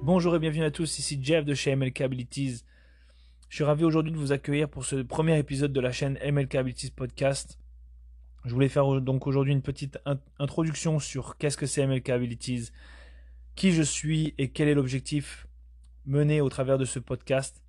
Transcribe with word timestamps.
Bonjour 0.00 0.34
et 0.34 0.38
bienvenue 0.38 0.64
à 0.64 0.70
tous, 0.70 0.98
ici 0.98 1.20
Jeff 1.22 1.44
de 1.44 1.52
chez 1.52 1.76
MLK 1.76 2.00
Abilities. 2.00 2.62
Je 3.50 3.56
suis 3.56 3.62
ravi 3.62 3.84
aujourd'hui 3.84 4.10
de 4.10 4.16
vous 4.16 4.32
accueillir 4.32 4.70
pour 4.70 4.86
ce 4.86 4.96
premier 5.02 5.38
épisode 5.38 5.70
de 5.70 5.80
la 5.80 5.92
chaîne 5.92 6.18
MLK 6.24 6.54
Abilities 6.54 6.92
Podcast. 6.92 7.58
Je 8.46 8.54
voulais 8.54 8.70
faire 8.70 9.02
donc 9.02 9.26
aujourd'hui 9.26 9.52
une 9.52 9.60
petite 9.60 9.98
introduction 10.38 10.98
sur 10.98 11.36
qu'est-ce 11.36 11.58
que 11.58 11.66
c'est 11.66 11.86
MLK 11.86 12.08
Abilities, 12.08 12.70
qui 13.54 13.72
je 13.72 13.82
suis 13.82 14.32
et 14.38 14.48
quel 14.48 14.68
est 14.68 14.74
l'objectif 14.74 15.46
mené 16.06 16.40
au 16.40 16.48
travers 16.48 16.78
de 16.78 16.86
ce 16.86 16.98
podcast. 16.98 17.62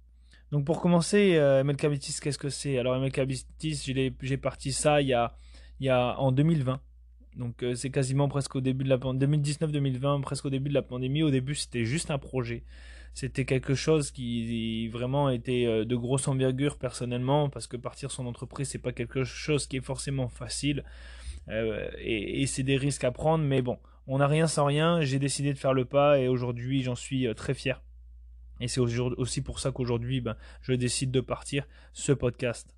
Donc 0.53 0.63
pour 0.63 0.79
commencer, 0.79 1.35
euh, 1.35 1.61
MLK 1.65 1.83
Abilities, 1.83 2.21
qu'est-ce 2.21 2.37
que 2.37 2.47
c'est? 2.47 2.77
Alors 2.77 2.97
MLK 2.97 3.19
Abilities, 3.19 4.13
j'ai 4.21 4.37
parti 4.37 4.71
ça 4.71 5.01
y 5.01 5.11
a, 5.11 5.35
il 5.81 5.87
y 5.87 5.89
a 5.89 6.17
en 6.19 6.31
2020. 6.31 6.79
Donc 7.37 7.63
euh, 7.63 7.75
c'est 7.75 7.91
quasiment 7.91 8.27
presque 8.27 8.55
au 8.55 8.61
début 8.61 8.83
de 8.83 8.89
la 8.89 8.97
2019-2020, 8.97 10.21
presque 10.21 10.45
au 10.45 10.49
début 10.49 10.69
de 10.69 10.73
la 10.73 10.81
pandémie. 10.81 11.23
Au 11.23 11.31
début, 11.31 11.55
c'était 11.55 11.85
juste 11.85 12.11
un 12.11 12.17
projet. 12.17 12.63
C'était 13.13 13.45
quelque 13.45 13.73
chose 13.73 14.11
qui 14.11 14.87
vraiment 14.89 15.29
était 15.29 15.65
euh, 15.65 15.85
de 15.85 15.95
grosse 15.95 16.27
envergure 16.27 16.77
personnellement, 16.77 17.49
parce 17.49 17.67
que 17.67 17.77
partir 17.77 18.11
son 18.11 18.25
entreprise, 18.25 18.69
c'est 18.69 18.79
pas 18.79 18.91
quelque 18.91 19.23
chose 19.23 19.67
qui 19.67 19.77
est 19.77 19.85
forcément 19.85 20.27
facile. 20.27 20.83
Euh, 21.49 21.89
et, 21.99 22.45
c'est 22.47 22.63
des 22.63 22.77
risques 22.77 23.03
à 23.03 23.11
prendre, 23.11 23.43
mais 23.43 23.61
bon, 23.61 23.79
on 24.07 24.19
n'a 24.19 24.27
rien 24.27 24.47
sans 24.47 24.65
rien. 24.65 25.01
J'ai 25.01 25.19
décidé 25.19 25.53
de 25.53 25.57
faire 25.57 25.73
le 25.73 25.85
pas 25.85 26.19
et 26.19 26.27
aujourd'hui, 26.27 26.83
j'en 26.83 26.95
suis 26.95 27.33
très 27.35 27.53
fier. 27.53 27.81
Et 28.59 28.67
c'est 28.67 28.79
aussi 28.79 29.41
pour 29.41 29.59
ça 29.59 29.71
qu'aujourd'hui, 29.71 30.21
ben, 30.21 30.35
je 30.61 30.73
décide 30.73 31.09
de 31.11 31.21
partir 31.21 31.65
ce 31.93 32.11
podcast. 32.11 32.75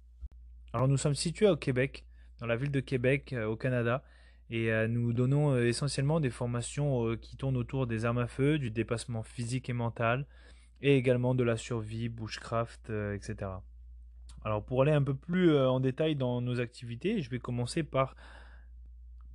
Alors 0.71 0.88
nous 0.88 0.97
sommes 0.97 1.13
situés 1.13 1.49
au 1.49 1.57
Québec, 1.57 2.05
dans 2.39 2.45
la 2.45 2.55
ville 2.55 2.71
de 2.71 2.79
Québec, 2.79 3.35
au 3.47 3.57
Canada. 3.57 4.03
Et 4.49 4.72
euh, 4.72 4.88
nous 4.88 5.13
donnons 5.13 5.53
euh, 5.53 5.67
essentiellement 5.67 6.19
des 6.19 6.30
formations 6.30 7.08
euh, 7.08 7.16
qui 7.16 7.38
tournent 7.38 7.58
autour 7.58 7.88
des 7.88 8.05
armes 8.05 8.19
à 8.19 8.27
feu, 8.27 8.59
du 8.59 8.72
dépassement 8.72 9.23
physique 9.23 9.69
et 9.69 9.73
mental, 9.73 10.25
et 10.81 10.97
également 10.97 11.33
de 11.33 11.44
la 11.44 11.58
survie, 11.58 12.09
bushcraft, 12.09 12.91
etc. 13.16 13.52
Alors 14.44 14.63
pour 14.63 14.81
aller 14.81 14.91
un 14.91 15.02
peu 15.02 15.13
plus 15.13 15.58
en 15.58 15.80
détail 15.80 16.16
dans 16.17 16.41
nos 16.41 16.59
activités, 16.59 17.22
je 17.22 17.30
vais 17.30 17.39
commencer 17.39 17.83
par 17.83 18.16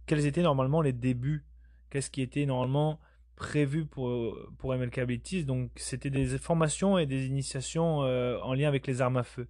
quels 0.04 0.26
étaient 0.26 0.42
normalement 0.42 0.82
les 0.82 0.92
débuts, 0.92 1.46
qu'est-ce 1.88 2.10
qui 2.10 2.20
était 2.20 2.44
normalement 2.44 3.00
prévu 3.34 3.86
pour, 3.86 4.36
pour 4.58 4.74
MLK 4.74 4.98
Abilities? 4.98 5.44
Donc 5.46 5.70
c'était 5.76 6.10
des 6.10 6.36
formations 6.36 6.98
et 6.98 7.06
des 7.06 7.24
initiations 7.24 8.00
en 8.00 8.52
lien 8.52 8.68
avec 8.68 8.86
les 8.86 9.00
armes 9.00 9.16
à 9.16 9.24
feu. 9.24 9.48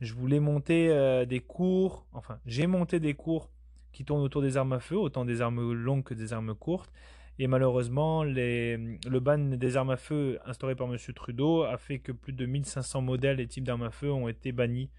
Je 0.00 0.14
voulais 0.14 0.40
monter 0.40 1.26
des 1.26 1.40
cours, 1.40 2.06
enfin 2.14 2.38
j'ai 2.46 2.66
monté 2.66 3.00
des 3.00 3.12
cours 3.12 3.50
qui 3.92 4.04
tournent 4.04 4.22
autour 4.22 4.42
des 4.42 4.56
armes 4.56 4.72
à 4.72 4.80
feu, 4.80 4.96
autant 4.96 5.24
des 5.24 5.40
armes 5.40 5.72
longues 5.72 6.04
que 6.04 6.14
des 6.14 6.32
armes 6.32 6.54
courtes. 6.54 6.92
Et 7.40 7.46
malheureusement, 7.46 8.24
le 8.24 9.18
ban 9.20 9.38
des 9.38 9.76
armes 9.76 9.90
à 9.90 9.96
feu 9.96 10.38
instauré 10.44 10.74
par 10.74 10.92
M. 10.92 10.98
Trudeau 11.14 11.62
a 11.62 11.78
fait 11.78 12.00
que 12.00 12.10
plus 12.10 12.32
de 12.32 12.46
1500 12.46 13.00
modèles 13.00 13.38
et 13.38 13.46
types 13.46 13.64
d'armes 13.64 13.84
à 13.84 13.90
feu 13.90 14.10
ont 14.10 14.28
été 14.28 14.50
bannis 14.50 14.90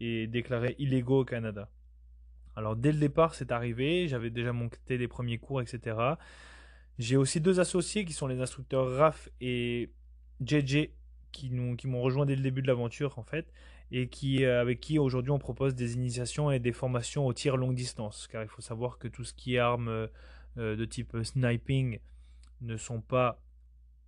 et 0.00 0.26
déclarés 0.26 0.76
illégaux 0.78 1.20
au 1.20 1.24
Canada. 1.24 1.68
Alors 2.54 2.76
dès 2.76 2.92
le 2.92 2.98
départ, 2.98 3.34
c'est 3.34 3.50
arrivé, 3.50 4.06
j'avais 4.06 4.30
déjà 4.30 4.52
monté 4.52 4.96
les 4.96 5.08
premiers 5.08 5.38
cours, 5.38 5.60
etc. 5.60 5.96
J'ai 6.98 7.16
aussi 7.16 7.40
deux 7.40 7.58
associés 7.58 8.04
qui 8.04 8.12
sont 8.12 8.28
les 8.28 8.40
instructeurs 8.40 8.96
Raph 8.96 9.28
et 9.40 9.90
JJ 10.40 10.90
qui 11.32 11.50
m'ont 11.50 12.00
rejoint 12.00 12.26
dès 12.26 12.36
le 12.36 12.42
début 12.42 12.62
de 12.62 12.68
l'aventure 12.68 13.18
en 13.18 13.24
fait 13.24 13.52
et 13.90 14.08
qui, 14.08 14.44
euh, 14.44 14.60
avec 14.60 14.80
qui 14.80 14.98
aujourd'hui 14.98 15.30
on 15.30 15.38
propose 15.38 15.74
des 15.74 15.94
initiations 15.94 16.50
et 16.50 16.58
des 16.58 16.72
formations 16.72 17.26
au 17.26 17.32
tir 17.32 17.56
longue 17.56 17.74
distance. 17.74 18.26
Car 18.30 18.42
il 18.42 18.48
faut 18.48 18.62
savoir 18.62 18.98
que 18.98 19.08
tout 19.08 19.24
ce 19.24 19.34
qui 19.34 19.56
est 19.56 19.58
armes 19.58 19.88
euh, 19.88 20.06
euh, 20.58 20.76
de 20.76 20.84
type 20.84 21.16
sniping 21.22 21.98
ne 22.60 22.76
sont 22.76 23.00
pas 23.00 23.40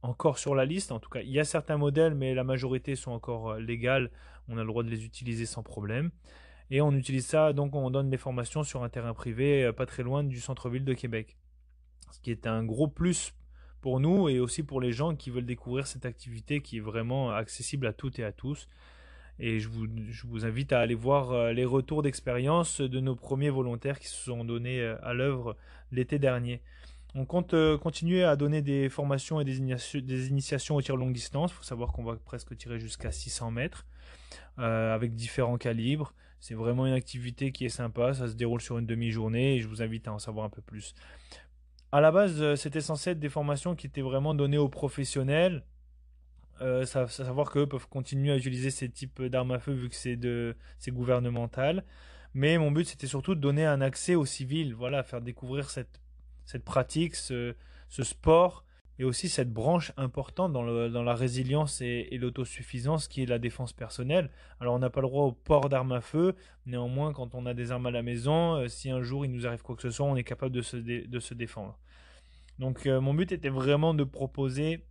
encore 0.02 0.38
sur 0.38 0.54
la 0.54 0.64
liste. 0.64 0.92
En 0.92 1.00
tout 1.00 1.10
cas, 1.10 1.20
il 1.20 1.30
y 1.30 1.40
a 1.40 1.44
certains 1.44 1.76
modèles, 1.76 2.14
mais 2.14 2.34
la 2.34 2.44
majorité 2.44 2.96
sont 2.96 3.12
encore 3.12 3.56
légales. 3.56 4.10
On 4.48 4.56
a 4.56 4.60
le 4.60 4.66
droit 4.66 4.82
de 4.82 4.90
les 4.90 5.04
utiliser 5.04 5.46
sans 5.46 5.62
problème. 5.62 6.10
Et 6.70 6.80
on 6.80 6.92
utilise 6.92 7.26
ça, 7.26 7.52
donc 7.52 7.74
on 7.76 7.90
donne 7.90 8.10
des 8.10 8.16
formations 8.16 8.64
sur 8.64 8.82
un 8.82 8.88
terrain 8.88 9.14
privé 9.14 9.70
pas 9.72 9.86
très 9.86 10.02
loin 10.02 10.24
du 10.24 10.40
centre-ville 10.40 10.84
de 10.84 10.94
Québec. 10.94 11.36
Ce 12.10 12.20
qui 12.20 12.32
est 12.32 12.46
un 12.46 12.64
gros 12.64 12.88
plus 12.88 13.34
pour 13.80 14.00
nous 14.00 14.28
et 14.28 14.40
aussi 14.40 14.64
pour 14.64 14.80
les 14.80 14.90
gens 14.90 15.14
qui 15.14 15.30
veulent 15.30 15.46
découvrir 15.46 15.86
cette 15.86 16.06
activité 16.06 16.60
qui 16.60 16.78
est 16.78 16.80
vraiment 16.80 17.30
accessible 17.30 17.86
à 17.86 17.92
toutes 17.92 18.18
et 18.18 18.24
à 18.24 18.32
tous. 18.32 18.68
Et 19.38 19.60
je 19.60 19.68
vous, 19.68 20.46
invite 20.46 20.72
à 20.72 20.80
aller 20.80 20.94
voir 20.94 21.32
euh, 21.32 21.52
les 21.52 21.64
retours 21.64 22.02
d'expérience 22.02 22.80
de 22.80 23.00
nos 23.00 23.14
premiers 23.14 23.50
volontaires 23.50 23.98
qui 23.98 24.08
se 24.08 24.16
sont 24.16 24.44
donnés 24.44 24.80
euh, 24.80 24.96
à 25.02 25.12
l'œuvre 25.12 25.56
l'été 25.92 26.18
dernier. 26.18 26.62
On 27.14 27.26
compte 27.26 27.52
euh, 27.52 27.76
continuer 27.76 28.24
à 28.24 28.36
donner 28.36 28.62
des 28.62 28.88
formations 28.88 29.40
et 29.40 29.44
des, 29.44 29.58
des 30.00 30.28
initiations 30.28 30.76
au 30.76 30.82
tir 30.82 30.96
longue 30.96 31.12
distance. 31.12 31.50
Il 31.52 31.54
faut 31.54 31.64
savoir 31.64 31.92
qu'on 31.92 32.04
va 32.04 32.16
presque 32.16 32.56
tirer 32.56 32.78
jusqu'à 32.78 33.12
600 33.12 33.50
mètres 33.50 33.86
avec 34.58 35.14
différents 35.14 35.58
calibres. 35.58 36.14
C'est 36.40 36.54
vraiment 36.54 36.86
une 36.86 36.94
activité 36.94 37.52
qui 37.52 37.66
est 37.66 37.70
sympa. 37.70 38.14
Ça 38.14 38.26
se 38.26 38.34
déroule 38.34 38.62
sur 38.62 38.78
une 38.78 38.86
demi-journée 38.86 39.56
et 39.56 39.60
je 39.60 39.68
vous 39.68 39.82
invite 39.82 40.08
à 40.08 40.14
en 40.14 40.18
savoir 40.18 40.46
un 40.46 40.50
peu 40.50 40.62
plus. 40.62 40.94
À 41.92 42.00
la 42.00 42.10
base, 42.10 42.54
c'était 42.54 42.80
censé 42.80 43.10
être 43.10 43.20
des 43.20 43.28
formations 43.28 43.74
qui 43.74 43.86
étaient 43.86 44.00
vraiment 44.00 44.34
données 44.34 44.56
aux 44.56 44.70
professionnels 44.70 45.62
euh, 46.60 46.84
savoir 46.84 47.50
qu'eux 47.50 47.66
peuvent 47.66 47.88
continuer 47.88 48.32
à 48.32 48.36
utiliser 48.36 48.70
ces 48.70 48.88
types 48.88 49.22
d'armes 49.22 49.52
à 49.52 49.58
feu 49.58 49.72
vu 49.72 49.88
que 49.88 49.94
c'est 49.94 50.16
de 50.16 50.56
c'est 50.78 50.90
gouvernemental. 50.90 51.84
Mais 52.34 52.58
mon 52.58 52.70
but 52.70 52.86
c'était 52.86 53.06
surtout 53.06 53.34
de 53.34 53.40
donner 53.40 53.64
un 53.64 53.80
accès 53.80 54.14
aux 54.14 54.26
civils, 54.26 54.74
voilà, 54.74 55.02
faire 55.02 55.20
découvrir 55.20 55.70
cette 55.70 56.00
cette 56.44 56.64
pratique, 56.64 57.14
ce, 57.16 57.54
ce 57.88 58.02
sport 58.04 58.64
et 58.98 59.04
aussi 59.04 59.28
cette 59.28 59.52
branche 59.52 59.92
importante 59.96 60.52
dans, 60.52 60.62
le, 60.62 60.88
dans 60.88 61.02
la 61.02 61.14
résilience 61.14 61.80
et, 61.82 62.08
l'autosuffisance 62.18 63.08
qui 63.08 63.22
est 63.22 63.26
la 63.26 63.38
défense 63.38 63.72
personnelle. 63.72 64.30
Alors 64.60 64.74
on 64.74 64.78
n'a 64.78 64.90
pas 64.90 65.00
le 65.00 65.08
droit 65.08 65.24
au 65.24 65.32
port 65.32 65.68
d'armes 65.68 65.92
à 65.92 66.00
feu, 66.00 66.34
néanmoins 66.64 67.12
quand 67.12 67.34
on 67.34 67.46
a 67.46 67.54
des 67.54 67.72
armes 67.72 67.86
à 67.86 67.90
la 67.90 68.02
maison, 68.02 68.54
euh, 68.54 68.68
si 68.68 68.90
un 68.90 69.02
jour 69.02 69.24
il 69.26 69.32
nous 69.32 69.46
arrive 69.46 69.62
quoi 69.62 69.76
que 69.76 69.82
ce 69.82 69.90
soit, 69.90 70.06
on 70.06 70.16
est 70.16 70.24
capable 70.24 70.54
de 70.54 70.62
se, 70.62 70.76
de 70.76 71.20
se 71.20 71.34
défendre. 71.34 71.78
Donc 72.58 72.86
euh, 72.86 73.00
mon 73.00 73.12
but 73.12 73.32
était 73.32 73.50
vraiment 73.50 73.92
de 73.92 74.04
proposer 74.04 74.84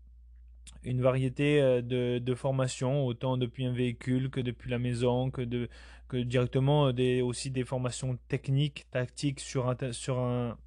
une 0.85 1.01
variété 1.01 1.61
euh, 1.61 1.81
de, 1.81 2.19
de, 2.19 2.35
formations, 2.35 3.05
autant 3.05 3.37
depuis 3.37 3.65
un 3.65 3.73
véhicule 3.73 4.29
que 4.29 4.39
depuis 4.39 4.69
la 4.69 4.79
maison, 4.79 5.31
que, 5.31 5.41
de, 5.41 5.67
que 6.07 6.17
directement 6.17 6.87
euh, 6.87 6.93
des, 6.93 7.21
aussi 7.21 7.51
des 7.51 7.63
formations 7.63 8.17
techniques, 8.27 8.85
tactiques 8.91 9.39
sur 9.39 9.67
un, 9.67 9.75
sur 9.91 10.19
un, 10.19 10.57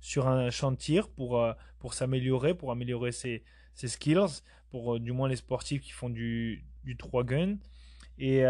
sur 0.00 0.28
un 0.28 0.74
tir 0.76 1.08
pour, 1.08 1.40
euh, 1.40 1.52
pour 1.78 1.94
s'améliorer, 1.94 2.54
pour 2.54 2.70
améliorer 2.70 3.12
ses, 3.12 3.42
ses 3.74 3.88
skills, 3.88 4.42
pour 4.70 5.00
du 5.00 5.12
moins 5.12 5.28
les 5.28 5.36
sportifs 5.36 5.82
qui 5.82 5.90
font 5.90 6.10
du, 6.10 6.64
du 6.84 6.96
3 6.96 7.24
gun. 7.24 7.56
Et, 8.18 8.44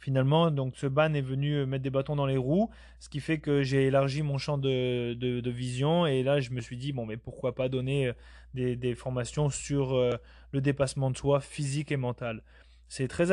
finalement, 0.00 0.50
donc 0.50 0.76
ce 0.76 0.86
ban 0.86 1.14
est 1.14 1.22
venu 1.22 1.64
mettre 1.64 1.82
des 1.82 1.90
bâtons 1.90 2.16
dans 2.16 2.26
les 2.26 2.36
roues, 2.36 2.68
ce 3.00 3.08
qui 3.08 3.20
fait 3.20 3.38
que 3.38 3.62
j'ai 3.62 3.86
élargi 3.86 4.22
mon 4.22 4.36
champ 4.36 4.58
de, 4.58 5.14
de, 5.14 5.50
vision 5.50 6.04
et 6.06 6.22
là 6.22 6.40
je 6.40 6.50
me 6.50 6.60
suis 6.60 6.76
dit 6.76 6.92
bon 6.92 7.06
mais 7.06 7.16
pourquoi 7.16 7.54
pas 7.54 7.70
donner 7.70 8.12
des, 8.54 8.94
formations 8.94 9.50
sur 9.50 9.94
euh, 9.94 10.12
le 10.52 10.60
dépassement 10.60 11.10
de 11.10 11.16
soi 11.16 11.40
physique 11.40 11.92
et 11.92 11.96
mental. 11.96 12.42
C'est 12.88 13.08
très, 13.08 13.26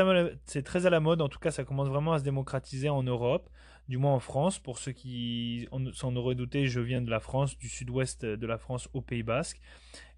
très 0.64 0.86
à 0.86 0.90
la 0.90 1.00
mode, 1.00 1.22
en 1.22 1.30
tout 1.30 1.40
cas 1.40 1.52
ça 1.52 1.64
commence 1.64 1.88
vraiment 1.88 2.14
à 2.14 2.20
se 2.20 2.24
démocratiser 2.24 2.90
en 2.90 3.04
Europe, 3.04 3.50
du 3.88 3.98
moins 3.98 4.14
en 4.14 4.20
France. 4.20 4.58
Pour 4.58 4.80
ceux 4.80 4.92
qui 4.92 5.68
s'en 5.94 6.16
auraient 6.16 6.36
douté, 6.36 6.68
je 6.68 6.80
viens 6.80 7.02
de 7.02 7.10
la 7.10 7.20
France, 7.20 7.58
du 7.58 7.70
sud-ouest 7.70 8.26
de 8.26 8.48
la 8.48 8.58
France 8.58 8.90
au 8.94 9.02
Pays 9.02 9.24
Basque. 9.24 9.60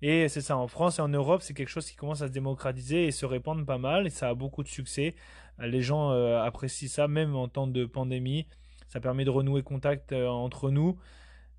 Et 0.01 0.29
c'est 0.29 0.41
ça, 0.41 0.55
en 0.55 0.67
France 0.67 0.99
et 0.99 1.01
en 1.01 1.09
Europe, 1.09 1.41
c'est 1.41 1.53
quelque 1.53 1.69
chose 1.69 1.89
qui 1.89 1.95
commence 1.95 2.21
à 2.21 2.27
se 2.27 2.31
démocratiser 2.31 3.07
et 3.07 3.11
se 3.11 3.25
répandre 3.25 3.65
pas 3.65 3.77
mal, 3.77 4.07
et 4.07 4.11
ça 4.11 4.29
a 4.29 4.33
beaucoup 4.33 4.63
de 4.63 4.69
succès. 4.69 5.15
Les 5.59 5.81
gens 5.81 6.11
euh, 6.11 6.41
apprécient 6.41 6.89
ça, 6.89 7.07
même 7.07 7.35
en 7.35 7.47
temps 7.47 7.67
de 7.67 7.85
pandémie. 7.85 8.47
Ça 8.87 8.99
permet 8.99 9.25
de 9.25 9.29
renouer 9.29 9.63
contact 9.63 10.11
euh, 10.11 10.27
entre 10.27 10.69
nous. 10.69 10.97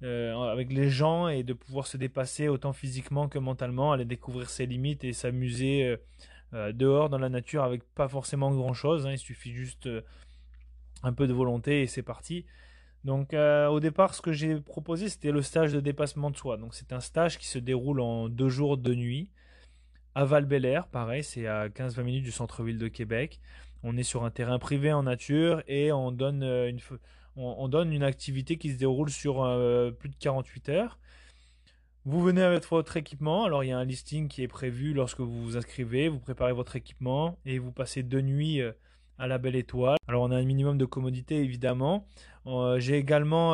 Euh, 0.03 0.35
avec 0.51 0.73
les 0.73 0.91
gens 0.91 1.29
et 1.29 1.43
de 1.43 1.53
pouvoir 1.55 1.87
se 1.87 1.97
dépasser 1.97 2.49
autant 2.49 2.73
physiquement 2.73 3.29
que 3.29 3.39
mentalement, 3.39 3.93
aller 3.93 4.05
découvrir 4.05 4.51
ses 4.51 4.67
limites 4.67 5.05
et 5.05 5.13
s'amuser 5.13 5.97
dehors 6.53 7.09
dans 7.09 7.19
la 7.19 7.29
nature 7.29 7.65
avec 7.65 7.83
pas 7.95 8.07
forcément 8.07 8.53
grand 8.53 8.75
chose. 8.75 9.07
Hein. 9.07 9.13
il 9.13 9.19
suffit 9.19 9.53
juste 9.53 9.89
un 11.03 11.13
peu 11.13 11.27
de 11.27 11.33
volonté 11.33 11.83
et 11.83 11.87
c'est 11.87 12.03
parti. 12.03 12.45
Donc 13.05 13.33
au 13.35 13.81
départ, 13.81 14.15
ce 14.15 14.21
que 14.21 14.33
j'ai 14.33 14.61
proposé, 14.61 15.09
c'était 15.09 15.33
le 15.33 15.43
stage 15.43 15.73
de 15.73 15.81
dépassement 15.81 16.31
de 16.31 16.37
soi. 16.37 16.59
Donc 16.59 16.75
c'est 16.75 16.93
un 16.93 17.01
stage 17.01 17.39
qui 17.39 17.47
se 17.47 17.59
déroule 17.59 18.01
en 18.01 18.29
deux 18.29 18.51
jours, 18.51 18.77
de 18.77 18.95
nuit. 18.95 19.31
À 20.17 20.25
val 20.25 20.47
pareil, 20.93 21.25
c'est 21.25 21.49
à 21.49 21.69
15-20 21.69 22.03
minutes 22.05 22.23
du 22.23 22.31
centre-ville 22.31 22.79
de 22.79 22.87
Québec. 22.87 23.41
On 23.83 23.97
est 23.97 24.05
sur 24.05 24.25
un 24.25 24.31
terrain 24.31 24.61
privé 24.61 24.93
en 24.93 25.03
nature 25.03 25.63
et 25.67 25.91
on 25.91 26.13
donne 26.13 26.45
euh, 26.45 26.69
une, 26.69 26.79
on, 27.37 27.69
donne 27.69 27.93
une 27.93 28.03
activité 28.03 28.57
qui 28.57 28.73
se 28.73 28.79
déroule 28.79 29.11
sur 29.11 29.43
euh, 29.43 29.91
plus 29.91 30.09
de 30.09 30.17
48 30.17 30.69
heures. 30.69 30.99
Vous 32.05 32.21
venez 32.21 32.43
avec 32.43 32.65
votre 32.67 32.97
équipement. 32.97 33.45
Alors 33.45 33.65
il 33.65 33.69
y 33.69 33.73
a 33.73 33.79
un 33.79 33.85
listing 33.85 34.29
qui 34.29 34.43
est 34.43 34.49
prévu 34.49 34.93
lorsque 34.93 35.21
vous 35.21 35.43
vous 35.43 35.57
inscrivez. 35.57 36.09
Vous 36.09 36.21
préparez 36.21 36.53
votre 36.53 36.77
équipement 36.77 37.39
et 37.45 37.59
vous 37.59 37.73
passez 37.73 38.03
deux 38.03 38.21
nuits 38.21 38.61
euh, 38.61 38.73
à 39.19 39.27
la 39.27 39.39
belle 39.39 39.57
étoile. 39.57 39.97
Alors 40.07 40.23
on 40.23 40.31
a 40.31 40.37
un 40.37 40.45
minimum 40.45 40.79
de 40.79 40.85
commodité 40.85 41.37
évidemment. 41.37 42.07
J'ai 42.77 42.99
également 42.99 43.53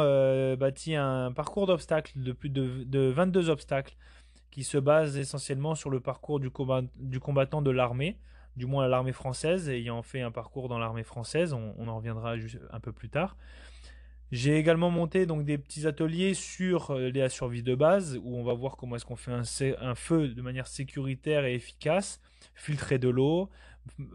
bâti 0.56 0.96
un 0.96 1.30
parcours 1.30 1.68
d'obstacles 1.68 2.14
de 2.16 2.32
plus 2.32 2.48
de, 2.48 2.82
de 2.82 3.08
22 3.10 3.48
obstacles 3.48 3.94
qui 4.50 4.64
se 4.64 4.78
base 4.78 5.16
essentiellement 5.16 5.74
sur 5.74 5.90
le 5.90 6.00
parcours 6.00 6.40
du, 6.40 6.50
combattant 6.50 7.62
de 7.62 7.70
l'armée, 7.70 8.18
du 8.56 8.66
moins 8.66 8.88
l'armée 8.88 9.12
française, 9.12 9.68
ayant 9.68 10.02
fait 10.02 10.20
un 10.20 10.30
parcours 10.30 10.68
dans 10.68 10.78
l'armée 10.78 11.04
française, 11.04 11.52
on, 11.52 11.88
en 11.88 11.96
reviendra 11.96 12.34
un 12.72 12.80
peu 12.80 12.92
plus 12.92 13.08
tard. 13.08 13.36
J'ai 14.32 14.56
également 14.56 14.90
monté 14.90 15.26
donc 15.26 15.44
des 15.44 15.58
petits 15.58 15.88
ateliers 15.88 16.34
sur 16.34 16.92
euh, 16.92 17.10
la 17.10 17.28
survie 17.28 17.64
de 17.64 17.74
base, 17.74 18.20
où 18.22 18.36
on 18.36 18.44
va 18.44 18.54
voir 18.54 18.76
comment 18.76 18.94
est-ce 18.94 19.04
qu'on 19.04 19.16
fait 19.16 19.32
un, 19.32 19.94
feu 19.96 20.28
de 20.28 20.42
manière 20.42 20.68
sécuritaire 20.68 21.44
et 21.44 21.54
efficace, 21.54 22.20
filtrer 22.54 22.98
de 22.98 23.08
l'eau, 23.08 23.50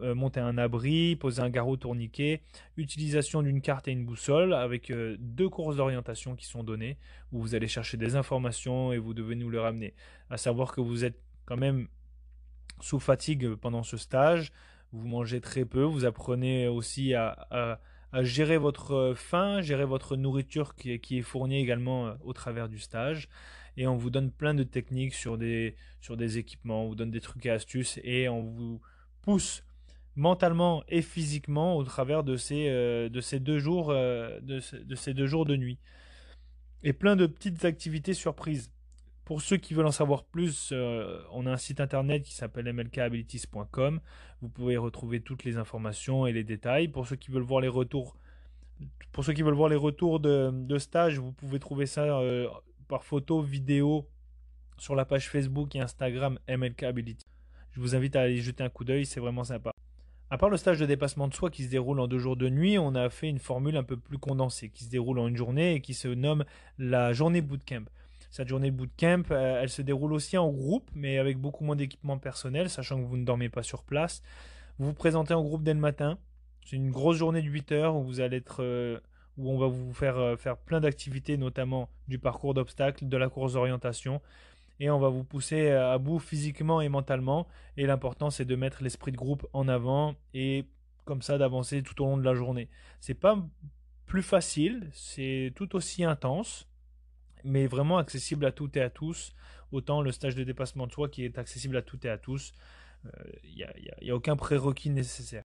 euh, 0.00 0.14
monter 0.14 0.40
un 0.40 0.56
abri, 0.56 1.16
poser 1.16 1.42
un 1.42 1.50
garrot 1.50 1.76
tourniquet, 1.76 2.40
utilisation 2.78 3.42
d'une 3.42 3.60
carte 3.60 3.88
et 3.88 3.92
une 3.92 4.06
boussole 4.06 4.54
avec 4.54 4.90
euh, 4.90 5.16
deux 5.18 5.50
courses 5.50 5.76
d'orientation 5.76 6.34
qui 6.34 6.46
sont 6.46 6.64
données 6.64 6.96
où 7.30 7.42
vous 7.42 7.54
allez 7.54 7.68
chercher 7.68 7.98
des 7.98 8.16
informations 8.16 8.94
et 8.94 8.98
vous 8.98 9.12
devez 9.12 9.34
nous 9.34 9.50
les 9.50 9.58
ramener. 9.58 9.92
À 10.30 10.38
savoir 10.38 10.72
que 10.72 10.80
vous 10.80 11.04
êtes 11.04 11.20
quand 11.44 11.58
même 11.58 11.88
sous 12.80 13.00
fatigue 13.00 13.54
pendant 13.54 13.82
ce 13.82 13.98
stage, 13.98 14.50
vous 14.92 15.06
mangez 15.06 15.42
très 15.42 15.66
peu, 15.66 15.82
vous 15.82 16.06
apprenez 16.06 16.68
aussi 16.68 17.12
à, 17.12 17.80
gérer 18.22 18.58
votre 18.58 19.14
faim, 19.16 19.60
gérer 19.60 19.84
votre 19.84 20.16
nourriture 20.16 20.74
qui 20.74 20.92
est, 20.92 21.22
fournie 21.22 21.60
également 21.60 22.06
euh, 22.06 22.14
au 22.22 22.32
travers 22.32 22.68
du 22.68 22.78
stage. 22.78 23.28
Et 23.76 23.86
on 23.86 23.96
vous 23.96 24.10
donne 24.10 24.30
plein 24.30 24.54
de 24.54 24.62
techniques 24.62 25.14
sur 25.14 25.36
des, 25.36 25.76
équipements, 26.38 26.84
on 26.84 26.88
vous 26.88 26.94
donne 26.94 27.10
des 27.10 27.20
trucs 27.20 27.44
et 27.44 27.50
astuces 27.50 28.00
et 28.02 28.28
on 28.28 28.42
vous 28.42 28.80
pousse 29.20 29.62
mentalement 30.14 30.82
et 30.88 31.02
physiquement 31.02 31.76
au 31.76 31.84
travers 31.84 32.22
euh, 32.26 32.36
euh, 32.50 33.08
de, 33.08 33.20
ces 33.20 33.38
deux 33.38 33.58
jours 33.58 35.44
de 35.44 35.56
nuit. 35.56 35.78
Et 36.82 36.92
plein 36.92 37.16
de 37.16 37.26
petites 37.26 37.64
activités 37.66 38.14
surprises. 38.14 38.70
Pour 39.26 39.42
ceux 39.42 39.58
qui 39.58 39.74
veulent 39.74 39.86
en 39.86 39.92
savoir 39.92 40.24
plus, 40.24 40.70
euh, 40.72 41.20
on 41.32 41.44
a 41.44 41.52
un 41.52 41.58
site 41.58 41.80
internet 41.80 42.22
qui 42.22 42.34
s'appelle 42.34 42.72
mlkabilities.com. 42.72 44.00
Vous 44.40 44.48
pouvez 44.48 44.78
retrouver 44.78 45.20
toutes 45.20 45.44
les 45.44 45.58
informations 45.58 46.26
et 46.26 46.32
les 46.32 46.44
détails. 46.44 46.88
Pour 46.88 47.06
ceux 47.06 47.16
qui 47.16 47.30
veulent 47.30 47.42
voir 47.42 47.60
les 47.60 47.68
retours, 47.68 48.16
pour 49.12 49.24
ceux 49.24 49.34
qui 49.34 49.42
veulent 49.42 49.52
voir 49.52 49.68
les 49.68 49.76
retours 49.76 50.18
de, 50.18 50.78
stage, 50.78 51.18
vous 51.18 51.32
pouvez 51.32 51.58
trouver 51.58 51.84
ça 51.84 52.18
par 52.88 53.04
photo, 53.04 53.42
vidéo 53.42 54.08
sur 54.78 54.94
la 54.94 55.04
page 55.04 55.28
Facebook 55.28 55.74
et 55.74 55.80
Instagram 55.80 56.38
MLK 56.48 56.84
je 57.76 57.82
vous 57.82 57.94
invite 57.94 58.16
à 58.16 58.22
aller 58.22 58.40
jeter 58.40 58.64
un 58.64 58.70
coup 58.70 58.84
d'œil, 58.84 59.04
c'est 59.04 59.20
vraiment 59.20 59.44
sympa. 59.44 59.70
À 60.30 60.38
part 60.38 60.48
le 60.48 60.56
stage 60.56 60.78
de 60.78 60.86
dépassement 60.86 61.28
de 61.28 61.34
soi 61.34 61.50
qui 61.50 61.62
se 61.62 61.68
déroule 61.68 62.00
en 62.00 62.08
deux 62.08 62.18
jours 62.18 62.34
de 62.34 62.48
nuit, 62.48 62.78
on 62.78 62.94
a 62.94 63.10
fait 63.10 63.28
une 63.28 63.38
formule 63.38 63.76
un 63.76 63.82
peu 63.82 63.98
plus 63.98 64.16
condensée 64.16 64.70
qui 64.70 64.84
se 64.84 64.88
déroule 64.88 65.18
en 65.18 65.28
une 65.28 65.36
journée 65.36 65.74
et 65.74 65.80
qui 65.82 65.92
se 65.92 66.08
nomme 66.08 66.46
la 66.78 67.12
journée 67.12 67.42
bootcamp. 67.42 67.84
Cette 68.30 68.48
journée 68.48 68.70
bootcamp, 68.70 69.22
euh, 69.30 69.60
elle 69.62 69.68
se 69.68 69.82
déroule 69.82 70.12
aussi 70.12 70.36
en 70.36 70.50
groupe, 70.50 70.90
mais 70.94 71.18
avec 71.18 71.38
beaucoup 71.38 71.64
moins 71.64 71.76
d'équipement 71.76 72.18
personnel, 72.18 72.70
sachant 72.70 73.00
que 73.00 73.06
vous 73.06 73.16
ne 73.16 73.24
dormez 73.24 73.48
pas 73.48 73.62
sur 73.62 73.82
place. 73.82 74.22
Vous 74.78 74.86
vous 74.86 74.94
présentez 74.94 75.34
en 75.34 75.42
groupe 75.42 75.62
dès 75.62 75.74
le 75.74 75.80
matin. 75.80 76.18
C'est 76.64 76.76
une 76.76 76.90
grosse 76.90 77.16
journée 77.16 77.42
de 77.42 77.48
8 77.48 77.72
heures 77.72 77.96
où 77.96 78.02
vous 78.02 78.20
allez 78.20 78.38
être, 78.38 78.62
euh, 78.62 79.00
où 79.38 79.50
on 79.50 79.58
va 79.58 79.66
vous 79.66 79.92
faire 79.92 80.18
euh, 80.18 80.36
faire 80.36 80.56
plein 80.56 80.80
d'activités, 80.80 81.36
notamment 81.36 81.88
du 82.08 82.18
parcours 82.18 82.54
d'obstacles, 82.54 83.08
de 83.08 83.16
la 83.16 83.28
course 83.28 83.54
d'orientation 83.54 84.20
et 84.78 84.90
on 84.90 84.98
va 84.98 85.08
vous 85.08 85.24
pousser 85.24 85.70
à 85.70 85.96
bout 85.98 86.18
physiquement 86.18 86.80
et 86.80 86.88
mentalement. 86.88 87.46
Et 87.76 87.86
l'important, 87.86 88.30
c'est 88.30 88.44
de 88.44 88.56
mettre 88.56 88.82
l'esprit 88.82 89.12
de 89.12 89.16
groupe 89.16 89.46
en 89.52 89.68
avant 89.68 90.16
et 90.34 90.66
comme 91.04 91.22
ça 91.22 91.38
d'avancer 91.38 91.82
tout 91.82 92.02
au 92.02 92.06
long 92.06 92.16
de 92.18 92.24
la 92.24 92.34
journée. 92.34 92.68
C'est 93.00 93.14
pas 93.14 93.38
plus 94.06 94.22
facile, 94.22 94.88
c'est 94.92 95.52
tout 95.54 95.74
aussi 95.76 96.04
intense, 96.04 96.68
mais 97.46 97.66
vraiment 97.66 97.98
accessible 97.98 98.44
à 98.44 98.52
toutes 98.52 98.76
et 98.76 98.82
à 98.82 98.90
tous. 98.90 99.32
Autant 99.72 100.02
le 100.02 100.12
stage 100.12 100.34
de 100.34 100.44
dépassement 100.44 100.86
de 100.86 100.92
soi 100.92 101.08
qui 101.08 101.24
est 101.24 101.38
accessible 101.38 101.76
à 101.76 101.82
toutes 101.82 102.04
et 102.04 102.10
à 102.10 102.18
tous. 102.18 102.52
Il 103.44 103.62
euh, 103.62 103.68
n'y 104.02 104.10
a, 104.10 104.16
aucun 104.16 104.36
prérequis 104.36 104.90
nécessaire. 104.90 105.44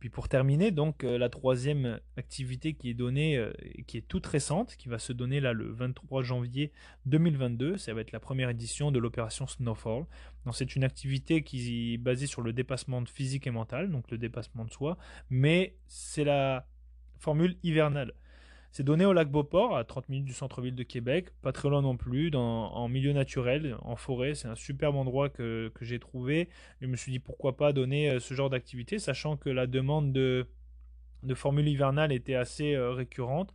Puis 0.00 0.08
pour 0.08 0.30
terminer, 0.30 0.70
donc 0.70 1.04
euh, 1.04 1.18
la 1.18 1.28
troisième 1.28 2.00
activité 2.16 2.72
qui 2.72 2.88
est 2.88 2.94
donnée, 2.94 3.36
euh, 3.36 3.52
qui 3.86 3.98
est 3.98 4.08
toute 4.08 4.26
récente, 4.26 4.76
qui 4.76 4.88
va 4.88 4.98
se 4.98 5.12
donner 5.12 5.40
là 5.40 5.52
le 5.52 5.70
23 5.70 6.22
janvier 6.22 6.72
2022, 7.04 7.76
ça 7.76 7.92
va 7.92 8.00
être 8.00 8.12
la 8.12 8.20
première 8.20 8.48
édition 8.48 8.90
de 8.90 8.98
l'opération 8.98 9.46
Snowfall. 9.46 10.06
Donc 10.46 10.56
c'est 10.56 10.74
une 10.74 10.84
activité 10.84 11.42
qui 11.42 11.94
est 11.94 11.98
basée 11.98 12.26
sur 12.26 12.40
le 12.40 12.54
dépassement 12.54 13.04
physique 13.04 13.46
et 13.46 13.50
mental, 13.50 13.90
donc 13.90 14.10
le 14.10 14.16
dépassement 14.16 14.64
de 14.64 14.72
soi, 14.72 14.96
mais 15.28 15.76
c'est 15.86 16.24
la 16.24 16.66
formule 17.18 17.58
hivernale. 17.62 18.14
C'est 18.72 18.84
donné 18.84 19.04
au 19.04 19.12
lac 19.12 19.28
Beauport, 19.28 19.76
à 19.76 19.82
30 19.82 20.08
minutes 20.08 20.26
du 20.26 20.32
centre-ville 20.32 20.76
de 20.76 20.84
Québec, 20.84 21.30
pas 21.42 21.50
très 21.50 21.68
loin 21.68 21.82
non 21.82 21.96
plus, 21.96 22.30
dans, 22.30 22.72
en 22.72 22.88
milieu 22.88 23.12
naturel, 23.12 23.76
en 23.82 23.96
forêt. 23.96 24.36
C'est 24.36 24.46
un 24.46 24.54
superbe 24.54 24.94
endroit 24.94 25.28
que, 25.28 25.72
j'ai 25.80 25.98
trouvé. 25.98 26.48
Je 26.80 26.86
me 26.86 26.94
suis 26.94 27.10
dit 27.10 27.18
pourquoi 27.18 27.56
pas 27.56 27.72
donner 27.72 28.10
euh, 28.10 28.20
ce 28.20 28.32
genre 28.34 28.48
d'activité, 28.48 29.00
sachant 29.00 29.36
que 29.36 29.50
la 29.50 29.66
demande 29.66 30.12
de, 30.12 30.46
de 31.24 31.34
formule 31.34 31.66
hivernale 31.66 32.12
était 32.12 32.36
assez 32.36 32.74
euh, 32.74 32.92
récurrente. 32.92 33.52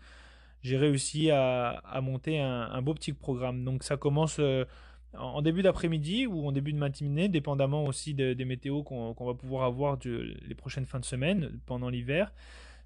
J'ai 0.64 0.78
réussi 0.78 1.32
à, 1.32 1.82
monter 2.02 2.40
un, 2.42 2.82
beau 2.82 2.94
petit 2.94 3.14
programme. 3.14 3.64
Donc 3.64 3.84
ça 3.84 3.98
commence 3.98 4.38
euh, 4.40 4.66
en 5.14 5.42
début 5.42 5.62
d'après-midi 5.62 6.26
ou 6.28 6.46
en 6.48 6.52
début 6.52 6.74
de 6.74 6.78
matinée, 6.78 7.30
dépendamment 7.30 7.86
aussi 7.86 8.16
des 8.16 8.46
météos 8.46 8.84
qu'on 8.84 9.14
va 9.14 9.34
pouvoir 9.36 9.64
avoir 9.64 9.98
les 10.04 10.56
prochaines 10.56 10.88
fins 10.88 11.00
de 11.00 11.06
semaine 11.06 11.60
pendant 11.68 11.90
l'hiver. 11.90 12.34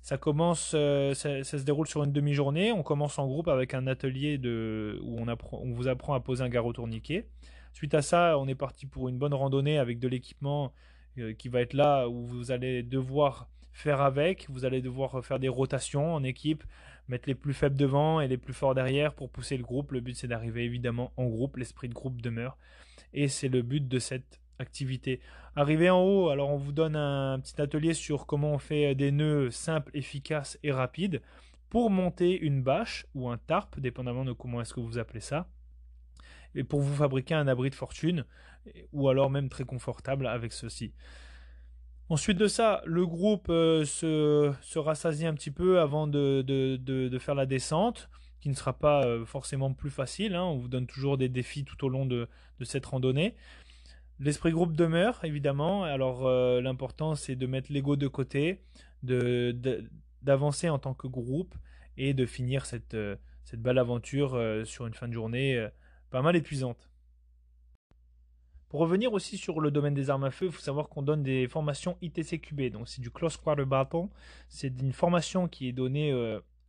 Ça 0.02 0.18
commence, 0.18 0.72
euh, 0.76 1.14
se 1.14 1.56
déroule 1.58 1.88
sur 1.88 2.04
une 2.04 2.12
demi-journée. 2.12 2.72
On 2.72 2.84
commence 2.84 3.20
en 3.20 3.28
groupe 3.28 3.48
avec 3.48 3.74
un 3.74 3.86
atelier 3.88 4.38
de, 4.38 5.00
où 5.04 5.20
on 5.20 5.72
vous 5.72 5.88
apprend 5.88 6.14
à 6.14 6.20
poser 6.20 6.44
un 6.44 6.50
garrot 6.50 6.74
tourniquet. 6.74 7.28
Suite 7.74 7.94
à 7.94 8.02
ça, 8.02 8.38
on 8.40 8.48
est 8.48 8.56
parti 8.56 8.86
pour 8.86 9.10
une 9.10 9.18
bonne 9.18 9.34
randonnée 9.34 9.78
avec 9.78 10.00
de 10.00 10.08
l'équipement 10.08 10.74
euh, 11.18 11.34
qui 11.34 11.50
va 11.50 11.62
être 11.62 11.74
là 11.74 12.08
où 12.08 12.26
vous 12.26 12.52
allez 12.52 12.82
devoir 12.82 13.50
faire 13.74 14.02
avec. 14.02 14.50
Vous 14.50 14.66
allez 14.66 14.82
devoir 14.82 15.24
faire 15.24 15.40
des 15.40 15.50
rotations 15.50 16.14
en 16.14 16.24
équipe, 16.24 16.64
mettre 17.08 17.28
les 17.28 17.36
plus 17.36 17.54
faibles 17.54 17.76
devant 17.76 18.22
et 18.22 18.28
les 18.28 18.38
plus 18.38 18.54
forts 18.54 18.76
derrière 18.76 19.14
pour 19.14 19.30
pousser 19.30 19.58
le 19.58 19.64
groupe. 19.64 19.92
Le 19.92 20.00
but 20.00 20.16
c'est 20.16 20.28
d'arriver 20.28 20.64
évidemment 20.64 21.12
en 21.18 21.26
groupe. 21.26 21.58
L'esprit 21.58 21.90
de 21.90 21.94
groupe 21.94 22.22
demeure 22.22 22.58
et 23.14 23.28
c'est 23.28 23.50
le 23.50 23.62
but 23.62 23.88
de 23.88 24.00
cette 24.00 24.40
Arrivé 25.56 25.90
en 25.90 26.02
haut, 26.02 26.30
alors 26.30 26.50
on 26.50 26.58
vous 26.58 26.72
donne 26.72 26.96
un 26.96 27.40
petit 27.40 27.62
atelier 27.62 27.94
sur 27.94 28.26
comment 28.26 28.54
on 28.54 28.60
fait 28.60 28.96
des 28.96 29.12
nœuds 29.12 29.52
simples, 29.52 29.92
efficaces 29.94 30.60
et 30.64 30.72
rapides 30.72 31.22
pour 31.70 31.90
monter 31.90 32.38
une 32.38 32.62
bâche 32.62 33.06
ou 33.14 33.30
un 33.30 33.38
tarp, 33.38 33.80
dépendamment 33.80 34.26
de 34.26 34.34
comment 34.34 34.62
est-ce 34.62 34.74
que 34.74 34.80
vous 34.80 34.98
appelez 34.98 35.20
ça, 35.20 35.48
et 36.56 36.64
pour 36.64 36.82
vous 36.82 36.96
fabriquer 36.96 37.36
un 37.36 37.48
abri 37.48 37.70
de 37.70 37.76
fortune, 37.76 38.26
ou 38.92 39.10
alors 39.10 39.30
même 39.30 39.50
très 39.50 39.66
confortable 39.66 40.28
avec 40.28 40.52
ceci. 40.52 40.94
Ensuite 42.10 42.40
de 42.40 42.48
ça, 42.48 42.82
le 42.86 43.06
groupe 43.06 43.50
euh, 43.50 43.86
se, 43.86 44.80
rassasie 44.80 45.28
un 45.28 45.36
petit 45.36 45.52
peu 45.52 45.80
avant 45.80 46.08
de, 46.08 46.42
de, 46.42 47.20
faire 47.20 47.36
la 47.36 47.46
descente, 47.46 48.10
qui 48.42 48.50
ne 48.50 48.56
sera 48.56 48.74
pas 48.74 49.06
euh, 49.06 49.26
forcément 49.26 49.74
plus 49.74 49.92
facile. 49.92 50.34
Hein. 50.34 50.44
On 50.44 50.58
vous 50.58 50.68
donne 50.68 50.88
toujours 50.88 51.20
des 51.20 51.30
défis 51.30 51.66
tout 51.66 51.86
au 51.86 51.90
long 51.90 52.08
de, 52.08 52.28
cette 52.64 52.88
randonnée. 52.88 53.36
L'esprit 54.20 54.52
groupe 54.52 54.74
demeure, 54.74 55.24
évidemment. 55.24 55.84
Alors, 55.84 56.28
euh, 56.28 56.60
l'important, 56.62 57.16
c'est 57.16 57.38
de 57.38 57.48
mettre 57.48 57.72
l'ego 57.72 57.96
de 57.96 58.08
côté, 58.08 58.62
d'avancer 59.02 60.68
de, 60.68 60.72
en 60.72 60.80
tant 60.80 60.94
que 60.94 61.08
groupe 61.08 61.56
et 61.96 62.14
de 62.14 62.26
finir 62.26 62.66
cette, 62.66 62.96
euh, 62.96 63.16
cette 63.46 63.62
belle 63.62 63.78
aventure 63.78 64.36
euh, 64.36 64.66
sur 64.66 64.88
une 64.88 64.94
fin 64.94 65.08
de 65.08 65.14
journée 65.14 65.68
pas 66.10 66.22
mal 66.22 66.36
épuisante. 66.36 66.90
Pour 68.68 68.82
revenir 68.82 69.14
aussi 69.14 69.38
sur 69.38 69.62
le 69.62 69.72
domaine 69.72 69.94
des 69.94 70.10
armes 70.10 70.26
à 70.26 70.32
feu, 70.32 70.48
il 70.48 70.52
faut 70.52 70.62
savoir 70.62 70.90
qu'on 70.90 71.02
donne 71.02 71.24
des 71.24 71.48
formations 71.48 71.98
ITCQB. 72.02 72.72
Donc, 72.72 72.90
c'est 72.90 73.02
du 73.02 73.10
Close 73.12 73.38
Quarter 73.38 73.66
Battle. 73.66 74.08
C'est 74.50 74.80
une 74.82 74.92
formation 74.92 75.48
qui 75.48 75.70
est 75.70 75.72
donnée 75.72 76.14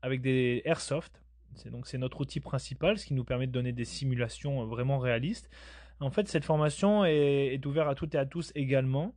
avec 0.02 0.22
des 0.22 0.62
airsoft. 0.64 1.20
C'est 1.56 1.70
donc 1.70 1.88
c'est 1.88 1.98
notre 1.98 2.20
outil 2.20 2.40
principal, 2.40 2.96
ce 2.96 3.06
qui 3.06 3.12
nous 3.12 3.24
permet 3.24 3.48
de 3.48 3.52
donner 3.52 3.72
des 3.72 3.84
simulations 3.84 4.64
vraiment 4.66 4.98
réalistes. 4.98 5.50
En 6.00 6.10
fait, 6.10 6.28
cette 6.28 6.44
formation 6.44 7.04
est, 7.04 7.64
ouverte 7.66 7.88
à 7.88 7.94
toutes 7.94 8.14
et 8.14 8.18
à 8.18 8.24
tous 8.24 8.52
également. 8.54 9.14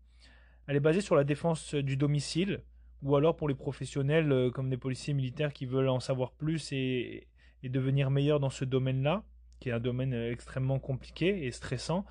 Elle 0.68 0.76
est 0.76 0.82
basée 0.82 1.00
sur 1.00 1.16
la 1.16 1.24
défense 1.24 1.76
du 1.76 1.96
domicile, 1.96 2.62
ou 3.02 3.16
alors 3.16 3.36
pour 3.38 3.48
les 3.48 3.56
professionnels 3.56 4.32
euh, 4.32 4.50
comme 4.50 4.70
les 4.70 4.78
policiers 4.78 5.14
militaires 5.14 5.54
qui 5.54 5.66
veulent 5.66 5.90
en 5.90 6.00
savoir 6.00 6.32
plus 6.32 6.72
et, 6.72 7.28
devenir 7.64 8.12
meilleurs 8.12 8.42
dans 8.42 8.50
ce 8.50 8.66
domaine-là, 8.66 9.24
qui 9.62 9.70
est 9.70 9.72
un 9.72 9.80
domaine 9.80 10.14
euh, 10.14 10.32
extrêmement 10.32 10.80
compliqué 10.80 11.46
et 11.46 11.52
stressant, 11.52 12.06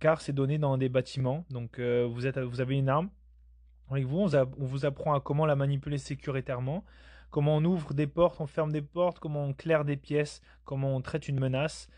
car 0.00 0.22
c'est 0.22 0.32
donné 0.32 0.56
dans 0.56 0.78
des 0.78 0.88
bâtiments. 0.88 1.44
Donc 1.50 1.78
euh, 1.78 2.08
vous 2.10 2.24
avez 2.60 2.76
une 2.76 2.88
arme 2.88 3.10
avec 3.90 4.06
vous, 4.06 4.18
on, 4.18 4.34
on, 4.34 4.64
vous 4.64 4.86
apprend 4.86 5.14
à 5.14 5.20
comment 5.20 5.44
la 5.44 5.56
manipuler 5.56 5.98
sécuritairement, 5.98 6.84
comment 7.30 7.56
on 7.56 7.64
ouvre 7.64 7.92
des 7.92 8.06
portes, 8.06 8.40
on 8.40 8.46
ferme 8.46 8.72
des 8.72 8.82
portes, 8.82 9.18
comment 9.18 9.44
on 9.44 9.52
claire 9.52 9.84
des 9.84 9.96
pièces, 9.96 10.40
comment 10.64 10.94
on 10.94 11.00
traite 11.02 11.28
une 11.28 11.40
menace. 11.40 11.88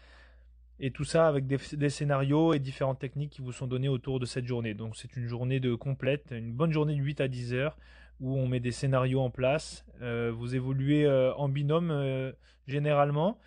Et 0.80 0.90
tout 0.90 1.04
ça 1.04 1.28
avec 1.28 1.46
des, 1.46 1.90
scénarios 1.90 2.54
et 2.54 2.58
différentes 2.58 2.98
techniques 2.98 3.32
qui 3.32 3.42
vous 3.42 3.52
sont 3.52 3.66
donnés 3.66 3.88
autour 3.88 4.18
de 4.18 4.26
cette 4.26 4.46
journée. 4.46 4.74
Donc 4.74 4.96
c'est 4.96 5.14
une 5.16 5.26
journée 5.26 5.60
de 5.60 5.74
complète, 5.74 6.28
une 6.30 6.52
bonne 6.52 6.72
journée 6.72 6.94
de 6.94 7.00
8 7.00 7.20
à 7.20 7.28
10 7.28 7.54
heures 7.54 7.76
où 8.20 8.36
on 8.36 8.46
met 8.46 8.60
des 8.60 8.72
scénarios 8.72 9.20
en 9.20 9.30
place. 9.30 9.84
vous 10.00 10.54
évoluez 10.54 11.08
en 11.36 11.48
binôme 11.48 12.32
généralement 12.66 13.38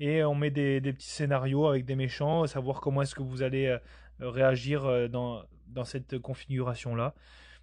et 0.00 0.24
on 0.24 0.34
met 0.34 0.50
des, 0.50 0.80
petits 0.80 1.10
scénarios 1.10 1.66
avec 1.66 1.84
des 1.84 1.96
méchants, 1.96 2.46
savoir 2.46 2.80
comment 2.80 3.02
est-ce 3.02 3.14
que 3.14 3.22
vous 3.22 3.42
allez 3.42 3.76
réagir 4.20 5.08
dans, 5.08 5.42
dans 5.68 5.84
cette 5.84 6.18
configuration-là. 6.18 7.14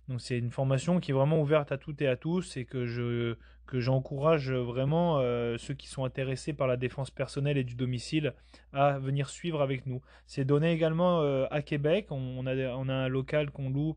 Donc 0.07 0.21
c'est 0.21 0.37
une 0.37 0.51
formation 0.51 0.99
qui 0.99 1.11
est 1.11 1.13
vraiment 1.13 1.41
ouverte 1.41 1.71
à 1.71 1.77
toutes 1.77 2.01
et 2.01 2.07
à 2.07 2.15
tous 2.15 2.57
et 2.57 2.65
que 2.65 2.85
je 2.85 3.35
que 3.67 3.79
j'encourage 3.79 4.51
vraiment 4.51 5.19
euh, 5.19 5.57
ceux 5.57 5.73
qui 5.73 5.87
sont 5.87 6.05
intéressés 6.05 6.53
par 6.53 6.67
la 6.67 6.77
défense 6.77 7.11
personnelle 7.11 7.57
et 7.57 7.63
du 7.63 7.75
domicile 7.75 8.33
à 8.73 8.97
venir 8.97 9.29
suivre 9.29 9.61
avec 9.61 9.85
nous. 9.85 10.01
C'est 10.25 10.45
donné 10.45 10.71
également 10.71 11.21
euh, 11.21 11.45
à 11.51 11.61
Québec. 11.61 12.07
On, 12.09 12.47
a, 12.47 12.55
on 12.55 12.89
a 12.89 12.93
un 12.93 13.07
local 13.09 13.51
qu'on 13.51 13.69
loue 13.69 13.95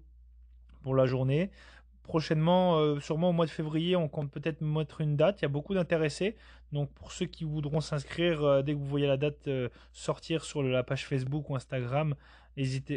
pour 0.83 0.95
la 0.95 1.07
journée. 1.07 1.50
Prochainement, 2.02 2.79
euh, 2.79 2.99
sûrement 2.99 3.31
au 3.31 3.33
mois 3.33 3.47
de 3.47 3.50
février, 3.50 3.95
on 3.95 4.09
compte 4.09 4.33
peut-être 4.33 4.61
mettre 4.61 5.00
une 5.00 5.17
date. 5.17 5.40
Il 5.40 5.43
y 5.43 5.47
a 5.47 5.49
beaucoup 5.49 5.75
d'intéressés. 5.75 6.37
Donc 6.73 6.90
pour 6.93 7.12
ceux 7.12 7.26
qui 7.26 7.45
voudront 7.45 7.81
s'inscrire, 7.81 8.64
dès 8.64 8.75
que 8.75 8.79
vous 8.79 8.87
voyez 8.87 9.07
la 9.07 9.17
date 9.17 9.49
sortir 9.93 10.45
sur 10.45 10.62
la 10.62 10.83
page 10.83 11.07
Facebook 11.07 11.49
ou 11.49 11.55
Instagram, 11.55 12.17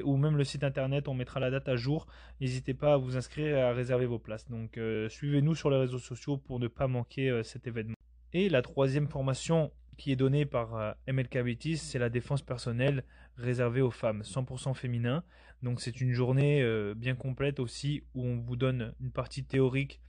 ou 0.03 0.17
même 0.17 0.37
le 0.37 0.43
site 0.43 0.63
internet, 0.63 1.07
on 1.07 1.13
mettra 1.13 1.39
la 1.39 1.49
date 1.49 1.69
à 1.69 1.75
jour. 1.75 2.07
N'hésitez 2.41 2.73
pas 2.73 2.93
à 2.93 2.97
vous 2.97 3.17
inscrire 3.17 3.57
et 3.57 3.61
à 3.61 3.71
réserver 3.71 4.05
vos 4.05 4.19
places. 4.19 4.49
Donc 4.49 4.77
euh, 4.77 5.09
suivez-nous 5.09 5.55
sur 5.55 5.69
les 5.69 5.77
réseaux 5.77 5.99
sociaux 5.99 6.37
pour 6.37 6.59
ne 6.59 6.67
pas 6.67 6.87
manquer 6.87 7.29
euh, 7.29 7.43
cet 7.43 7.67
événement. 7.67 7.95
Et 8.33 8.49
la 8.49 8.61
troisième 8.61 9.07
formation 9.07 9.71
qui 9.97 10.11
est 10.11 10.15
donnée 10.15 10.45
par 10.45 10.75
euh, 10.75 10.91
MLK 11.07 11.77
c'est 11.77 11.99
la 11.99 12.09
défense 12.09 12.41
personnelle 12.41 13.03
réservée 13.37 13.81
aux 13.81 13.91
femmes, 13.91 14.21
100% 14.21 14.73
féminin. 14.73 15.23
Donc 15.61 15.81
c'est 15.81 16.01
une 16.01 16.11
journée 16.11 16.61
bien 16.93 17.15
complète 17.15 17.61
aussi 17.61 18.03
où 18.13 18.25
on 18.25 18.35
vous 18.35 18.57
donne 18.57 18.93
une 18.99 19.11
partie 19.11 19.45
théorique 19.45 20.01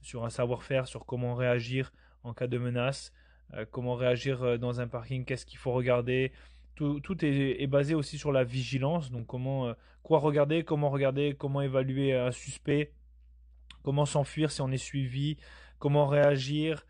sur 0.00 0.24
un 0.24 0.30
savoir-faire, 0.30 0.86
sur 0.86 1.04
comment 1.04 1.34
réagir 1.34 1.92
en 2.22 2.32
cas 2.32 2.46
de 2.46 2.56
menace, 2.58 3.12
comment 3.72 3.96
réagir 3.96 4.56
dans 4.60 4.80
un 4.80 4.86
parking, 4.86 5.24
qu'est-ce 5.24 5.46
qu'il 5.46 5.58
faut 5.58 5.72
regarder, 5.72 6.30
tout, 7.02 7.24
est, 7.24 7.66
basé 7.66 7.94
aussi 7.94 8.18
sur 8.18 8.32
la 8.32 8.44
vigilance, 8.44 9.10
donc 9.10 9.26
comment 9.26 9.68
euh, 9.68 9.72
quoi 10.02 10.18
regarder, 10.18 10.64
comment 10.64 10.88
regarder, 10.88 11.34
comment 11.38 11.60
évaluer 11.60 12.14
un 12.14 12.32
suspect, 12.32 12.92
comment 13.82 14.06
s'enfuir 14.06 14.50
si 14.50 14.62
on 14.62 14.70
est 14.70 14.78
suivi, 14.78 15.36
comment 15.78 16.06
réagir. 16.06 16.86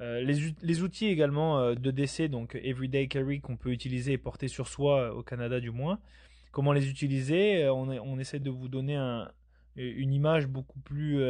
Euh, 0.00 0.22
les, 0.22 0.82
outils 0.82 1.06
également 1.06 1.58
euh, 1.58 1.74
de 1.74 1.90
décès, 1.90 2.28
donc 2.28 2.54
Everyday 2.54 3.06
Carry 3.08 3.40
qu'on 3.40 3.58
peut 3.58 3.70
utiliser 3.70 4.12
et 4.12 4.18
porter 4.18 4.48
sur 4.48 4.66
soi 4.66 5.14
au 5.14 5.22
Canada 5.22 5.60
du 5.60 5.70
moins. 5.70 6.00
Comment 6.52 6.72
les 6.72 6.88
utiliser 6.88 7.68
on, 7.68 7.88
on, 7.90 8.18
essaie 8.18 8.40
de 8.40 8.50
vous 8.50 8.68
donner 8.68 8.96
une 9.76 10.12
image 10.12 10.48
beaucoup 10.48 10.80
plus 10.80 11.22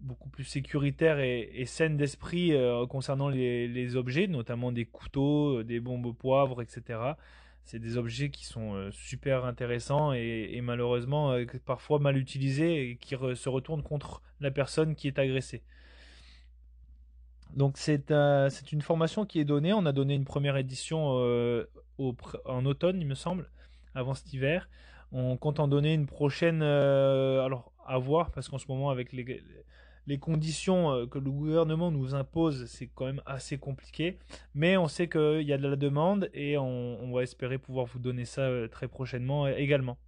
beaucoup 0.00 0.28
plus 0.28 0.44
sécuritaire 0.44 1.18
et, 1.18 1.64
saine 1.66 1.96
d'esprit 1.96 2.52
euh, 2.52 2.86
concernant 2.86 3.28
les, 3.28 3.96
objets, 3.96 4.26
notamment 4.26 4.72
des 4.72 4.84
couteaux, 4.84 5.58
euh, 5.58 5.64
des 5.64 5.80
bombes 5.80 6.06
au 6.06 6.12
poivre, 6.12 6.62
etc. 6.62 7.00
C'est 7.64 7.78
des 7.78 7.96
objets 7.96 8.30
qui 8.30 8.46
sont 8.46 8.74
euh, 8.74 8.90
super 8.92 9.44
intéressants 9.44 10.12
et, 10.12 10.60
malheureusement 10.62 11.36
parfois 11.64 11.98
mal 11.98 12.16
utilisés 12.16 12.90
et 12.90 12.96
qui 12.96 13.16
se 13.16 13.48
retournent 13.48 13.82
contre 13.82 14.22
la 14.40 14.50
personne 14.50 14.94
qui 14.94 15.08
est 15.08 15.18
agressée. 15.18 15.62
Donc 17.54 17.78
c'est 17.78 18.10
une 18.72 18.82
formation 18.82 19.24
qui 19.24 19.40
est 19.40 19.44
donnée. 19.44 19.72
On 19.72 19.86
a 19.86 19.92
donné 19.92 20.14
une 20.14 20.24
première 20.24 20.56
édition 20.56 21.06
en 21.98 22.66
automne, 22.66 23.00
il 23.00 23.06
me 23.06 23.14
semble, 23.14 23.50
avant 23.94 24.14
cet 24.14 24.32
hiver. 24.32 24.68
On 25.12 25.36
compte 25.36 25.58
en 25.60 25.68
donner 25.68 25.94
une 25.94 26.06
prochaine. 26.06 26.62
alors 26.62 27.72
à 27.86 27.98
voir 27.98 28.30
parce 28.30 28.48
qu'en 28.48 28.58
ce 28.58 28.66
moment 28.68 28.90
avec 28.90 29.12
les, 29.12 29.42
les 30.06 30.18
conditions 30.18 30.92
euh, 30.92 31.06
que 31.06 31.18
le 31.18 31.30
gouvernement 31.30 31.90
nous 31.90 32.14
impose, 32.14 32.66
c'est 32.66 32.88
quand 32.94 33.06
même 33.06 33.22
assez 33.26 33.58
compliqué. 33.58 34.18
Mais 34.54 34.76
on 34.76 34.88
sait 34.88 35.08
qu'il 35.08 35.42
y 35.42 35.52
a 35.52 35.58
de 35.58 35.68
la 35.68 35.76
demande 35.76 36.30
et 36.32 36.56
on, 36.58 37.12
va 37.12 37.22
espérer 37.22 37.58
pouvoir 37.58 37.86
vous 37.86 37.98
donner 37.98 38.24
ça 38.24 38.42
euh, 38.42 38.68
très 38.68 38.88
prochainement 38.88 39.46
euh, 39.46 39.54
également. 39.56 39.98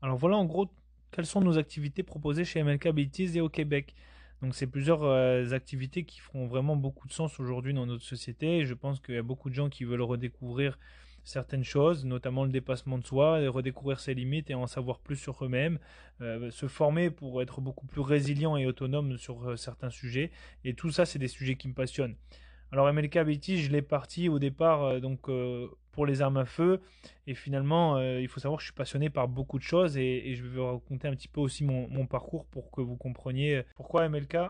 Alors 0.00 0.16
voilà 0.16 0.36
en 0.36 0.44
gros 0.44 0.68
quelles 1.12 1.26
sont 1.26 1.40
nos 1.40 1.58
activités 1.58 2.02
proposées 2.02 2.44
chez 2.44 2.62
MLK 2.62 2.86
Abilities 2.86 3.36
et 3.36 3.40
au 3.40 3.48
Québec. 3.48 3.94
Donc 4.40 4.56
c'est 4.56 4.66
plusieurs 4.66 5.52
activités 5.52 6.04
qui 6.04 6.18
feront 6.18 6.46
vraiment 6.48 6.74
beaucoup 6.74 7.06
de 7.06 7.12
sens 7.12 7.38
aujourd'hui 7.38 7.74
dans 7.74 7.86
notre 7.86 8.02
société. 8.02 8.64
je 8.64 8.74
pense 8.74 8.98
qu'il 8.98 9.14
y 9.14 9.18
a 9.18 9.22
beaucoup 9.22 9.50
de 9.50 9.54
gens 9.54 9.68
qui 9.68 9.84
veulent 9.84 10.02
redécouvrir 10.02 10.78
certaines 11.24 11.64
choses, 11.64 12.04
notamment 12.04 12.44
le 12.44 12.50
dépassement 12.50 12.98
de 12.98 13.06
soi, 13.06 13.38
redécouvrir 13.48 14.00
ses 14.00 14.14
limites 14.14 14.50
et 14.50 14.54
en 14.54 14.66
savoir 14.66 14.98
plus 14.98 15.16
sur 15.16 15.44
eux-mêmes, 15.44 15.78
euh, 16.20 16.50
se 16.50 16.66
former 16.66 17.10
pour 17.10 17.42
être 17.42 17.60
beaucoup 17.60 17.86
plus 17.86 18.00
résilient 18.00 18.56
et 18.56 18.66
autonome 18.66 19.18
sur 19.18 19.50
euh, 19.50 19.56
certains 19.56 19.90
sujets. 19.90 20.30
Et 20.64 20.74
tout 20.74 20.90
ça, 20.90 21.04
c'est 21.04 21.18
des 21.18 21.28
sujets 21.28 21.56
qui 21.56 21.68
me 21.68 21.74
passionnent. 21.74 22.16
Alors 22.70 22.90
MLK 22.92 23.18
BT, 23.24 23.56
je 23.58 23.70
l'ai 23.70 23.82
parti 23.82 24.28
au 24.28 24.38
départ 24.38 24.82
euh, 24.84 25.00
donc 25.00 25.30
pour 25.92 26.06
les 26.06 26.22
armes 26.22 26.38
à 26.38 26.46
feu 26.46 26.80
et 27.26 27.34
finalement 27.34 28.00
il 28.00 28.26
faut 28.26 28.40
savoir 28.40 28.56
que 28.56 28.62
je 28.62 28.68
suis 28.68 28.74
passionné 28.74 29.10
par 29.10 29.28
beaucoup 29.28 29.58
de 29.58 29.62
choses 29.62 29.98
et, 29.98 30.34
je 30.34 30.42
vais 30.42 30.56
vous 30.56 30.66
raconter 30.66 31.06
un 31.06 31.14
petit 31.14 31.28
peu 31.28 31.42
aussi 31.42 31.64
mon, 31.64 31.86
mon, 31.88 32.06
parcours 32.06 32.46
pour 32.46 32.70
que 32.70 32.80
vous 32.80 32.96
compreniez 32.96 33.62
pourquoi 33.74 34.08
MLK 34.08 34.48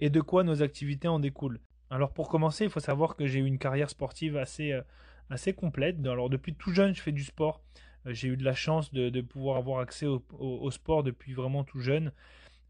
et 0.00 0.10
de 0.10 0.20
quoi 0.20 0.42
nos 0.42 0.60
activités 0.60 1.06
en 1.06 1.20
découlent. 1.20 1.60
Alors 1.88 2.12
pour 2.12 2.28
commencer, 2.28 2.64
il 2.64 2.70
faut 2.70 2.80
savoir 2.80 3.14
que 3.14 3.28
j'ai 3.28 3.38
eu 3.38 3.46
une 3.46 3.58
carrière 3.58 3.90
sportive 3.90 4.36
assez 4.36 4.76
assez 5.32 5.52
complète. 5.52 5.96
Alors 6.06 6.30
depuis 6.30 6.54
tout 6.54 6.72
jeune, 6.72 6.94
je 6.94 7.00
fais 7.00 7.12
du 7.12 7.24
sport. 7.24 7.62
Euh, 8.06 8.14
j'ai 8.14 8.28
eu 8.28 8.36
de 8.36 8.44
la 8.44 8.54
chance 8.54 8.92
de, 8.92 9.20
pouvoir 9.20 9.56
avoir 9.56 9.80
accès 9.80 10.06
au, 10.06 10.70
sport 10.70 11.02
depuis 11.02 11.32
vraiment 11.32 11.64
tout 11.64 11.80
jeune. 11.80 12.12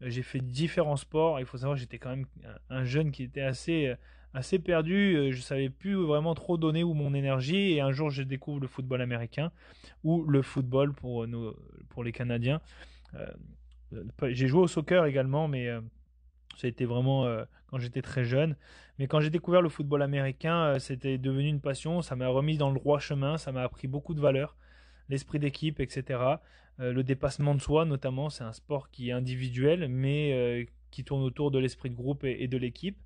Euh, 0.01 0.09
j'ai 0.09 0.23
fait 0.23 0.39
différents 0.39 0.97
sports. 0.97 1.39
Il 1.39 1.45
faut 1.45 1.57
savoir 1.57 1.77
j'étais 1.77 1.99
quand 1.99 2.09
même 2.09 2.25
un 2.69 2.85
jeune 2.85 3.11
qui 3.11 3.23
était 3.23 3.41
assez, 3.41 3.87
euh, 3.87 3.95
assez 4.33 4.59
perdu. 4.59 5.31
Je 5.31 5.41
savais 5.41 5.69
plus 5.69 5.95
vraiment 5.95 6.35
trop 6.35 6.57
donner 6.57 6.83
où 6.83 6.93
mon 6.93 7.13
énergie. 7.13 7.73
Et 7.73 7.81
un 7.81 7.91
jour, 7.91 8.09
je 8.09 8.23
découvre 8.23 8.59
le 8.59 8.67
football 8.67 9.01
américain 9.01 9.51
ou 10.03 10.23
le 10.23 10.41
football 10.41 10.93
pour, 10.93 11.27
nos, 11.27 11.55
pour 11.89 12.03
les 12.03 12.11
Canadiens. 12.11 12.61
j'ai 14.23 14.47
joué 14.47 14.61
au 14.61 14.67
soccer 14.67 15.05
également, 15.05 15.47
mais 15.47 15.67
ça 16.57 16.65
a 16.65 16.67
été 16.67 16.85
vraiment 16.85 17.27
quand 17.73 17.79
j'étais 17.79 18.03
très 18.03 18.23
jeune. 18.23 18.55
Mais 18.99 19.07
quand 19.07 19.19
j'ai 19.19 19.31
découvert 19.31 19.63
le 19.63 19.67
football 19.67 20.03
américain, 20.03 20.63
euh, 20.65 20.79
c'était 20.79 21.17
devenu 21.17 21.47
une 21.47 21.59
passion. 21.59 22.03
Ça 22.03 22.15
m'a 22.15 22.27
remis 22.27 22.55
dans 22.55 22.69
le 22.69 22.79
droit 22.79 22.99
chemin. 22.99 23.39
Ça 23.39 23.51
m'a 23.51 23.63
appris 23.63 23.87
beaucoup 23.87 24.13
de 24.13 24.19
valeurs, 24.19 24.55
l'esprit 25.09 25.39
d'équipe, 25.39 25.79
etc. 25.79 26.19
Euh, 26.79 26.93
le 26.93 27.03
dépassement 27.03 27.55
de 27.55 27.61
soi, 27.61 27.85
notamment, 27.85 28.29
c'est 28.29 28.43
un 28.43 28.53
sport 28.53 28.91
qui 28.91 29.09
est 29.09 29.11
individuel, 29.11 29.87
mais 29.89 30.33
euh, 30.33 30.65
qui 30.91 31.03
tourne 31.03 31.23
autour 31.23 31.49
de 31.49 31.57
l'esprit 31.57 31.89
de 31.89 31.95
groupe 31.95 32.23
et, 32.25 32.47
de 32.47 32.57
l'équipe. 32.57 32.99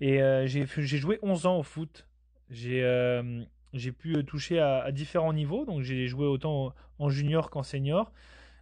Et 0.00 0.20
j'ai 0.46 0.96
joué 0.96 1.18
11 1.22 1.46
ans 1.46 1.58
au 1.58 1.64
foot. 1.64 2.06
J'ai 2.48 3.92
pu 3.98 4.24
toucher 4.24 4.60
à, 4.60 4.92
différents 4.92 5.32
niveaux. 5.32 5.64
Donc 5.64 5.82
j'ai 5.82 6.06
joué 6.06 6.26
autant 6.26 6.72
en 7.00 7.08
junior 7.08 7.50
qu'en 7.50 7.64
senior. 7.64 8.12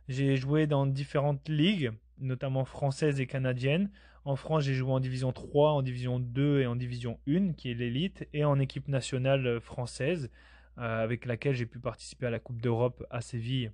J'ai 0.08 0.36
joué 0.36 0.66
dans 0.66 0.86
différentes 0.86 1.50
ligues, 1.50 1.92
notamment 2.18 2.64
françaises 2.64 3.20
et 3.20 3.26
canadiennes. 3.26 3.90
En 4.28 4.36
France, 4.36 4.64
j'ai 4.64 4.74
joué 4.74 4.92
en 4.92 5.00
division 5.00 5.32
3, 5.32 5.70
en 5.70 5.80
division 5.80 6.18
2 6.20 6.60
et 6.60 6.66
en 6.66 6.76
division 6.76 7.18
1, 7.26 7.54
qui 7.54 7.70
est 7.70 7.74
l'élite, 7.74 8.28
et 8.34 8.44
en 8.44 8.58
équipe 8.58 8.86
nationale 8.86 9.46
euh, 9.46 9.58
française, 9.58 10.30
euh, 10.76 11.02
avec 11.02 11.24
laquelle 11.24 11.54
j'ai 11.54 11.64
pu 11.64 11.78
participer 11.78 12.26
à 12.26 12.30
la 12.30 12.38
Coupe 12.38 12.60
d'Europe 12.60 13.06
à 13.08 13.22
Séville 13.22 13.72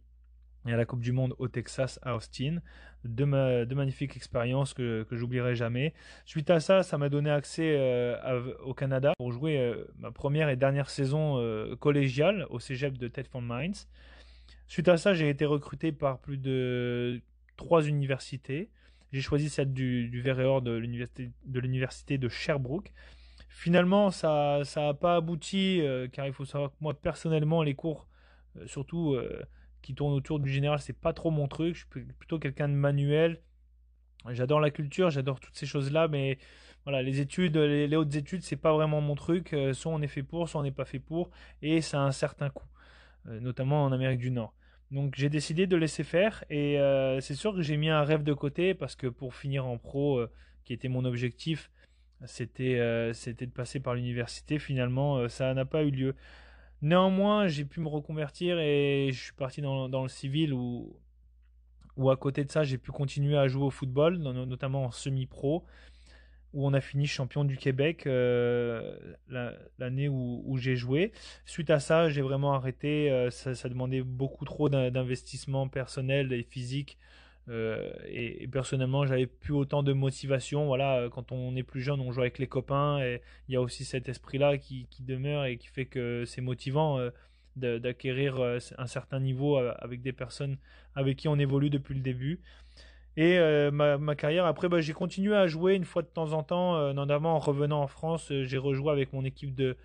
et 0.68 0.72
à 0.72 0.76
la 0.76 0.84
Coupe 0.84 1.00
du 1.00 1.10
Monde 1.10 1.34
au 1.38 1.48
Texas 1.48 1.98
à 2.02 2.14
Austin. 2.14 2.60
Deux, 3.02 3.26
magnifiques 3.26 4.16
expériences 4.16 4.74
que, 4.74 5.04
j'oublierai 5.10 5.56
jamais. 5.56 5.92
Suite 6.24 6.50
à 6.50 6.60
ça, 6.60 6.84
ça 6.84 6.98
m'a 6.98 7.08
donné 7.08 7.30
accès 7.30 7.74
euh, 7.76 8.54
au 8.62 8.74
Canada 8.74 9.12
pour 9.18 9.32
jouer 9.32 9.74
ma 9.98 10.12
première 10.12 10.50
et 10.50 10.56
dernière 10.56 10.88
saison 10.88 11.42
collégiale 11.80 12.46
au 12.50 12.60
cégep 12.60 12.96
de 12.96 13.08
Ted 13.08 13.28
Mines. 13.34 13.74
Suite 14.68 14.86
à 14.86 14.98
ça, 14.98 15.14
j'ai 15.14 15.28
été 15.28 15.46
recruté 15.46 15.90
par 15.90 16.20
plus 16.20 16.38
de 16.38 17.20
trois 17.56 17.82
universités. 17.82 18.70
J'ai 19.14 19.20
choisi 19.20 19.48
celle 19.48 19.72
du, 19.72 20.08
du 20.08 20.22
Verreor 20.22 20.60
de 20.60 20.72
l'université 20.72 22.18
de, 22.18 22.28
Sherbrooke. 22.28 22.92
Finalement, 23.48 24.10
ça 24.10 24.62
n'a 24.74 24.92
pas 24.92 25.14
abouti, 25.14 25.80
euh, 25.82 26.08
car 26.08 26.26
il 26.26 26.32
faut 26.32 26.44
savoir 26.44 26.70
que 26.70 26.76
moi, 26.80 26.94
personnellement, 26.94 27.62
les 27.62 27.76
cours, 27.76 28.08
euh, 28.56 28.66
surtout 28.66 29.12
euh, 29.12 29.40
qui 29.82 29.94
tournent 29.94 30.14
autour 30.14 30.40
du 30.40 30.50
général, 30.50 30.80
c'est 30.80 30.98
pas 30.98 31.12
trop 31.12 31.30
mon 31.30 31.46
truc. 31.46 31.76
Je 31.76 31.86
suis 31.86 32.06
plutôt 32.18 32.40
quelqu'un 32.40 32.68
de 32.68 32.74
manuel. 32.74 33.40
J'adore 34.30 34.58
la 34.58 34.72
culture, 34.72 35.10
j'adore 35.10 35.38
toutes 35.38 35.54
ces 35.54 35.66
choses-là, 35.66 36.08
mais 36.08 36.36
voilà, 36.82 37.00
les 37.00 37.20
études, 37.20 37.56
les, 37.56 37.86
les 37.86 37.94
hautes 37.94 38.16
études, 38.16 38.42
c'est 38.42 38.56
pas 38.56 38.72
vraiment 38.72 39.00
mon 39.00 39.14
truc. 39.14 39.54
soit 39.74 39.92
on 39.92 40.02
est 40.02 40.08
fait 40.08 40.24
pour, 40.24 40.48
soit 40.48 40.60
on 40.60 40.64
n'est 40.64 40.72
pas 40.72 40.86
fait 40.86 40.98
pour, 40.98 41.30
et 41.62 41.82
ça 41.82 42.00
a 42.00 42.04
un 42.04 42.10
certain 42.10 42.50
coût, 42.50 42.66
notamment 43.26 43.84
en 43.84 43.92
Amérique 43.92 44.18
du 44.18 44.32
Nord. 44.32 44.54
Donc 44.90 45.14
j'ai 45.16 45.28
décidé 45.28 45.66
de 45.66 45.76
laisser 45.76 46.04
faire 46.04 46.44
et 46.50 46.78
euh, 46.78 47.20
c'est 47.20 47.34
sûr 47.34 47.54
que 47.54 47.62
j'ai 47.62 47.76
mis 47.76 47.88
un 47.88 48.02
rêve 48.02 48.22
de 48.22 48.32
côté 48.32 48.74
parce 48.74 48.94
que 48.94 49.06
pour 49.06 49.34
finir 49.34 49.66
en 49.66 49.78
pro, 49.78 50.18
euh, 50.18 50.30
qui 50.64 50.72
était 50.72 50.88
mon 50.88 51.04
objectif, 51.04 51.70
c'était 52.26 52.78
euh, 52.78 53.12
c'était 53.12 53.46
de 53.46 53.50
passer 53.50 53.80
par 53.80 53.94
l'université. 53.94 54.58
Finalement, 54.58 55.28
ça 55.28 55.52
n'a 55.54 55.64
pas 55.64 55.82
eu 55.84 55.90
lieu. 55.90 56.14
Néanmoins, 56.82 57.48
j'ai 57.48 57.64
pu 57.64 57.80
me 57.80 57.88
reconvertir 57.88 58.58
et 58.58 59.10
je 59.12 59.22
suis 59.24 59.32
parti 59.32 59.62
dans, 59.62 60.02
le 60.02 60.08
civil 60.08 60.52
où 60.52 60.96
à 62.10 62.16
côté 62.16 62.44
de 62.44 62.50
ça, 62.50 62.62
j'ai 62.62 62.78
pu 62.78 62.92
continuer 62.92 63.38
à 63.38 63.48
jouer 63.48 63.64
au 63.64 63.70
football, 63.70 64.18
notamment 64.18 64.84
en 64.84 64.90
semi-pro, 64.90 65.64
où 66.54 66.66
on 66.66 66.72
a 66.72 66.80
fini 66.80 67.06
champion 67.06 67.44
du 67.44 67.56
Québec 67.56 68.06
euh, 68.06 68.96
l'année 69.78 70.08
où, 70.08 70.56
j'ai 70.56 70.76
joué. 70.76 71.12
Suite 71.44 71.68
à 71.68 71.80
ça, 71.80 72.08
j'ai 72.08 72.22
vraiment 72.22 72.54
arrêté. 72.54 73.10
Euh, 73.10 73.30
ça, 73.30 73.68
demandait 73.68 74.02
beaucoup 74.02 74.44
trop 74.44 74.68
d'investissement 74.68 75.68
personnel 75.68 76.32
et 76.32 76.44
physique. 76.44 76.96
Euh, 77.48 77.92
et, 78.06 78.46
personnellement, 78.46 79.04
j'avais 79.04 79.26
plus 79.26 79.52
autant 79.52 79.82
de 79.82 79.92
motivation. 79.92 80.66
Voilà, 80.66 81.08
quand 81.10 81.32
on 81.32 81.56
est 81.56 81.64
plus 81.64 81.82
jeune, 81.82 82.00
on 82.00 82.12
joue 82.12 82.20
avec 82.20 82.38
les 82.38 82.46
copains. 82.46 83.00
Et 83.00 83.20
il 83.48 83.54
y 83.54 83.56
a 83.56 83.60
aussi 83.60 83.84
cet 83.84 84.08
esprit-là 84.08 84.56
qui, 84.56 84.86
qui, 84.90 85.02
demeure 85.02 85.44
et 85.46 85.58
qui 85.58 85.66
fait 85.66 85.86
que 85.86 86.24
c'est 86.24 86.40
motivant 86.40 87.00
d'acquérir 87.56 88.40
un 88.40 88.86
certain 88.86 89.20
niveau 89.20 89.56
avec 89.56 90.02
des 90.02 90.12
personnes 90.12 90.56
avec 90.94 91.16
qui 91.16 91.28
on 91.28 91.38
évolue 91.38 91.70
depuis 91.70 91.94
le 91.94 92.00
début. 92.00 92.40
Et 93.16 93.38
euh, 93.38 93.70
ma, 93.70 94.16
carrière, 94.16 94.44
après, 94.44 94.68
bah, 94.68 94.80
j'ai 94.80 94.92
continué 94.92 95.36
à 95.36 95.46
jouer 95.46 95.74
une 95.74 95.84
fois 95.84 96.02
de 96.02 96.08
temps 96.08 96.32
en 96.32 96.42
temps, 96.42 96.76
euh, 96.76 96.92
notamment 96.92 97.36
en 97.36 97.38
revenant 97.38 97.82
en 97.82 97.86
France, 97.86 98.32
euh, 98.32 98.44
j'ai 98.44 98.58
rejoué 98.58 98.90
avec 98.90 99.12
mon 99.12 99.24
équipe 99.24 99.54
de, 99.54 99.76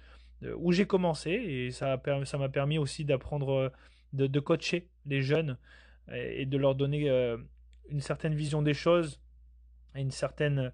où 0.58 0.72
j'ai 0.72 0.88
commencé, 0.88 1.32
et 1.32 1.72
ça 1.72 2.02
m'a 2.06 2.26
ça 2.26 2.50
permis 2.50 2.78
aussi 2.78 3.06
d'apprendre, 3.06 3.72
de, 4.14 4.26
de, 4.26 4.40
coacher 4.40 4.88
les 5.06 5.22
jeunes 5.22 5.58
et, 6.12 6.46
de 6.46 6.58
leur 6.58 6.76
donner 6.76 7.10
une 7.90 8.00
certaine 8.00 8.34
vision 8.34 8.62
des 8.62 8.74
choses 8.74 9.20
et, 9.96 10.00
une 10.02 10.12
certaine, 10.12 10.72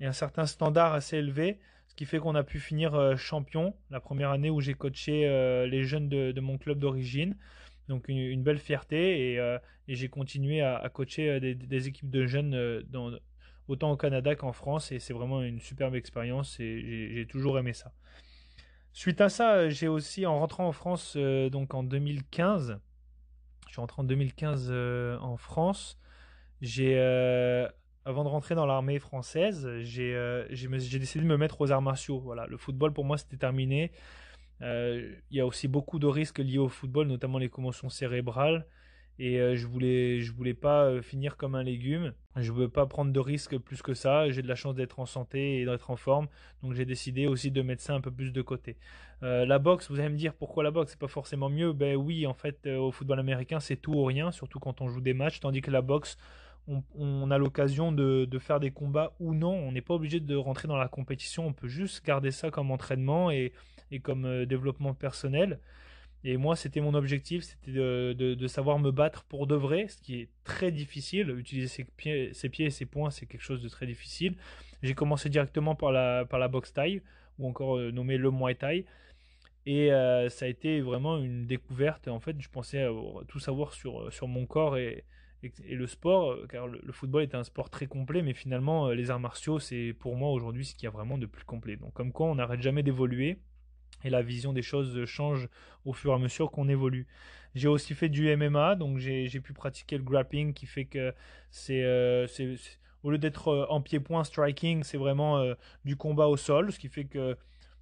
et 0.00 0.06
un 0.06 0.12
certain 0.12 0.46
standard 0.46 0.94
assez 0.94 1.18
élevé, 1.18 1.60
ce 1.86 1.94
qui 1.94 2.06
fait 2.06 2.18
qu'on 2.18 2.34
a 2.34 2.44
pu 2.44 2.58
finir 2.58 3.14
champion 3.18 3.74
la 3.90 4.00
première 4.00 4.30
année 4.30 4.48
où 4.48 4.62
j'ai 4.62 4.72
coaché 4.72 5.28
les 5.68 5.84
jeunes 5.84 6.08
de 6.08 6.40
mon 6.40 6.56
club 6.56 6.78
d'origine. 6.78 7.36
Donc 7.88 8.08
une, 8.08 8.42
belle 8.42 8.58
fierté 8.58 9.34
et, 9.34 9.58
et 9.88 9.94
j'ai 9.94 10.08
continué 10.08 10.62
à, 10.62 10.88
coacher 10.92 11.30
euh, 11.30 11.54
des, 11.54 11.88
équipes 11.88 12.10
de 12.10 12.26
jeunes 12.26 12.54
euh, 12.54 12.82
autant 13.68 13.92
au 13.92 13.96
Canada 13.96 14.34
qu'en 14.34 14.52
France 14.52 14.92
et 14.92 14.98
c'est 14.98 15.12
vraiment 15.12 15.42
une 15.42 15.60
superbe 15.60 15.94
expérience 15.94 16.58
et 16.60 17.10
j'ai 17.14 17.26
toujours 17.26 17.58
aimé 17.58 17.72
ça. 17.72 17.92
Suite 18.92 19.20
à 19.20 19.28
ça, 19.28 19.54
euh, 19.54 19.70
j'ai 19.70 19.88
aussi 19.88 20.24
en 20.24 20.38
rentrant 20.38 20.68
en 20.68 20.72
France 20.72 21.16
donc 21.16 21.74
en 21.74 21.82
2015, 21.82 22.78
je 23.66 23.72
suis 23.72 23.80
rentré 23.80 24.00
en 24.00 24.04
2015 24.04 24.70
en 25.20 25.36
France, 25.36 25.98
j'ai 26.62 26.98
avant 28.06 28.22
de 28.22 28.28
rentrer 28.28 28.54
dans 28.54 28.66
l'armée 28.66 28.98
française, 28.98 29.68
j'ai 29.80 30.14
décidé 30.68 31.24
de 31.24 31.28
me 31.28 31.36
mettre 31.36 31.60
aux 31.60 31.72
arts 31.72 31.82
martiaux. 31.82 32.20
Voilà, 32.20 32.46
le 32.46 32.56
football 32.56 32.92
pour 32.92 33.04
moi 33.04 33.18
c'était 33.18 33.38
terminé. 33.38 33.92
Il 34.60 35.16
y 35.30 35.40
a 35.40 35.46
aussi 35.46 35.68
beaucoup 35.68 35.98
de 35.98 36.06
risques 36.06 36.38
liés 36.38 36.58
au 36.58 36.68
football, 36.68 37.06
notamment 37.06 37.38
les 37.38 37.48
commotions 37.48 37.88
cérébrales. 37.88 38.66
Et 39.18 39.38
euh, 39.38 39.54
je 39.54 39.66
voulais 39.66 40.20
je 40.20 40.32
voulais 40.32 40.54
pas 40.54 40.84
euh, 40.86 41.02
finir 41.02 41.36
comme 41.36 41.54
un 41.54 41.62
légume. 41.62 42.12
Je 42.36 42.50
veux 42.50 42.68
pas 42.68 42.86
prendre 42.86 43.12
de 43.12 43.20
risques 43.20 43.56
plus 43.58 43.80
que 43.80 43.94
ça. 43.94 44.28
J'ai 44.30 44.42
de 44.42 44.48
la 44.48 44.56
chance 44.56 44.74
d'être 44.74 44.98
en 44.98 45.06
santé 45.06 45.60
et 45.60 45.64
d'être 45.64 45.90
en 45.90 45.96
forme. 45.96 46.26
Donc 46.62 46.74
j'ai 46.74 46.84
décidé 46.84 47.28
aussi 47.28 47.50
de 47.52 47.62
mettre 47.62 47.82
ça 47.82 47.94
un 47.94 48.00
peu 48.00 48.10
plus 48.10 48.32
de 48.32 48.42
côté. 48.42 48.76
Euh, 49.22 49.46
la 49.46 49.60
boxe 49.60 49.88
vous 49.90 50.00
allez 50.00 50.08
me 50.08 50.16
dire 50.16 50.34
pourquoi 50.34 50.64
la 50.64 50.72
boxe? 50.72 50.92
C'est 50.92 50.98
pas 50.98 51.06
forcément 51.08 51.48
mieux. 51.48 51.72
Ben 51.72 51.96
oui 51.96 52.26
en 52.26 52.34
fait 52.34 52.66
au 52.66 52.90
football 52.90 53.20
américain 53.20 53.60
c'est 53.60 53.76
tout 53.76 53.92
ou 53.92 54.04
rien 54.04 54.32
surtout 54.32 54.58
quand 54.58 54.80
on 54.80 54.88
joue 54.88 55.00
des 55.00 55.14
matchs. 55.14 55.38
Tandis 55.38 55.60
que 55.62 55.70
la 55.70 55.82
boxe 55.82 56.16
on, 56.66 57.30
a 57.30 57.38
l'occasion 57.38 57.92
de, 57.92 58.38
faire 58.38 58.60
des 58.60 58.70
combats 58.70 59.12
ou 59.20 59.34
non 59.34 59.52
on 59.52 59.72
n'est 59.72 59.82
pas 59.82 59.94
obligé 59.94 60.20
de 60.20 60.34
rentrer 60.34 60.66
dans 60.66 60.76
la 60.76 60.88
compétition 60.88 61.46
on 61.46 61.52
peut 61.52 61.68
juste 61.68 62.04
garder 62.04 62.30
ça 62.30 62.50
comme 62.50 62.70
entraînement 62.70 63.30
et, 63.30 63.52
comme 64.02 64.44
développement 64.46 64.92
personnel 64.94 65.60
et 66.26 66.38
moi, 66.38 66.56
c'était 66.56 66.80
mon 66.80 66.94
objectif, 66.94 67.44
c'était 67.44 67.70
de, 67.70 68.46
savoir 68.46 68.78
me 68.78 68.90
battre 68.90 69.24
pour 69.24 69.46
de 69.46 69.54
vrai, 69.54 69.88
ce 69.88 69.98
qui 69.98 70.22
est 70.22 70.28
très 70.42 70.72
difficile. 70.72 71.28
Utiliser 71.28 71.68
ses 71.68 71.84
pieds, 71.84 72.32
ses 72.32 72.48
pieds 72.48 72.66
et 72.66 72.70
ses 72.70 72.86
poings, 72.86 73.10
c'est 73.10 73.26
quelque 73.26 73.42
chose 73.42 73.62
de 73.62 73.68
très 73.68 73.86
difficile. 73.86 74.34
J'ai 74.82 74.94
commencé 74.94 75.28
directement 75.28 75.74
par 75.74 75.92
la, 75.92 76.24
par 76.24 76.38
la 76.38 76.48
boxe 76.48 76.72
taille, 76.72 77.02
ou 77.38 77.46
encore 77.46 77.76
euh, 77.76 77.90
nommé 77.90 78.16
le 78.16 78.30
Muay 78.30 78.54
Thai. 78.54 78.86
Et 79.66 79.92
euh, 79.92 80.30
ça 80.30 80.46
a 80.46 80.48
été 80.48 80.80
vraiment 80.80 81.18
une 81.18 81.46
découverte. 81.46 82.08
En 82.08 82.20
fait, 82.20 82.40
je 82.40 82.48
pensais 82.48 82.86
tout 83.28 83.38
savoir 83.38 83.74
sur, 83.74 84.10
sur 84.10 84.26
mon 84.26 84.46
corps 84.46 84.78
et, 84.78 85.04
et, 85.44 85.74
le 85.74 85.86
sport, 85.86 86.46
car 86.48 86.66
le, 86.66 86.92
football 86.92 87.22
est 87.22 87.34
un 87.34 87.44
sport 87.44 87.70
très 87.70 87.86
complet, 87.86 88.22
mais 88.22 88.34
finalement, 88.34 88.90
les 88.90 89.10
arts 89.10 89.20
martiaux, 89.20 89.58
c'est 89.58 89.94
pour 89.98 90.16
moi 90.16 90.30
aujourd'hui 90.30 90.64
ce 90.64 90.74
qu'il 90.74 90.84
y 90.84 90.86
a 90.86 90.90
vraiment 90.90 91.18
de 91.18 91.26
plus 91.26 91.44
complet. 91.44 91.76
Donc, 91.76 91.92
comme 91.92 92.12
quoi, 92.12 92.26
on 92.26 92.36
n'arrête 92.36 92.62
jamais 92.62 92.82
d'évoluer 92.82 93.38
et 94.04 94.10
la 94.10 94.22
vision 94.22 94.52
des 94.52 94.62
choses 94.62 95.04
change 95.06 95.48
au 95.84 95.92
fur 95.92 96.12
et 96.12 96.14
à 96.14 96.18
mesure 96.18 96.50
qu'on 96.50 96.68
évolue. 96.68 97.06
J'ai 97.54 97.68
aussi 97.68 97.94
fait 97.94 98.08
du 98.08 98.34
MMA, 98.36 98.74
donc 98.74 98.98
j'ai 98.98 99.40
pu 99.40 99.52
pratiquer 99.52 99.96
le 99.96 100.02
grappling 100.02 100.54
qui 100.54 100.66
fait 100.66 100.84
que 100.84 101.14
c'est 101.50 101.82
euh, 101.84 102.26
au 103.02 103.10
lieu 103.10 103.18
d'être 103.18 103.48
euh, 103.48 103.66
en 103.68 103.80
pied-point 103.80 104.24
striking, 104.24 104.82
c'est 104.82 104.96
vraiment 104.98 105.38
euh, 105.38 105.54
du 105.84 105.96
combat 105.96 106.26
au 106.26 106.36
sol, 106.36 106.72
ce 106.72 106.78
qui 106.78 106.88
fait 106.88 107.04
que 107.04 107.36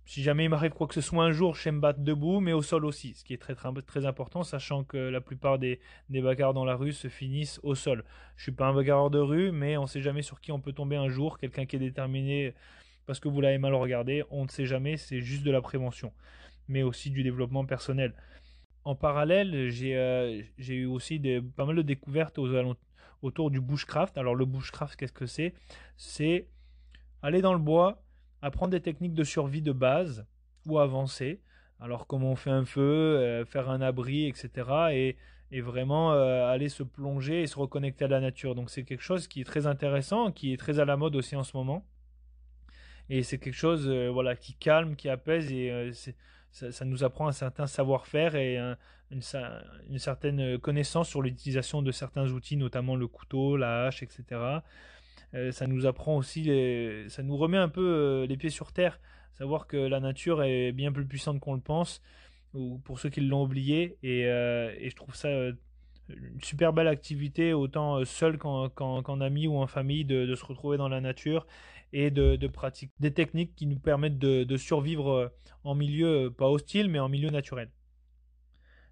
si 0.04 0.22
jamais 0.22 0.44
il 0.44 0.48
m'arrive 0.48 0.72
quoi 0.72 0.86
que 0.86 0.94
ce 0.94 1.00
soit 1.00 1.24
un 1.24 1.32
jour, 1.32 1.54
je 1.54 1.62
sais 1.62 1.72
me 1.72 1.80
battre 1.80 2.00
debout, 2.00 2.40
mais 2.40 2.52
au 2.52 2.62
sol 2.62 2.84
aussi, 2.84 3.14
ce 3.14 3.24
qui 3.24 3.34
est 3.34 3.38
très 3.38 3.54
très, 3.54 3.70
très 3.86 4.06
important, 4.06 4.42
sachant 4.42 4.84
que 4.84 4.96
la 4.96 5.20
plupart 5.20 5.58
des, 5.58 5.80
des 6.10 6.20
bagarres 6.20 6.54
dans 6.54 6.64
la 6.64 6.74
rue 6.74 6.92
se 6.92 7.08
finissent 7.08 7.60
au 7.62 7.74
sol. 7.74 8.04
Je 8.36 8.42
suis 8.42 8.52
pas 8.52 8.66
un 8.66 8.74
bagarreur 8.74 9.10
de 9.10 9.18
rue, 9.18 9.52
mais 9.52 9.76
on 9.76 9.86
sait 9.86 10.02
jamais 10.02 10.22
sur 10.22 10.40
qui 10.40 10.52
on 10.52 10.60
peut 10.60 10.72
tomber 10.72 10.96
un 10.96 11.08
jour, 11.08 11.38
quelqu'un 11.38 11.66
qui 11.66 11.76
est 11.76 11.80
déterminé 11.80 12.54
parce 13.06 13.20
que 13.20 13.28
vous 13.28 13.40
l'avez 13.40 13.58
mal 13.58 13.74
regardé, 13.74 14.24
on 14.30 14.44
ne 14.44 14.48
sait 14.48 14.66
jamais, 14.66 14.96
c'est 14.96 15.20
juste 15.20 15.42
de 15.42 15.50
la 15.50 15.60
prévention, 15.60 16.12
mais 16.68 16.82
aussi 16.82 17.10
du 17.10 17.22
développement 17.22 17.64
personnel. 17.64 18.14
En 18.84 18.94
parallèle, 18.94 19.70
j'ai 19.70 19.96
euh, 19.96 20.42
eu 20.58 20.86
aussi 20.86 21.20
des, 21.20 21.40
pas 21.40 21.64
mal 21.64 21.76
de 21.76 21.82
découvertes 21.82 22.38
autour 23.22 23.50
du 23.50 23.60
bushcraft. 23.60 24.18
Alors 24.18 24.34
le 24.34 24.44
bushcraft, 24.44 24.96
qu'est-ce 24.96 25.12
que 25.12 25.26
c'est? 25.26 25.54
C'est 25.96 26.48
aller 27.22 27.40
dans 27.40 27.52
le 27.52 27.60
bois, 27.60 28.01
apprendre 28.42 28.72
des 28.72 28.80
techniques 28.80 29.14
de 29.14 29.24
survie 29.24 29.62
de 29.62 29.72
base 29.72 30.26
ou 30.66 30.78
avancer. 30.78 31.40
Alors 31.80 32.06
comment 32.06 32.32
on 32.32 32.36
fait 32.36 32.50
un 32.50 32.64
feu, 32.64 32.82
euh, 32.82 33.44
faire 33.44 33.70
un 33.70 33.80
abri, 33.80 34.26
etc. 34.26 34.50
Et, 34.92 35.16
vraiment 35.60 36.14
euh, 36.14 36.46
aller 36.46 36.70
se 36.70 36.82
plonger 36.82 37.42
et 37.42 37.46
se 37.46 37.58
reconnecter 37.58 38.06
à 38.06 38.08
la 38.08 38.20
nature. 38.20 38.54
Donc 38.54 38.70
c'est 38.70 38.84
quelque 38.84 39.02
chose 39.02 39.28
qui 39.28 39.42
est 39.42 39.44
très 39.44 39.66
intéressant, 39.66 40.32
qui 40.32 40.54
est 40.54 40.56
très 40.56 40.80
à 40.80 40.86
la 40.86 40.96
mode 40.96 41.14
aussi 41.14 41.36
en 41.36 41.42
ce 41.42 41.54
moment 41.56 41.84
et 43.08 43.22
c'est 43.22 43.38
quelque 43.38 43.54
chose 43.54 43.88
euh, 43.88 44.08
voilà 44.08 44.36
qui 44.36 44.54
calme, 44.54 44.96
qui 44.96 45.08
apaise 45.10 45.52
et 45.52 45.90
ça, 46.50 46.84
nous 46.84 47.04
apprend 47.04 47.28
un 47.28 47.32
certain 47.32 47.66
savoir-faire 47.66 48.34
et 48.36 48.58
une, 49.10 49.98
certaine 49.98 50.58
connaissance 50.58 51.08
sur 51.08 51.22
l'utilisation 51.22 51.82
de 51.82 51.90
certains 51.92 52.30
outils, 52.30 52.56
notamment 52.56 52.96
le 52.96 53.06
couteau, 53.06 53.56
la 53.56 53.86
hache, 53.86 54.02
etc. 54.02 54.24
Euh, 55.34 55.52
ça 55.52 55.66
nous 55.66 55.86
apprend 55.86 56.16
aussi, 56.16 56.44
ça 57.08 57.22
nous 57.22 57.36
remet 57.36 57.58
un 57.58 57.68
peu 57.68 58.26
les 58.28 58.36
pieds 58.36 58.50
sur 58.50 58.72
terre, 58.72 59.00
savoir 59.32 59.66
que 59.66 59.76
la 59.76 60.00
nature 60.00 60.42
est 60.42 60.72
bien 60.72 60.92
plus 60.92 61.06
puissante 61.06 61.40
qu'on 61.40 61.54
le 61.54 61.60
pense, 61.60 62.02
ou 62.54 62.78
pour 62.84 62.98
ceux 62.98 63.08
qui 63.08 63.20
l'ont 63.20 63.44
oublié, 63.44 63.96
et, 64.02 64.20
et, 64.20 64.90
je 64.90 64.94
trouve 64.94 65.14
ça 65.14 65.30
une 66.08 66.40
super 66.42 66.72
belle 66.72 66.88
activité, 66.88 67.52
autant 67.52 68.04
seul 68.04 68.38
qu'en 68.38 69.20
ami 69.20 69.46
ou 69.46 69.56
en 69.56 69.66
famille, 69.66 70.04
de, 70.04 70.34
se 70.34 70.44
retrouver 70.44 70.76
dans 70.76 70.88
la 70.88 71.00
nature 71.00 71.46
et 71.92 72.10
de, 72.10 72.46
pratiquer 72.46 72.92
des 73.00 73.12
techniques 73.12 73.54
qui 73.54 73.66
nous 73.66 73.78
permettent 73.78 74.18
de, 74.18 74.56
survivre 74.56 75.10
euh, 75.10 75.28
en 75.64 75.74
milieu 75.74 76.26
euh, 76.26 76.30
pas 76.30 76.48
hostile 76.48 76.88
mais 76.88 76.98
en 76.98 77.08
milieu 77.08 77.30
naturel. 77.30 77.70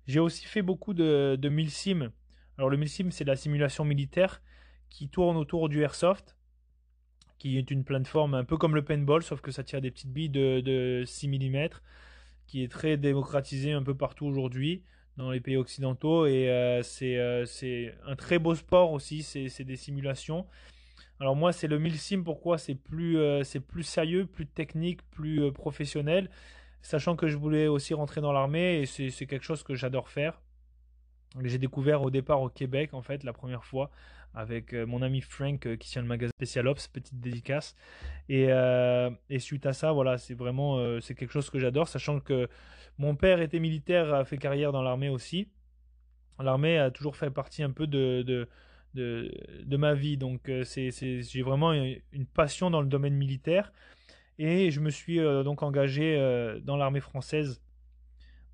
J'ai 0.06 0.20
aussi 0.20 0.46
fait 0.46 0.62
beaucoup 0.62 0.94
de, 0.94 1.36
de 1.40 1.48
milsim. 1.48 2.12
Alors 2.58 2.70
le 2.70 2.76
milsim 2.76 3.10
c'est 3.10 3.24
la 3.24 3.36
simulation 3.36 3.84
militaire 3.84 4.42
qui 4.90 5.08
tourne 5.08 5.36
autour 5.36 5.68
du 5.68 5.82
airsoft, 5.82 6.36
qui 7.38 7.56
est 7.56 7.70
une 7.70 7.84
plateforme 7.84 8.34
un 8.34 8.44
peu 8.44 8.58
comme 8.58 8.74
le 8.74 8.84
paintball 8.84 9.22
sauf 9.22 9.40
que 9.40 9.50
ça 9.50 9.64
tire 9.64 9.80
des 9.80 9.90
petites 9.90 10.12
billes 10.12 10.28
de, 10.28 10.60
de 10.60 11.04
6 11.06 11.28
mm, 11.28 11.68
qui 12.46 12.62
est 12.62 12.70
très 12.70 12.96
démocratisé 12.98 13.72
un 13.72 13.82
peu 13.82 13.94
partout 13.94 14.26
aujourd'hui 14.26 14.82
dans 15.16 15.30
les 15.30 15.40
pays 15.40 15.56
occidentaux 15.56 16.26
et 16.26 16.50
euh, 16.50 16.82
c'est 16.82 17.94
un 18.06 18.16
très 18.16 18.38
beau 18.38 18.54
sport 18.54 18.92
aussi, 18.92 19.22
c'est 19.22 19.64
des 19.64 19.76
simulations 19.76 20.46
alors 21.20 21.36
moi, 21.36 21.52
c'est 21.52 21.68
le 21.68 21.78
milsim. 21.78 22.24
Pourquoi? 22.24 22.56
C'est 22.58 22.74
plus, 22.74 23.18
euh, 23.18 23.42
plus 23.68 23.82
sérieux, 23.82 24.26
plus 24.26 24.46
technique, 24.46 25.02
plus 25.10 25.42
euh, 25.42 25.50
professionnel. 25.52 26.30
Sachant 26.82 27.14
que 27.14 27.28
je 27.28 27.36
voulais 27.36 27.66
aussi 27.66 27.92
rentrer 27.92 28.22
dans 28.22 28.32
l'armée 28.32 28.80
et 28.80 28.86
c'est 28.86 29.26
quelque 29.26 29.44
chose 29.44 29.62
que 29.62 29.74
j'adore 29.74 30.08
faire. 30.08 30.40
J'ai 31.42 31.58
découvert 31.58 32.02
au 32.02 32.10
départ 32.10 32.42
au 32.42 32.48
Québec, 32.48 32.92
en 32.92 33.02
fait, 33.02 33.22
la 33.22 33.32
première 33.32 33.64
fois, 33.64 33.90
avec 34.34 34.74
euh, 34.74 34.84
mon 34.84 35.02
ami 35.02 35.20
Frank 35.20 35.60
qui 35.76 35.88
tient 35.88 36.02
le 36.02 36.08
magasin 36.08 36.32
Special 36.36 36.66
Ops, 36.68 36.88
petite 36.88 37.20
dédicace. 37.20 37.76
Et, 38.28 38.48
et 39.28 39.38
suite 39.38 39.66
à 39.66 39.72
ça, 39.72 39.92
voilà, 39.92 40.18
c'est 40.18 40.34
vraiment 40.34 40.78
quelque 41.00 41.32
chose 41.32 41.50
que 41.50 41.58
j'adore, 41.58 41.88
sachant 41.88 42.20
que 42.20 42.48
mon 42.98 43.16
père 43.16 43.40
était 43.40 43.58
militaire, 43.58 44.12
a 44.14 44.24
fait 44.24 44.38
carrière 44.38 44.72
dans 44.72 44.82
l'armée 44.82 45.08
aussi. 45.08 45.48
L'armée 46.38 46.78
a 46.78 46.90
toujours 46.90 47.16
fait 47.16 47.30
partie 47.30 47.62
un 47.62 47.70
peu 47.70 47.86
de 47.86 48.48
de, 48.94 49.30
de 49.64 49.76
ma 49.76 49.94
vie. 49.94 50.16
Donc 50.16 50.48
euh, 50.48 50.64
j'ai 50.64 51.42
vraiment 51.42 51.72
une 51.72 52.26
passion 52.26 52.70
dans 52.70 52.80
le 52.80 52.88
domaine 52.88 53.14
militaire. 53.14 53.72
Et 54.38 54.70
je 54.70 54.80
me 54.80 54.90
suis 54.90 55.20
euh, 55.20 55.42
donc 55.42 55.62
engagé 55.62 56.16
euh, 56.16 56.60
dans 56.60 56.76
l'armée 56.76 57.00
française 57.00 57.62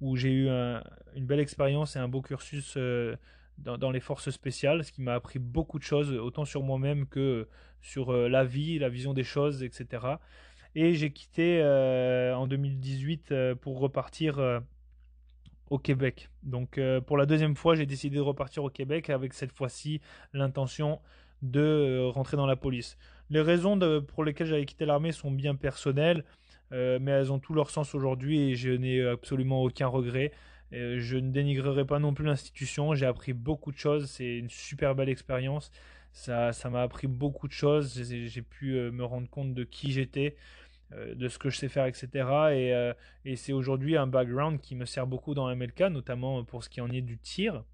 où 0.01 0.17
j'ai 0.17 0.31
eu 0.31 0.49
une 0.49 1.27
belle 1.27 1.41
expérience 1.41 1.97
et 1.97 1.99
un 1.99 2.09
beau 2.09 2.23
cursus 2.23 2.77
dans, 3.59 3.91
les 3.91 4.01
forces 4.01 4.31
spéciales, 4.31 4.85
ce 4.85 4.93
qui 4.93 5.03
m'a 5.03 5.15
appris 5.15 5.39
beaucoup 5.39 5.79
de 5.79 5.85
choses, 5.85 6.13
autant 6.13 6.45
sur 6.45 6.63
moi-même 6.63 7.07
que 7.07 7.49
sur 7.81 8.13
la 8.13 8.45
vie, 8.45 8.79
la 8.79 8.89
vision 8.89 9.15
des 9.15 9.25
choses, 9.25 9.63
etc. 9.63 10.07
Et 10.75 10.95
j'ai 10.95 11.11
quitté 11.11 11.63
en 12.35 12.47
2018 12.47 13.55
pour 13.61 13.79
repartir 13.79 14.63
au 15.71 15.79
Québec. 15.79 16.29
Donc 16.43 16.79
pour 17.07 17.17
la 17.17 17.27
deuxième 17.27 17.57
fois, 17.57 17.75
j'ai 17.75 17.87
décidé 17.87 18.17
de 18.17 18.23
repartir 18.23 18.65
au 18.65 18.71
Québec 18.71 19.11
avec 19.11 19.33
cette 19.33 19.53
fois-ci 19.53 20.01
l'intention 20.33 21.01
de 21.43 22.09
rentrer 22.13 22.37
dans 22.37 22.47
la 22.47 22.57
police. 22.57 22.97
Les 23.31 23.41
raisons 23.41 23.79
pour 24.07 24.25
lesquelles 24.25 24.47
j'avais 24.47 24.65
quitté 24.65 24.85
l'armée 24.87 25.13
sont 25.13 25.31
bien 25.31 25.55
personnelles. 25.55 26.25
Euh, 26.73 26.99
mais 27.01 27.13
elles 27.13 27.33
ont 27.33 27.39
tout 27.39 27.55
leur 27.55 27.71
sens 27.71 27.95
aujourd'hui 27.95 28.51
et 28.51 28.57
je 28.57 28.71
n'ai 28.71 29.05
absolument 29.07 29.63
aucun 29.63 29.87
regret. 29.87 30.33
Euh, 30.73 30.99
je 30.99 31.17
ne 31.17 31.31
dénigrerai 31.31 31.85
pas 31.85 31.99
non 31.99 32.13
plus 32.13 32.25
l'institution, 32.25 32.95
j'ai 32.95 33.07
appris 33.07 33.33
beaucoup 33.33 33.71
de 33.71 33.79
choses, 33.79 34.11
c'est 34.11 34.39
une 34.39 34.51
super 34.51 34.95
belle 34.95 35.09
expérience. 35.09 35.71
Ça, 36.13 36.53
m'a 36.71 36.83
appris 36.83 37.07
beaucoup 37.07 37.47
de 37.47 37.53
choses, 37.53 38.03
j'ai 38.09 38.43
pu 38.43 38.73
euh, 38.73 38.91
me 38.91 39.05
rendre 39.05 39.29
compte 39.29 39.55
de 39.55 39.65
qui 39.65 39.93
j'étais, 39.93 40.37
de 40.93 41.29
ce 41.29 41.39
que 41.39 41.51
je 41.51 41.59
sais 41.59 41.69
faire, 41.69 41.87
etc. 41.87 42.95
Et, 43.25 43.37
c'est 43.37 43.53
aujourd'hui 43.53 43.97
un 43.97 44.07
background 44.07 44.61
qui 44.61 44.77
me 44.77 44.85
sert 44.85 45.07
beaucoup 45.07 45.35
dans 45.35 45.55
MLK, 45.55 45.81
notamment 45.91 46.45
pour 46.45 46.63
ce 46.65 46.71
qui 46.71 46.81
en 46.81 46.89
est 46.91 47.01
du 47.01 47.19
tir, 47.19 47.65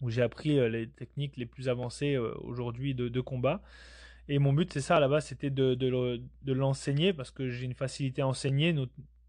où 0.00 0.08
j'ai 0.08 0.22
appris 0.22 0.70
les 0.70 0.88
techniques 0.88 1.36
les 1.36 1.46
plus 1.46 1.68
avancées 1.68 2.16
aujourd'hui 2.16 2.94
de 2.94 3.20
combat. 3.20 3.60
Et 4.28 4.38
mon 4.38 4.52
but, 4.52 4.72
c'est 4.72 4.82
ça 4.82 4.96
à 4.96 5.00
la 5.00 5.08
base, 5.08 5.26
c'était 5.26 5.50
de, 5.50 5.74
de, 5.74 6.52
l'enseigner 6.52 7.12
parce 7.12 7.30
que 7.30 7.48
j'ai 7.48 7.64
une 7.64 7.74
facilité 7.74 8.20
à 8.20 8.26
enseigner, 8.26 8.74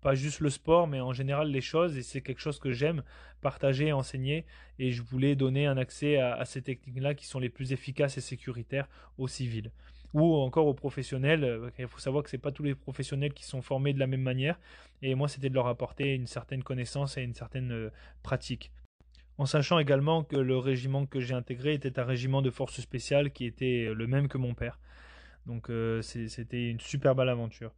pas 0.02 0.14
juste 0.14 0.42
le 0.42 0.50
sport, 0.50 0.88
mais 0.88 1.00
en 1.00 1.14
général 1.14 1.50
les 1.50 1.62
choses. 1.62 1.98
Et 1.98 2.04
c'est 2.04 2.22
quelque 2.22 2.42
chose 2.42 2.60
que 2.60 2.72
j'aime 2.72 3.04
partager 3.42 3.88
et 3.88 3.94
enseigner. 3.94 4.46
Et 4.78 4.92
je 4.92 5.02
voulais 5.02 5.36
donner 5.36 5.68
un 5.68 5.78
accès 5.78 6.18
à, 6.18 6.44
ces 6.44 6.62
techniques-là 6.62 7.14
qui 7.14 7.26
sont 7.26 7.40
les 7.40 7.50
plus 7.50 7.72
efficaces 7.72 8.18
et 8.18 8.22
sécuritaires 8.22 8.90
aux 9.18 9.28
civils 9.28 9.72
ou 10.14 10.36
encore 10.36 10.66
aux 10.68 10.74
professionnels. 10.74 11.72
Il 11.78 11.88
faut 11.88 12.00
savoir 12.00 12.24
que 12.24 12.30
ce 12.30 12.36
n'est 12.36 12.42
pas 12.42 12.52
tous 12.52 12.64
les 12.64 12.76
professionnels 12.76 13.34
qui 13.34 13.46
sont 13.46 13.62
formés 13.62 13.94
de 13.94 14.00
la 14.00 14.08
même 14.08 14.24
manière. 14.24 14.60
Et 15.02 15.16
moi, 15.16 15.30
c'était 15.30 15.50
de 15.50 15.54
leur 15.54 15.68
apporter 15.68 16.16
une 16.16 16.28
certaine 16.28 16.64
connaissance 16.64 17.16
et 17.18 17.22
une 17.22 17.36
certaine 17.36 17.72
euh, 17.72 17.90
pratique 18.22 18.72
en 19.40 19.46
sachant 19.46 19.80
également 19.80 20.26
que 20.26 20.36
le 20.36 20.58
régiment 20.58 21.06
que 21.06 21.22
j'ai 21.22 21.34
intégré 21.34 21.74
était 21.74 21.98
un 21.98 22.04
régiment 22.04 22.42
de 22.42 22.50
forces 22.50 22.82
spéciales 22.82 23.32
qui 23.32 23.46
était 23.46 23.90
le 23.96 24.06
même 24.06 24.28
que 24.28 24.38
mon 24.38 24.54
père. 24.54 24.78
Donc 25.50 25.72
euh, 25.72 26.04
c'était 26.04 26.70
une 26.70 26.80
super 26.80 27.16
belle 27.16 27.30
aventure. 27.30 27.74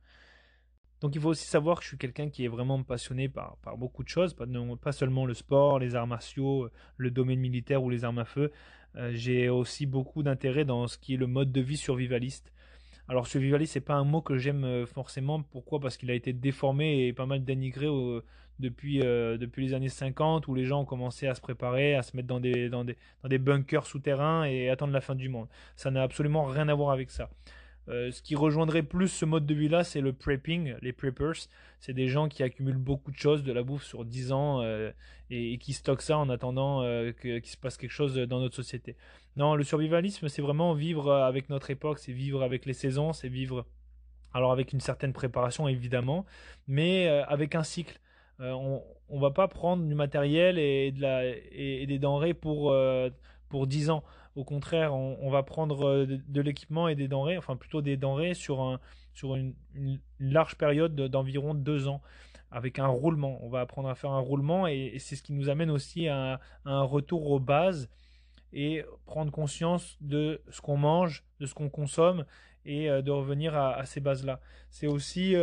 Donc 0.99 1.15
il 1.15 1.21
faut 1.21 1.29
aussi 1.29 1.47
savoir 1.47 1.77
que 1.77 1.83
je 1.83 1.87
suis 1.87 1.97
quelqu'un 1.97 2.29
qui 2.29 2.43
est 2.45 2.49
vraiment 2.49 2.83
passionné 2.83 3.29
par, 3.29 3.57
beaucoup 3.77 4.03
de 4.03 4.09
choses, 4.09 4.35
pas, 4.35 4.91
seulement 4.91 5.25
le 5.25 5.33
sport, 5.33 5.79
les 5.79 5.95
arts 5.95 6.05
martiaux, 6.05 6.69
le 6.97 7.09
domaine 7.09 7.39
militaire 7.39 7.81
ou 7.81 7.89
les 7.89 8.03
armes 8.03 8.19
à 8.19 8.25
feu. 8.25 8.51
Euh, 8.97 9.11
j'ai 9.13 9.47
aussi 9.49 9.85
beaucoup 9.85 10.21
d'intérêt 10.21 10.65
dans 10.65 10.85
ce 10.87 10.97
qui 10.97 11.13
est 11.13 11.17
le 11.17 11.27
mode 11.27 11.51
de 11.51 11.61
vie 11.61 11.77
survivaliste. 11.77 12.51
Alors 13.07 13.25
survivaliste, 13.25 13.73
c'est 13.73 13.81
pas 13.81 13.95
un 13.95 14.03
mot 14.03 14.21
que 14.21 14.37
j'aime 14.37 14.65
euh, 14.65 14.85
forcément. 14.85 15.41
Pourquoi? 15.41 15.79
Parce 15.79 15.95
qu'il 15.95 16.11
a 16.11 16.13
été 16.13 16.33
déformé 16.33 17.07
et 17.07 17.13
pas 17.13 17.25
mal 17.25 17.43
dénigré 17.43 17.87
depuis, 18.59 19.01
euh, 19.01 19.37
les 19.57 19.73
années 19.73 19.89
50 19.89 20.47
où 20.49 20.53
les 20.53 20.65
gens 20.65 20.81
ont 20.81 20.85
commencé 20.85 21.25
à 21.25 21.33
se 21.33 21.41
préparer, 21.41 21.95
à 21.95 22.03
se 22.03 22.15
mettre 22.15 22.27
dans 22.27 22.39
des 22.39 23.37
bunkers 23.39 23.87
souterrains 23.87 24.43
et 24.43 24.69
attendre 24.69 24.93
la 24.93 25.01
fin 25.01 25.15
du 25.15 25.29
monde. 25.29 25.47
Ça 25.75 25.89
n'a 25.89 26.03
absolument 26.03 26.45
rien 26.45 26.67
à 26.67 26.75
voir 26.75 26.91
avec 26.91 27.09
ça. 27.09 27.29
Euh, 27.87 28.11
ce 28.11 28.21
qui 28.21 28.35
rejoindrait 28.35 28.83
plus 28.83 29.07
ce 29.07 29.25
mode 29.25 29.45
de 29.45 29.53
vie-là, 29.53 29.83
c'est 29.83 30.01
le 30.01 30.13
prepping, 30.13 30.75
les 30.81 30.93
preppers. 30.93 31.47
C'est 31.79 31.93
des 31.93 32.07
gens 32.07 32.29
qui 32.29 32.43
accumulent 32.43 32.77
beaucoup 32.77 33.11
de 33.11 33.17
choses, 33.17 33.43
de 33.43 33.51
la 33.51 33.63
bouffe 33.63 33.83
sur 33.83 34.05
10 34.05 34.31
ans 34.31 34.61
euh, 34.61 34.91
et, 35.29 35.57
qui 35.57 35.73
stockent 35.73 36.03
ça 36.03 36.17
en 36.17 36.29
attendant 36.29 36.83
qu'il 37.21 37.45
se 37.45 37.57
passe 37.57 37.77
quelque 37.77 37.91
chose 37.91 38.15
dans 38.15 38.39
notre 38.39 38.55
société. 38.55 38.95
Non, 39.35 39.55
le 39.55 39.63
survivalisme, 39.63 40.27
c'est 40.27 40.41
vraiment 40.41 40.73
vivre 40.73 41.11
avec 41.11 41.49
notre 41.49 41.71
époque, 41.71 41.99
c'est 41.99 42.11
vivre 42.11 42.43
avec 42.43 42.65
les 42.65 42.73
saisons, 42.73 43.13
c'est 43.13 43.29
vivre 43.29 43.65
alors 44.33 44.51
avec 44.51 44.71
une 44.71 44.79
certaine 44.79 45.11
préparation 45.11 45.67
évidemment, 45.67 46.25
mais 46.67 47.07
avec 47.07 47.55
un 47.55 47.63
cycle. 47.63 47.99
Euh, 48.41 48.51
on, 48.53 48.83
ne 49.15 49.21
va 49.21 49.31
pas 49.31 49.47
prendre 49.47 49.85
du 49.85 49.93
matériel 49.93 50.57
et, 50.57 50.91
des 50.91 51.99
denrées 51.99 52.33
pour, 52.33 52.71
euh, 52.71 53.09
pour 53.49 53.67
10 53.67 53.89
ans. 53.91 54.03
Au 54.35 54.45
contraire, 54.45 54.93
on, 54.93 55.29
va 55.29 55.43
prendre 55.43 55.85
euh, 55.85 56.05
de, 56.05 56.41
l'équipement 56.41 56.87
et 56.87 56.95
des 56.95 57.09
denrées, 57.09 57.37
enfin 57.37 57.57
plutôt 57.57 57.81
des 57.81 57.97
denrées 57.97 58.33
sur, 58.33 58.61
un, 58.61 58.79
sur 59.13 59.35
une, 59.35 59.53
large 60.19 60.55
période 60.55 60.95
d'environ 60.95 61.53
2 61.53 61.89
ans 61.89 62.01
avec 62.49 62.79
un 62.79 62.87
roulement. 62.87 63.39
On 63.43 63.49
va 63.49 63.59
apprendre 63.59 63.89
à 63.89 63.95
faire 63.95 64.11
un 64.11 64.19
roulement 64.19 64.67
et, 64.67 64.95
c'est 64.99 65.17
ce 65.17 65.23
qui 65.23 65.33
nous 65.33 65.49
amène 65.49 65.69
aussi 65.69 66.07
à, 66.07 66.39
un 66.63 66.81
retour 66.81 67.29
aux 67.29 67.39
bases 67.39 67.89
et 68.53 68.85
prendre 69.05 69.31
conscience 69.31 69.97
de 69.99 70.41
ce 70.49 70.61
qu'on 70.61 70.77
mange, 70.77 71.25
de 71.39 71.45
ce 71.45 71.53
qu'on 71.53 71.69
consomme 71.69 72.25
et 72.65 72.87
de 72.87 73.11
revenir 73.11 73.55
à, 73.55 73.85
ces 73.85 73.99
bases-là. 73.99 74.39
C'est 74.69 74.87
aussi 74.87 75.35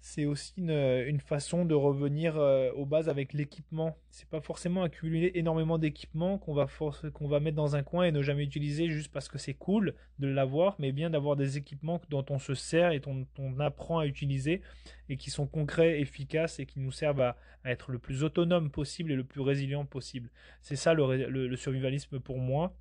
c'est 0.00 0.24
aussi 0.24 0.54
une, 0.56 1.20
façon 1.20 1.64
de 1.64 1.74
revenir 1.74 2.36
euh, 2.38 2.70
aux 2.72 2.86
bases 2.86 3.08
avec 3.08 3.34
l'équipement. 3.34 3.96
C'est 4.08 4.28
pas 4.28 4.40
forcément 4.40 4.82
accumuler 4.82 5.32
énormément 5.34 5.78
d'équipements 5.78 6.38
qu'on 6.38 6.54
va, 6.54 6.66
qu'on 7.12 7.28
va 7.28 7.40
mettre 7.40 7.56
dans 7.56 7.76
un 7.76 7.82
coin 7.82 8.04
et 8.04 8.12
ne 8.12 8.22
jamais 8.22 8.44
utiliser 8.44 8.88
juste 8.88 9.12
parce 9.12 9.28
que 9.28 9.36
c'est 9.36 9.54
cool 9.54 9.94
de 10.18 10.26
l'avoir, 10.28 10.74
mais 10.78 10.92
bien 10.92 11.10
d'avoir 11.10 11.36
des 11.36 11.58
équipements 11.58 12.00
dont 12.08 12.24
on 12.30 12.38
se 12.38 12.54
sert 12.54 12.92
et 12.92 13.00
dont 13.00 13.26
on 13.38 13.60
apprend 13.60 13.98
à 13.98 14.06
utiliser 14.06 14.62
et 15.10 15.16
qui 15.16 15.30
sont 15.30 15.46
concrets, 15.46 16.00
efficaces 16.00 16.60
et 16.60 16.66
qui 16.66 16.80
nous 16.80 16.92
servent 16.92 17.20
à, 17.20 17.36
être 17.66 17.92
le 17.92 17.98
plus 17.98 18.24
autonome 18.24 18.70
possible 18.70 19.12
et 19.12 19.16
le 19.16 19.24
plus 19.24 19.42
résilient 19.42 19.84
possible. 19.84 20.30
C'est 20.62 20.76
ça 20.76 20.94
le 20.94 21.56
survivalisme 21.56 22.20
pour 22.20 22.38
moi 22.38 22.74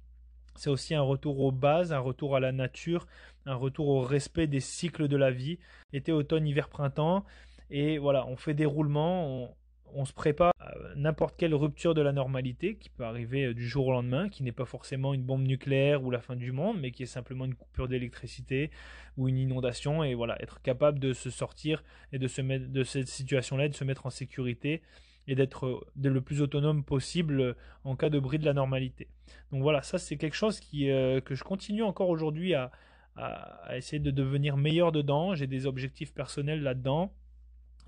c'est 0.55 0.69
aussi 0.69 0.95
un 0.95 1.01
retour 1.01 1.39
aux 1.39 1.51
bases, 1.51 1.93
un 1.93 1.99
retour 1.99 2.35
à 2.35 2.39
la 2.39 2.51
nature, 2.51 3.07
un 3.45 3.55
retour 3.55 3.87
au 3.87 4.01
respect 4.01 4.47
des 4.47 4.59
cycles 4.59 5.07
de 5.07 5.17
la 5.17 5.31
vie, 5.31 5.59
été, 5.93 6.11
automne, 6.11 6.47
hiver, 6.47 6.69
printemps. 6.69 7.25
Et 7.71 7.97
voilà, 7.97 8.25
on 8.27 8.35
fait 8.35 8.53
des 8.53 8.65
roulements, 8.65 9.55
on, 9.93 10.05
se 10.05 10.13
prépare 10.13 10.53
à 10.59 10.71
n'importe 10.95 11.35
quelle 11.37 11.53
rupture 11.55 11.93
de 11.93 12.01
la 12.01 12.11
normalité 12.11 12.75
qui 12.75 12.89
peut 12.89 13.03
arriver 13.03 13.45
euh, 13.45 13.53
du 13.53 13.67
jour 13.67 13.87
au 13.87 13.91
lendemain, 13.91 14.29
qui 14.29 14.43
n'est 14.43 14.51
pas 14.51 14.65
forcément 14.65 15.13
une 15.13 15.23
bombe 15.23 15.43
nucléaire 15.43 16.03
ou 16.03 16.11
la 16.11 16.21
fin 16.21 16.35
du 16.35 16.51
monde, 16.51 16.77
mais 16.79 16.91
qui 16.91 17.03
est 17.03 17.07
simplement 17.07 17.45
une 17.45 17.55
coupure 17.55 17.87
d'électricité 17.87 18.71
ou 19.17 19.27
une 19.27 19.37
inondation. 19.37 20.03
Et 20.03 20.13
voilà, 20.13 20.41
être 20.41 20.61
capable 20.61 20.99
de 20.99 21.13
se 21.13 21.29
sortir 21.29 21.83
et 22.11 22.19
de 22.19 22.27
se 22.27 22.41
mettre 22.41 22.69
de 22.69 22.83
cette 22.83 23.07
situation-là, 23.07 23.67
de 23.67 23.75
se 23.75 23.83
mettre 23.83 24.05
en 24.05 24.11
sécurité 24.11 24.81
et 25.29 25.35
d'être 25.35 25.87
le 26.01 26.21
plus 26.21 26.41
autonome 26.41 26.83
possible 26.83 27.55
en 27.83 27.95
cas 27.95 28.09
de 28.09 28.19
bris 28.19 28.39
de 28.39 28.45
la 28.45 28.53
normalité. 28.53 29.07
Donc 29.51 29.61
voilà, 29.61 29.83
ça 29.83 29.99
c'est 29.99 30.17
quelque 30.17 30.35
chose 30.35 30.59
qui, 30.59 30.89
euh, 30.89 31.21
que 31.21 31.35
je 31.35 31.43
continue 31.43 31.83
encore 31.83 32.09
aujourd'hui 32.09 32.55
à, 32.55 32.71
à, 33.15 33.77
essayer 33.77 33.99
de 33.99 34.09
devenir 34.09 34.57
meilleur 34.57 34.91
dedans. 34.91 35.35
J'ai 35.35 35.45
des 35.45 35.67
objectifs 35.67 36.13
personnels 36.13 36.63
là-dedans. 36.63 37.13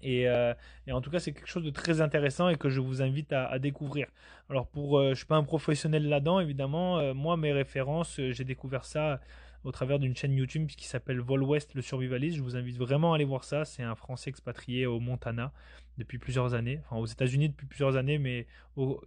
Et, 0.03 0.27
euh, 0.27 0.53
et, 0.85 0.91
en 0.91 1.01
tout 1.01 1.09
cas, 1.09 1.19
c'est 1.19 1.31
quelque 1.31 1.49
chose 1.49 1.63
de 1.63 1.69
très 1.71 2.01
intéressant 2.01 2.49
et 2.49 2.57
que 2.57 2.69
je 2.69 2.79
vous 2.79 3.01
invite 3.01 3.33
à, 3.33 3.57
découvrir. 3.59 4.07
Alors, 4.49 4.67
pour, 4.67 4.99
euh, 4.99 5.11
je 5.11 5.15
suis 5.15 5.27
pas 5.27 5.35
un 5.35 5.43
professionnel 5.43 6.09
là-dedans, 6.09 6.39
évidemment. 6.39 7.13
moi, 7.13 7.37
mes 7.37 7.53
références, 7.53 8.19
j'ai 8.19 8.43
découvert 8.43 8.85
ça 8.85 9.19
au 9.63 9.71
travers 9.71 9.99
d'une 9.99 10.15
chaîne 10.15 10.35
YouTube 10.35 10.67
qui 10.67 10.87
s'appelle 10.87 11.19
Vol 11.19 11.43
West 11.43 11.75
le 11.75 11.81
survivaliste. 11.81 12.37
Je 12.37 12.41
vous 12.41 12.55
invite 12.55 12.77
vraiment 12.77 13.13
à 13.13 13.15
aller 13.15 13.25
voir 13.25 13.43
ça. 13.43 13.65
C'est 13.65 13.83
un 13.83 13.95
Français 13.95 14.29
expatrié 14.29 14.85
au 14.85 14.99
Montana 14.99 15.51
depuis 15.97 16.17
plusieurs 16.17 16.53
années, 16.53 16.79
enfin 16.85 16.97
aux 16.97 17.05
États-Unis 17.05 17.49
depuis 17.49 17.67
plusieurs 17.67 17.95
années, 17.95 18.17
mais 18.17 18.47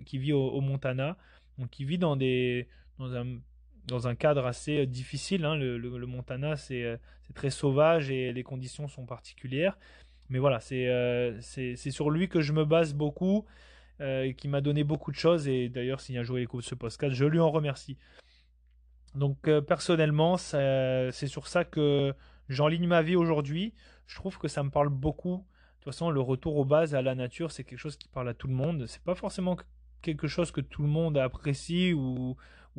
qui 0.04 0.18
vit 0.18 0.32
au, 0.32 0.60
Montana, 0.60 1.16
donc 1.58 1.70
qui 1.70 1.84
vit 1.84 1.98
dans 1.98 2.16
des 2.16 2.68
dans 2.98 3.14
un 3.14 3.38
dans 3.86 4.08
un 4.08 4.14
cadre 4.14 4.46
assez 4.46 4.86
difficile. 4.86 5.44
Hein. 5.44 5.56
Le, 5.56 6.06
Montana, 6.06 6.56
c'est 6.56 6.98
très 7.34 7.50
sauvage 7.50 8.10
et 8.10 8.32
les 8.32 8.42
conditions 8.42 8.88
sont 8.88 9.04
particulières. 9.04 9.76
Mais 10.30 10.38
voilà, 10.38 10.60
c'est 10.60 10.88
euh, 10.88 11.38
sur 11.40 12.10
lui 12.10 12.28
que 12.28 12.40
je 12.40 12.52
me 12.52 12.64
base 12.64 12.94
beaucoup, 12.94 13.44
euh, 14.00 14.32
qui 14.32 14.48
m'a 14.48 14.60
donné 14.60 14.84
beaucoup 14.84 15.12
de 15.12 15.16
choses. 15.16 15.48
Et 15.48 15.68
d'ailleurs, 15.68 16.00
s'il 16.00 16.18
a 16.18 16.22
il 16.22 16.38
écoute 16.38 16.64
ce 16.64 16.74
podcast, 16.74 17.14
je 17.14 17.24
lui 17.24 17.40
en 17.40 17.50
remercie. 17.50 17.96
Donc 19.14 19.46
euh, 19.46 19.60
personnellement, 19.60 20.36
c'est 20.36 21.26
sur 21.26 21.46
ça 21.46 21.64
que 21.64 22.14
j'enligne 22.48 22.86
ma 22.86 23.02
vie 23.02 23.16
aujourd'hui. 23.16 23.74
Je 24.06 24.16
trouve 24.16 24.38
que 24.38 24.48
ça 24.48 24.62
me 24.62 24.70
parle 24.70 24.88
beaucoup. 24.88 25.36
De 25.36 25.84
toute 25.84 25.92
façon, 25.92 26.10
le 26.10 26.20
retour 26.20 26.56
aux 26.56 26.64
bases, 26.64 26.94
à 26.94 27.02
la 27.02 27.14
nature, 27.14 27.52
c'est 27.52 27.64
quelque 27.64 27.78
chose 27.78 27.96
qui 27.96 28.08
parle 28.08 28.28
à 28.28 28.34
tout 28.34 28.48
le 28.48 28.54
monde. 28.54 28.86
C'est 28.86 29.02
pas 29.02 29.14
forcément 29.14 29.56
quelque 30.02 30.26
chose 30.26 30.50
que 30.50 30.60
tout 30.60 30.82
le 30.82 30.88
monde 30.88 31.16
apprécie 31.16 31.92
ou, 31.92 32.36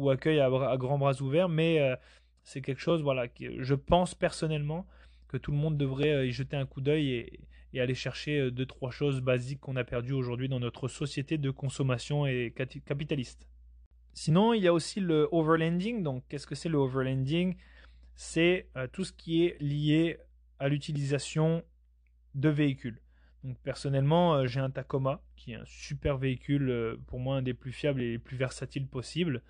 accueille 0.09 0.39
à, 0.39 0.49
grands 0.77 0.97
bras 0.97 1.21
ouverts, 1.21 1.49
mais 1.49 1.79
euh, 1.79 1.95
c'est 2.43 2.61
quelque 2.61 2.81
chose, 2.81 3.01
voilà, 3.01 3.27
que 3.27 3.63
je 3.63 3.75
pense 3.75 4.13
personnellement 4.13 4.85
que 5.27 5.37
tout 5.37 5.51
le 5.51 5.57
monde 5.57 5.77
devrait 5.77 6.13
euh, 6.13 6.25
y 6.25 6.31
jeter 6.31 6.57
un 6.57 6.65
coup 6.65 6.81
d'œil 6.81 7.11
et, 7.11 7.39
et, 7.73 7.79
aller 7.79 7.95
chercher 7.95 8.51
deux 8.51 8.65
trois 8.65 8.91
choses 8.91 9.21
basiques 9.21 9.61
qu'on 9.61 9.75
a 9.77 9.83
perdues 9.83 10.13
aujourd'hui 10.13 10.49
dans 10.49 10.59
notre 10.59 10.87
société 10.87 11.37
de 11.37 11.49
consommation 11.49 12.27
et 12.27 12.53
capitaliste. 12.85 13.47
Sinon, 14.15 14.53
il 14.53 14.63
y 14.63 14.67
a 14.67 14.73
aussi 14.73 15.01
le 15.01 15.27
overlanding. 15.31 16.01
Donc, 16.01 16.23
qu'est-ce 16.29 16.47
que 16.47 16.55
c'est 16.55 16.69
le 16.69 16.77
overlanding? 16.77 17.57
C'est 18.15 18.69
euh, 18.77 18.87
tout 18.87 19.03
ce 19.03 19.11
qui 19.11 19.43
est 19.43 19.61
lié 19.61 20.17
à 20.57 20.69
l'utilisation 20.69 21.63
de 22.33 22.49
véhicules. 22.49 23.01
Donc 23.43 23.57
personnellement, 23.59 24.47
j'ai 24.47 24.59
un 24.59 24.71
Tacoma 24.71 25.21
qui 25.35 25.51
est 25.51 25.55
un 25.55 25.65
super 25.65 26.17
véhicule, 26.17 26.97
pour 27.05 27.19
moi 27.19 27.35
un 27.35 27.41
des 27.43 27.53
plus 27.53 27.71
fiables 27.71 28.01
et 28.01 28.11
les 28.13 28.17
plus 28.17 28.37
versatiles 28.37 28.87
possibles. 28.87 29.43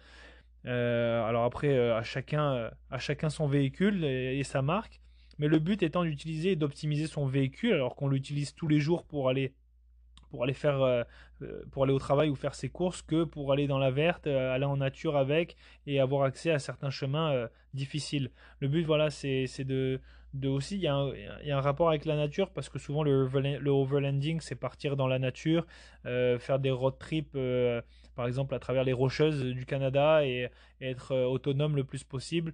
alors 0.66 1.46
après, 1.46 1.78
à 1.92 2.04
chacun, 2.04 2.72
à 2.90 3.00
chacun 3.00 3.30
son 3.30 3.48
véhicule 3.48 4.04
et, 4.04 4.44
sa 4.44 4.62
marque. 4.62 5.00
Mais 5.38 5.48
le 5.48 5.60
but 5.60 5.82
étant 5.84 6.04
d'utiliser 6.04 6.52
et 6.52 6.56
d'optimiser 6.58 7.08
son 7.08 7.26
véhicule 7.26 7.74
alors 7.74 7.96
qu'on 7.96 8.10
l'utilise 8.10 8.54
tous 8.54 8.68
les 8.68 8.80
jours 8.80 9.06
pour 9.06 9.30
aller 9.30 9.54
pour 10.36 10.44
aller 10.44 10.54
faire 10.54 10.82
euh, 10.82 11.04
euh, 11.42 11.64
pour 11.72 11.84
aller 11.84 11.94
au 11.94 12.00
travail 12.00 12.30
ou 12.30 12.36
faire 12.36 12.56
ses 12.56 12.68
courses 12.68 13.02
que 13.02 13.24
pour 13.24 13.54
aller 13.54 13.68
dans 13.68 13.78
la 13.78 13.90
verte, 13.90 14.28
euh, 14.28 14.54
aller 14.54 14.66
en 14.66 14.76
nature 14.76 15.16
avec 15.16 15.56
et 15.88 16.02
avoir 16.02 16.24
accès 16.24 16.52
à 16.52 16.60
certains 16.60 16.90
chemins 16.90 17.48
difficiles. 17.74 18.32
Le 18.60 18.68
but 18.68 18.84
voilà 18.84 19.10
c'est 19.10 19.64
de 19.64 20.02
de 20.34 20.50
aussi 20.50 20.76
il 20.76 20.82
y, 20.82 20.88
a 20.88 20.96
un, 20.96 21.14
il 21.14 21.48
y, 21.48 21.52
a 21.52 21.58
un 21.58 21.62
rapport 21.62 21.88
avec 21.88 22.04
la 22.04 22.18
nature 22.18 22.50
parce 22.50 22.68
que 22.68 22.78
souvent 22.78 23.04
le, 23.04 23.30
le 23.30 23.72
overlanding 23.72 24.42
c'est 24.42 24.56
partir 24.56 24.98
dans 24.98 25.08
la 25.08 25.20
nature, 25.20 25.66
faire 26.04 26.60
des 26.60 26.72
road 26.72 26.98
trips 27.00 27.38
par 28.16 28.28
exemple 28.28 28.54
à 28.54 28.60
travers 28.60 28.84
les 28.84 28.92
rocheuses 28.92 29.42
du 29.42 29.66
Canada 29.66 30.26
et 30.26 30.50
être 30.82 31.16
autonome 31.16 31.78
le 31.78 31.86
plus 31.86 32.04
possible 32.04 32.52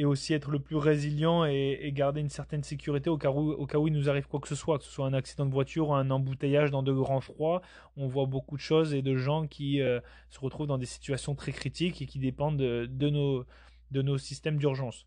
et 0.00 0.06
aussi 0.06 0.32
être 0.32 0.50
le 0.50 0.58
plus 0.58 0.76
résilient 0.76 1.44
et, 1.44 1.90
garder 1.92 2.22
une 2.22 2.30
certaine 2.30 2.62
sécurité 2.62 3.10
au 3.10 3.18
cas, 3.18 3.30
où, 3.30 3.52
au 3.52 3.66
cas 3.66 3.76
où 3.76 3.86
il 3.86 3.92
nous 3.92 4.08
arrive 4.08 4.26
quoi 4.26 4.40
que 4.40 4.48
ce 4.48 4.54
soit, 4.54 4.78
que 4.78 4.84
ce 4.84 4.90
soit 4.90 5.04
un 5.04 5.12
accident 5.12 5.44
de 5.44 5.52
voiture 5.52 5.90
ou 5.90 5.94
un 5.94 6.10
embouteillage 6.10 6.70
dans 6.70 6.82
de 6.82 6.90
grands 6.90 7.20
froids. 7.20 7.60
On 7.98 8.08
voit 8.08 8.24
beaucoup 8.24 8.56
de 8.56 8.62
choses 8.62 8.94
et 8.94 9.02
de 9.02 9.14
gens 9.16 9.46
qui 9.46 9.82
euh, 9.82 10.00
se 10.30 10.40
retrouvent 10.40 10.68
dans 10.68 10.78
des 10.78 10.86
situations 10.86 11.34
très 11.34 11.52
critiques 11.52 12.00
et 12.00 12.06
qui 12.06 12.18
dépendent 12.18 12.56
de, 12.56 13.10
nos, 13.10 13.44
de 13.90 14.00
nos 14.00 14.16
systèmes 14.16 14.56
d'urgence. 14.56 15.06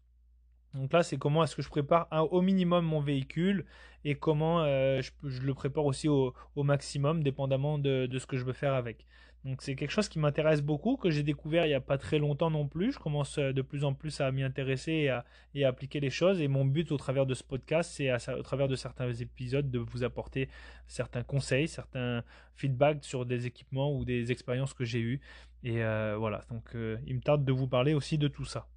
Donc 0.76 0.94
là, 0.94 1.02
c'est 1.02 1.18
comment 1.18 1.44
est-ce 1.44 1.56
que 1.56 1.64
je 1.64 1.70
prépare 1.70 2.08
au 2.32 2.42
minimum 2.42 2.86
mon 2.86 3.02
véhicule 3.02 3.66
et 4.06 4.14
comment 4.14 4.62
euh, 4.62 5.02
je, 5.24 5.42
le 5.42 5.54
prépare 5.56 5.86
aussi 5.86 6.08
au, 6.08 6.36
maximum, 6.56 7.24
dépendamment 7.24 7.80
de, 7.80 8.06
de, 8.06 8.20
ce 8.20 8.28
que 8.28 8.38
je 8.38 8.46
veux 8.46 8.54
faire 8.54 8.76
avec. 8.76 9.08
Donc 9.46 9.62
c'est 9.62 9.76
quelque 9.76 9.92
chose 9.92 10.08
qui 10.08 10.20
m'intéresse 10.20 10.62
beaucoup, 10.62 10.96
que 10.96 11.10
j'ai 11.10 11.24
découvert 11.24 11.66
il 11.66 11.70
n'y 11.70 11.76
a 11.76 11.82
pas 11.82 11.98
très 11.98 12.18
longtemps 12.18 12.50
non 12.50 12.66
plus. 12.66 12.94
Je 12.94 13.00
commence 13.00 13.38
euh, 13.38 13.52
de 13.52 13.62
plus 13.62 13.84
en 13.84 13.94
plus 13.94 14.22
à 14.22 14.32
m'y 14.32 14.42
intéresser 14.42 15.10
et 15.54 15.64
à, 15.64 15.68
appliquer 15.68 16.00
les 16.00 16.10
choses. 16.10 16.40
Et 16.40 16.48
mon 16.48 16.64
but 16.64 16.92
au 16.94 16.98
travers 16.98 17.26
de 17.26 17.34
ce 17.34 17.44
podcast, 17.44 17.92
c'est 17.94 18.10
au 18.32 18.42
travers 18.42 18.70
de 18.70 18.76
certains 18.76 19.12
épisodes 19.12 19.70
de 19.70 19.80
vous 19.80 20.04
apporter 20.06 20.48
certains 20.88 21.24
conseils, 21.24 21.68
certains 21.68 22.24
feedbacks 22.56 23.04
sur 23.04 23.26
des 23.26 23.46
équipements 23.46 23.94
ou 23.94 24.06
des 24.06 24.32
expériences 24.32 24.74
que 24.74 24.86
j'ai 24.86 25.00
eues. 25.00 25.20
Et 25.64 25.84
euh, 25.84 26.16
voilà, 26.18 26.42
donc 26.50 26.72
il 27.06 27.16
me 27.16 27.22
tarde 27.22 27.44
de 27.44 27.52
vous 27.52 27.68
parler 27.68 27.94
aussi 27.94 28.18
de 28.18 28.30
tout 28.30 28.46
ça. 28.46 28.68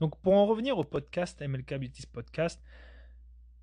Donc 0.00 0.16
pour 0.20 0.34
en 0.34 0.46
revenir 0.46 0.78
au 0.78 0.84
podcast 0.84 1.42
MLK 1.42 1.74
Beauties 1.78 2.06
Podcast, 2.06 2.62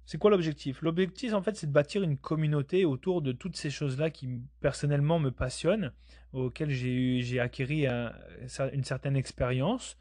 c'est 0.06 0.18
quoi 0.18 0.32
l'objectif? 0.32 0.82
L'objectif 0.82 1.34
en 1.34 1.41
fait 1.41 1.56
c'est 1.56 1.68
de 1.68 1.72
bâtir 1.72 2.04
une 2.04 2.18
communauté 2.18 2.86
autour 2.86 3.22
de 3.22 3.32
toutes 3.32 3.56
ces 3.56 3.70
choses-là 3.70 4.10
qui 4.10 4.30
personnellement 4.60 5.20
me 5.20 5.32
passionnent, 5.32 5.91
auxquelles 6.34 6.72
j'ai 6.72 7.39
acquis 7.39 7.86
une 7.86 8.84
certaine 8.84 9.15
expérience. 9.15 9.98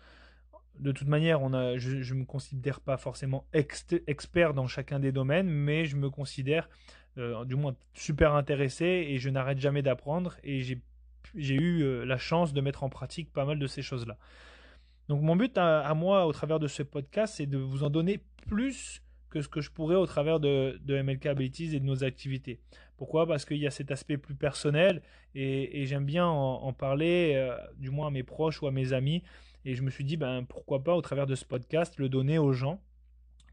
De 0.81 0.91
toute 0.91 1.07
manière, 1.07 1.41
on 1.41 1.55
a, 1.55 1.77
je 1.77 2.13
ne 2.13 2.19
me 2.19 2.25
considère 2.25 2.81
pas 2.81 2.97
forcément 2.97 3.47
expert 3.53 4.55
dans 4.55 4.67
chacun 4.67 4.99
des 4.99 5.13
domaines, 5.13 5.49
mais 5.49 5.85
je 5.85 5.97
me 5.97 6.11
considère 6.11 6.69
euh, 7.17 7.45
du 7.45 7.55
moins 7.55 7.77
super 7.93 8.35
intéressé 8.35 8.85
et 8.85 9.19
je 9.19 9.31
n'arrête 9.31 9.61
jamais 9.61 9.83
d'apprendre 9.83 10.37
et 10.43 10.63
j'ai 10.63 11.55
eu 11.55 11.83
euh, 11.83 12.05
la 12.05 12.19
chance 12.19 12.53
de 12.53 12.61
mettre 12.61 12.83
en 12.83 12.89
pratique 12.89 13.33
pas 13.33 13.45
mal 13.45 13.61
de 13.61 13.67
ces 13.69 13.83
choses-là. 13.83 14.19
Donc 15.09 15.23
mon 15.23 15.37
but 15.37 15.57
à, 15.57 15.95
moi 15.95 16.27
au 16.27 16.33
travers 16.33 16.59
de 16.59 16.67
ce 16.67 16.83
podcast, 16.83 17.35
c'est 17.37 17.47
de 17.47 17.59
vous 17.59 17.85
en 17.85 17.91
donner 17.91 18.21
plus 18.49 19.01
que 19.35 19.43
ce 19.43 19.49
que 19.49 19.61
je 19.61 19.71
pourrais 19.73 19.97
au 19.97 20.07
travers 20.07 20.39
de, 20.39 20.79
MLK 20.89 21.27
Abilities 21.27 21.75
et 21.75 21.81
de 21.81 21.85
nos 21.85 22.05
activités. 22.05 22.61
Pourquoi? 22.97 23.27
Parce 23.27 23.45
qu'il 23.45 23.57
y 23.57 23.67
a 23.67 23.71
cet 23.73 23.91
aspect 23.91 24.17
plus 24.17 24.37
personnel 24.37 25.03
et, 25.35 25.85
j'aime 25.87 26.07
bien 26.07 26.25
en, 26.25 26.73
parler, 26.73 27.33
euh, 27.35 27.57
du 27.77 27.91
moins 27.91 28.07
à 28.07 28.11
mes 28.11 28.23
proches 28.23 28.63
ou 28.63 28.69
à 28.69 28.71
mes 28.71 28.93
amis. 28.93 29.25
Et 29.65 29.75
je 29.75 29.83
me 29.83 29.91
suis 29.91 30.05
dit, 30.05 30.17
ben, 30.17 30.45
pourquoi 30.45 30.85
pas 30.85 30.95
au 30.95 31.03
travers 31.03 31.27
de 31.27 31.35
ce 31.35 31.45
podcast 31.45 31.99
le 31.99 32.09
donner 32.09 32.39
aux 32.39 32.53
gens 32.53 32.81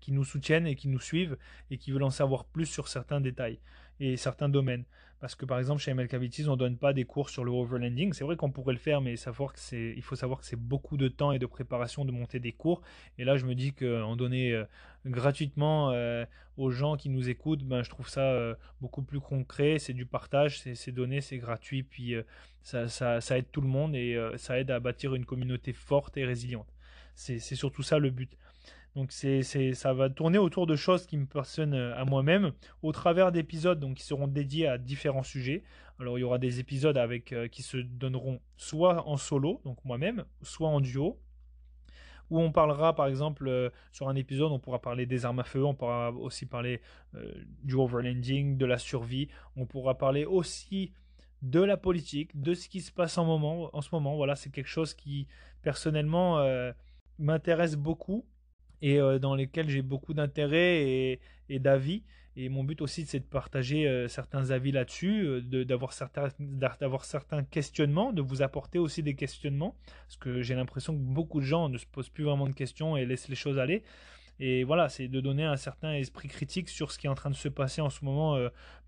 qui 0.02 0.12
nous 0.12 0.24
soutiennent 0.24 0.68
et 0.68 0.76
qui 0.76 0.88
nous 0.88 1.00
suivent 1.00 1.36
et 1.72 1.80
qui 1.80 1.92
veulent 1.92 2.04
en 2.04 2.12
savoir 2.12 2.46
plus 2.46 2.68
sur 2.68 2.88
certains 2.88 3.20
détails 3.20 3.60
et 4.02 4.18
certains 4.18 4.50
domaines. 4.50 4.84
Parce 5.20 5.36
que 5.36 5.46
par 5.46 5.60
exemple 5.60 5.80
chez 5.80 5.92
ML 5.92 6.08
Cavities, 6.08 6.48
on 6.48 6.54
ne 6.54 6.56
donne 6.58 6.78
pas 6.78 6.94
des 6.94 7.06
cours 7.06 7.30
sur 7.30 7.44
le 7.44 7.52
overlanding. 7.52 8.12
C'est 8.12 8.24
vrai 8.24 8.36
qu'on 8.36 8.50
pourrait 8.50 8.74
le 8.74 8.80
faire, 8.80 9.02
mais 9.02 9.16
savoir 9.16 9.54
que 9.54 9.60
c'est, 9.60 9.94
il 9.96 10.02
faut 10.02 10.16
savoir 10.16 10.40
que 10.40 10.46
c'est 10.46 10.60
beaucoup 10.60 10.98
de 10.98 11.08
temps 11.08 11.32
et 11.32 11.38
de 11.38 11.46
préparation 11.46 12.04
de 12.04 12.12
monter 12.12 12.40
des 12.40 12.52
cours. 12.52 12.82
Et 13.20 13.24
là, 13.24 13.38
je 13.38 13.46
me 13.46 13.54
dis 13.54 13.72
qu'en 13.72 14.16
donner 14.16 14.52
euh, 14.52 14.66
gratuitement 15.06 15.92
euh, 15.92 16.26
aux 16.58 16.72
gens 16.72 16.98
qui 16.98 17.10
nous 17.10 17.30
écoutent, 17.30 17.64
ben, 17.64 17.84
je 17.84 17.92
trouve 17.92 18.10
ça 18.10 18.22
euh, 18.22 18.56
beaucoup 18.82 19.04
plus 19.04 19.20
concret. 19.20 19.78
C'est 19.78 19.94
du 19.94 20.08
partage, 20.08 20.60
c'est, 20.60 20.92
donné, 20.92 21.22
c'est 21.22 21.38
gratuit, 21.38 21.84
puis 21.84 22.16
ça, 22.64 22.88
ça, 22.88 23.22
ça, 23.22 23.38
aide 23.38 23.52
tout 23.52 23.62
le 23.62 23.68
monde 23.68 23.96
et 23.96 24.20
ça 24.38 24.60
aide 24.60 24.72
à 24.72 24.80
bâtir 24.80 25.14
une 25.14 25.26
communauté 25.26 25.72
forte 25.72 26.18
et 26.18 26.26
résiliente. 26.26 26.68
C'est 27.14 27.40
surtout 27.40 27.84
ça 27.84 28.00
le 28.00 28.10
but. 28.10 28.36
Donc 28.96 29.14
c'est, 29.14 29.44
ça 29.74 29.94
va 29.94 30.10
tourner 30.10 30.38
autour 30.38 30.68
de 30.68 30.76
choses 30.76 31.06
qui 31.06 31.18
me 31.18 31.26
passionnent 31.26 31.74
euh, 31.74 31.96
à 31.96 32.04
moi-même, 32.04 32.52
au 32.82 32.92
travers 32.92 33.32
d'épisodes 33.32 33.80
donc 33.80 33.98
qui 33.98 34.04
seront 34.04 34.28
dédiés 34.28 34.68
à 34.68 34.78
différents 34.78 35.24
sujets. 35.24 35.64
Alors 36.00 36.18
il 36.18 36.22
y 36.22 36.24
aura 36.26 36.40
des 36.40 36.60
épisodes 36.60 36.98
avec 36.98 37.32
euh, 37.32 37.48
qui 37.48 37.62
se 37.62 37.78
donneront 37.78 38.42
soit 38.58 39.08
en 39.08 39.16
solo, 39.16 39.62
donc 39.64 39.78
moi-même, 39.86 40.26
soit 40.42 40.68
en 40.68 40.82
duo, 40.82 41.18
où 42.30 42.42
on 42.42 42.52
parlera 42.52 42.94
par 42.94 43.08
exemple 43.08 43.48
euh, 43.48 43.70
sur 43.94 44.10
un 44.10 44.16
épisode, 44.16 44.52
on 44.52 44.60
pourra 44.60 44.82
parler 44.82 45.06
des 45.06 45.24
armes 45.24 45.40
à 45.40 45.46
feu, 45.46 45.64
on 45.64 45.74
pourra 45.74 46.12
aussi 46.12 46.46
parler 46.46 46.82
du 47.64 47.76
overlanding, 47.76 48.58
de 48.58 48.66
la 48.66 48.78
survie, 48.78 49.30
on 49.56 49.66
pourra 49.66 49.98
parler 49.98 50.26
aussi 50.26 50.92
de 51.42 51.62
la 51.62 51.78
politique, 51.78 52.40
de 52.40 52.54
ce 52.54 52.68
qui 52.68 52.82
se 52.82 52.92
passe 52.92 53.18
en, 53.18 53.26
moment, 53.26 53.70
en 53.74 53.82
ce 53.82 53.90
moment. 53.94 54.16
Voilà, 54.16 54.36
c'est 54.36 54.50
quelque 54.50 54.68
chose 54.68 54.94
qui 54.94 55.28
personnellement 55.62 56.46
m'intéresse 57.18 57.76
beaucoup 57.76 58.26
et 58.82 59.00
euh, 59.00 59.20
dans 59.20 59.36
lesquels 59.36 59.70
j'ai 59.70 59.82
beaucoup 59.82 60.14
d'intérêt 60.14 61.20
et, 61.50 61.60
d'avis. 61.60 62.04
Et 62.38 62.48
mon 62.48 62.64
but 62.64 62.82
aussi, 62.82 63.06
c'est 63.06 63.20
de 63.20 63.26
partager 63.26 63.88
euh, 63.88 64.08
certains 64.08 64.52
avis 64.52 64.72
là-dessus, 64.72 65.26
euh, 65.26 65.66
d'avoir 65.66 65.92
certains, 65.92 66.30
certains 67.02 67.44
questionnements, 67.44 68.14
de 68.14 68.22
vous 68.22 68.42
apporter 68.42 68.80
aussi 68.80 69.04
des 69.04 69.16
questionnements, 69.16 69.76
parce 70.08 70.18
que 70.18 70.42
j'ai 70.42 70.56
l'impression 70.56 70.94
que 70.94 71.02
beaucoup 71.02 71.42
de 71.42 71.46
gens 71.46 71.68
ne 71.68 71.78
se 71.78 71.86
posent 71.86 72.10
plus 72.10 72.24
vraiment 72.24 72.48
de 72.48 72.54
questions 72.54 72.96
et 72.96 73.06
laissent 73.06 73.28
les 73.28 73.36
choses 73.36 73.60
aller. 73.60 73.84
Et 74.40 74.64
voilà, 74.64 74.88
c'est 74.90 75.08
de 75.08 75.20
donner 75.20 75.44
un 75.44 75.58
certain 75.58 75.94
esprit 75.94 76.30
critique 76.30 76.70
sur 76.70 76.92
ce 76.92 76.98
qui 76.98 77.08
est 77.08 77.10
en 77.10 77.16
train 77.16 77.30
de 77.30 77.36
se 77.36 77.50
passer 77.50 77.82
en 77.82 77.90
ce 77.90 78.04
moment 78.04 78.40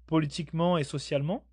politiquement 0.08 0.78
et 0.78 0.84
socialement. 0.84 1.46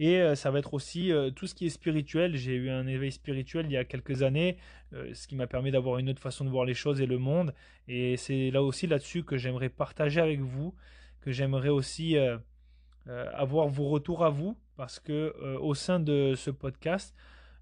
Et 0.00 0.20
euh, 0.20 0.34
ça 0.34 0.50
va 0.50 0.60
être 0.60 0.74
aussi 0.74 1.12
euh, 1.12 1.30
tout 1.30 1.46
ce 1.46 1.54
qui 1.54 1.66
est 1.66 1.70
spirituel. 1.70 2.36
J'ai 2.36 2.54
eu 2.54 2.70
un 2.70 2.86
éveil 2.86 3.10
spirituel 3.10 3.66
il 3.66 3.72
y 3.72 3.76
a 3.76 3.84
quelques 3.84 4.22
années, 4.22 4.58
euh, 4.92 5.12
ce 5.12 5.26
qui 5.26 5.34
m'a 5.34 5.46
permis 5.46 5.70
d'avoir 5.70 5.98
une 5.98 6.08
autre 6.08 6.20
façon 6.20 6.44
de 6.44 6.50
voir 6.50 6.64
les 6.64 6.74
choses 6.74 7.00
et 7.00 7.06
le 7.06 7.18
monde. 7.18 7.52
Et 7.88 8.16
c'est 8.16 8.50
là 8.50 8.62
aussi 8.62 8.86
là-dessus 8.86 9.24
que 9.24 9.36
j'aimerais 9.36 9.68
partager 9.68 10.20
avec 10.20 10.40
vous, 10.40 10.74
que 11.20 11.32
j'aimerais 11.32 11.70
aussi 11.70 12.16
avoir 13.06 13.68
vos 13.68 13.88
retours 13.88 14.22
à 14.22 14.28
vous, 14.28 14.58
parce 14.76 15.00
que 15.00 15.34
au 15.60 15.74
sein 15.74 15.98
de 15.98 16.34
ce 16.36 16.50
podcast, 16.50 17.16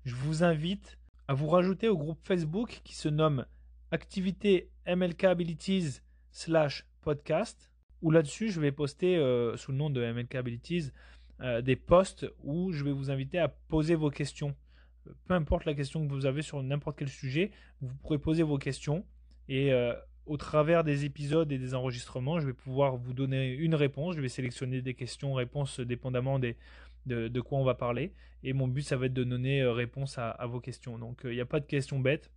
je 0.05 0.17
vous 0.17 0.43
invite 0.43 0.99
à 1.29 1.35
vous 1.35 1.47
rajouter 1.47 1.89
au 1.89 1.97
groupe 1.97 2.19
Facebook 2.25 2.81
qui 2.83 2.97
se 2.97 3.09
nomme 3.09 3.47
Activité 3.93 4.71
MLK 4.89 5.25
Abilities 5.25 6.01
slash 6.33 6.85
podcast, 7.03 7.71
où 8.03 8.11
là-dessus 8.11 8.51
je 8.51 8.61
vais 8.61 8.73
poster 8.73 9.17
sous 9.55 9.71
le 9.71 9.79
nom 9.79 9.89
de 9.89 10.05
MLK 10.05 10.35
Abilities 10.35 10.91
euh, 11.43 11.61
des 11.61 11.77
posts 11.77 12.27
où 12.45 12.73
je 12.73 12.83
vais 12.83 12.93
vous 12.93 13.11
inviter 13.11 13.39
à 13.39 13.49
poser 13.49 13.95
vos 13.95 14.09
questions. 14.09 14.55
Euh, 15.07 15.11
peu 15.27 15.35
importe 15.35 15.67
la 15.67 15.75
question 15.75 16.07
que 16.07 16.11
vous 16.11 16.25
avez 16.25 16.41
sur 16.41 16.63
n'importe 16.63 16.99
quel 16.99 17.09
sujet, 17.09 17.51
vous 17.83 17.95
pourrez 17.97 18.17
poser 18.17 18.43
vos 18.43 18.57
questions 18.57 19.05
et 19.47 19.71
euh, 19.71 19.93
au 20.25 20.39
travers 20.39 20.83
des 20.83 21.05
épisodes 21.05 21.53
et 21.53 21.59
des 21.59 21.75
enregistrements, 21.75 22.41
je 22.41 22.47
vais 22.47 22.55
pouvoir 22.55 22.97
vous 22.97 23.13
donner 23.13 23.53
une 23.53 23.75
réponse. 23.75 24.17
Je 24.17 24.23
vais 24.23 24.31
sélectionner 24.31 24.81
des 24.81 24.95
questions-réponses 24.95 25.81
dépendamment 25.81 26.39
des, 26.39 26.57
de, 27.05 27.41
quoi 27.41 27.59
on 27.59 27.65
va 27.65 27.75
parler. 27.75 28.15
Et 28.43 28.55
mon 28.55 28.67
but, 28.67 28.83
ça 28.83 28.97
va 28.97 29.07
être 29.07 29.15
de 29.15 29.23
donner 29.23 29.63
réponse 29.65 30.19
à, 30.19 30.45
vos 30.47 30.59
questions. 30.59 30.99
Donc, 30.99 31.21
il 31.25 31.31
n'y 31.31 31.41
a 31.41 31.47
pas 31.47 31.61
de 31.61 31.67
questions 31.67 32.01
bêtes. 32.01 32.33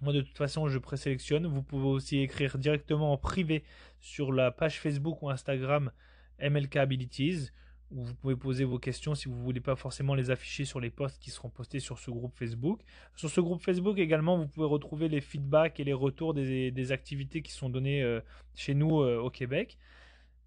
Moi, 0.00 0.12
de 0.12 0.22
toute 0.22 0.36
façon, 0.36 0.66
je 0.66 0.78
présélectionne. 0.78 1.46
Vous 1.46 1.62
pouvez 1.62 1.86
aussi 1.86 2.18
écrire 2.18 2.58
directement 2.58 3.12
en 3.12 3.16
privé 3.16 3.62
sur 4.00 4.32
la 4.32 4.50
page 4.50 4.80
Facebook 4.80 5.22
ou 5.22 5.30
Instagram 5.30 5.92
MLK 6.40 6.76
Abilities 6.76 7.50
où 7.90 8.04
vous 8.04 8.14
pouvez 8.14 8.36
poser 8.36 8.64
vos 8.64 8.78
questions 8.78 9.14
si 9.14 9.28
vous 9.28 9.36
ne 9.36 9.42
voulez 9.42 9.60
pas 9.60 9.74
forcément 9.74 10.14
les 10.14 10.30
afficher 10.30 10.64
sur 10.64 10.80
les 10.80 10.90
posts 10.90 11.18
qui 11.20 11.30
seront 11.30 11.48
postés 11.48 11.80
sur 11.80 11.98
ce 11.98 12.10
groupe 12.10 12.36
Facebook. 12.36 12.80
Sur 13.16 13.30
ce 13.30 13.40
groupe 13.40 13.62
Facebook 13.62 13.98
également, 13.98 14.38
vous 14.38 14.46
pouvez 14.46 14.66
retrouver 14.66 15.08
les 15.08 15.20
feedbacks 15.20 15.80
et 15.80 15.84
les 15.84 15.92
retours 15.92 16.34
des, 16.34 16.92
activités 16.92 17.42
qui 17.42 17.52
sont 17.52 17.68
données 17.68 18.02
euh, 18.02 18.20
chez 18.54 18.74
nous 18.74 19.00
euh, 19.00 19.18
au 19.18 19.30
Québec. 19.30 19.78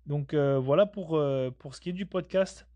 Donc 0.07 0.33
euh, 0.33 0.59
voilà 0.59 0.85
pour, 0.85 1.21
pour 1.59 1.75
ce 1.75 1.81
qui 1.81 1.89
est 1.89 1.93
du 1.93 2.05
podcast. 2.05 2.67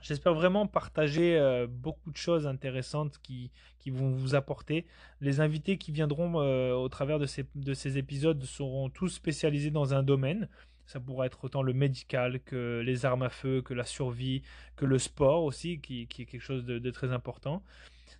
J'espère 0.00 0.34
vraiment 0.34 0.66
partager 0.66 1.38
beaucoup 1.68 2.10
de 2.10 2.16
choses 2.16 2.48
intéressantes 2.48 3.20
qui, 3.22 3.52
qui, 3.78 3.90
vont 3.90 4.10
vous 4.10 4.34
apporter. 4.34 4.84
Les 5.20 5.38
invités 5.38 5.78
qui 5.78 5.92
viendront 5.92 6.34
au 6.74 6.88
travers 6.88 7.20
de 7.20 7.26
ces, 7.26 7.46
de 7.54 7.72
ces 7.72 7.98
épisodes 7.98 8.42
seront 8.42 8.90
tous 8.90 9.10
spécialisés 9.10 9.70
dans 9.70 9.94
un 9.94 10.02
domaine. 10.02 10.48
Ça 10.86 11.00
pourrait 11.00 11.28
être 11.28 11.44
autant 11.44 11.62
le 11.62 11.72
médical 11.72 12.40
que 12.40 12.82
les 12.84 13.04
armes 13.06 13.22
à 13.22 13.30
feu, 13.30 13.62
que 13.62 13.74
la 13.74 13.84
survie, 13.84 14.42
que 14.76 14.84
le 14.84 14.98
sport 14.98 15.44
aussi, 15.44 15.80
qui, 15.80 16.02
est 16.02 16.06
quelque 16.06 16.40
chose 16.40 16.64
de, 16.64 16.90
très 16.90 17.12
important. 17.12 17.62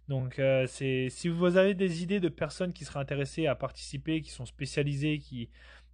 Donc, 0.09 0.39
euh, 0.39 0.67
si 0.67 1.29
vous 1.29 1.57
avez 1.57 1.75
des 1.75 2.03
idées 2.03 2.21
de 2.21 2.29
personnes 2.29 2.73
qui 2.73 2.85
seraient 2.85 3.01
intéressées 3.01 3.47
à 3.47 3.55
participer, 3.55 4.21
qui 4.21 4.31
sont 4.31 4.47
spécialisées, 4.47 5.19
qui, 5.19 5.49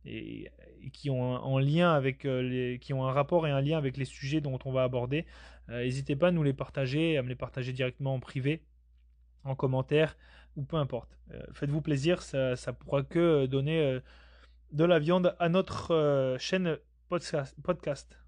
et, 0.04 0.50
qui 0.92 1.11
ont 1.11 1.57
un, 1.57 1.61
lien 1.61 1.92
avec 1.92 2.24
euh, 2.24 2.42
les, 2.42 2.78
qui 2.78 2.92
ont 2.92 3.07
un 3.07 3.12
rapport 3.12 3.46
et 3.46 3.50
un 3.50 3.61
lien 3.61 3.78
avec 3.78 3.96
les 3.96 4.04
sujets 4.04 4.40
dont 4.40 4.59
on 4.64 4.72
va 4.72 4.85
aborder, 4.85 5.26
euh, 5.68 5.83
n'hésitez 5.83 6.16
pas 6.16 6.28
à 6.28 6.31
nous 6.31 6.42
les 6.42 6.52
partager, 6.52 7.18
à 7.18 7.22
me 7.22 7.28
les 7.28 7.35
partager 7.35 7.72
directement 7.72 8.14
en 8.14 8.20
privé, 8.20 8.62
en 9.44 9.54
commentaire 9.54 10.16
ou 10.57 10.62
peu 10.62 10.76
importe. 10.76 11.18
Euh, 11.33 11.42
faites-vous 11.52 11.83
plaisir, 11.83 12.22
ça, 12.22 12.57
ça 12.57 12.72
pourra 12.72 13.02
que 13.02 13.46
donner 13.46 13.98
de 14.72 14.85
la 14.85 14.98
viande 14.98 15.35
à 15.38 15.48
notre 15.48 16.37
chaîne 16.38 16.78
podcast. 17.09 18.18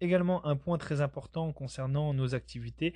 Également 0.00 0.44
un 0.46 0.56
point 0.56 0.78
très 0.78 1.00
important 1.00 1.52
concernant 1.52 2.14
nos 2.14 2.34
activités, 2.34 2.94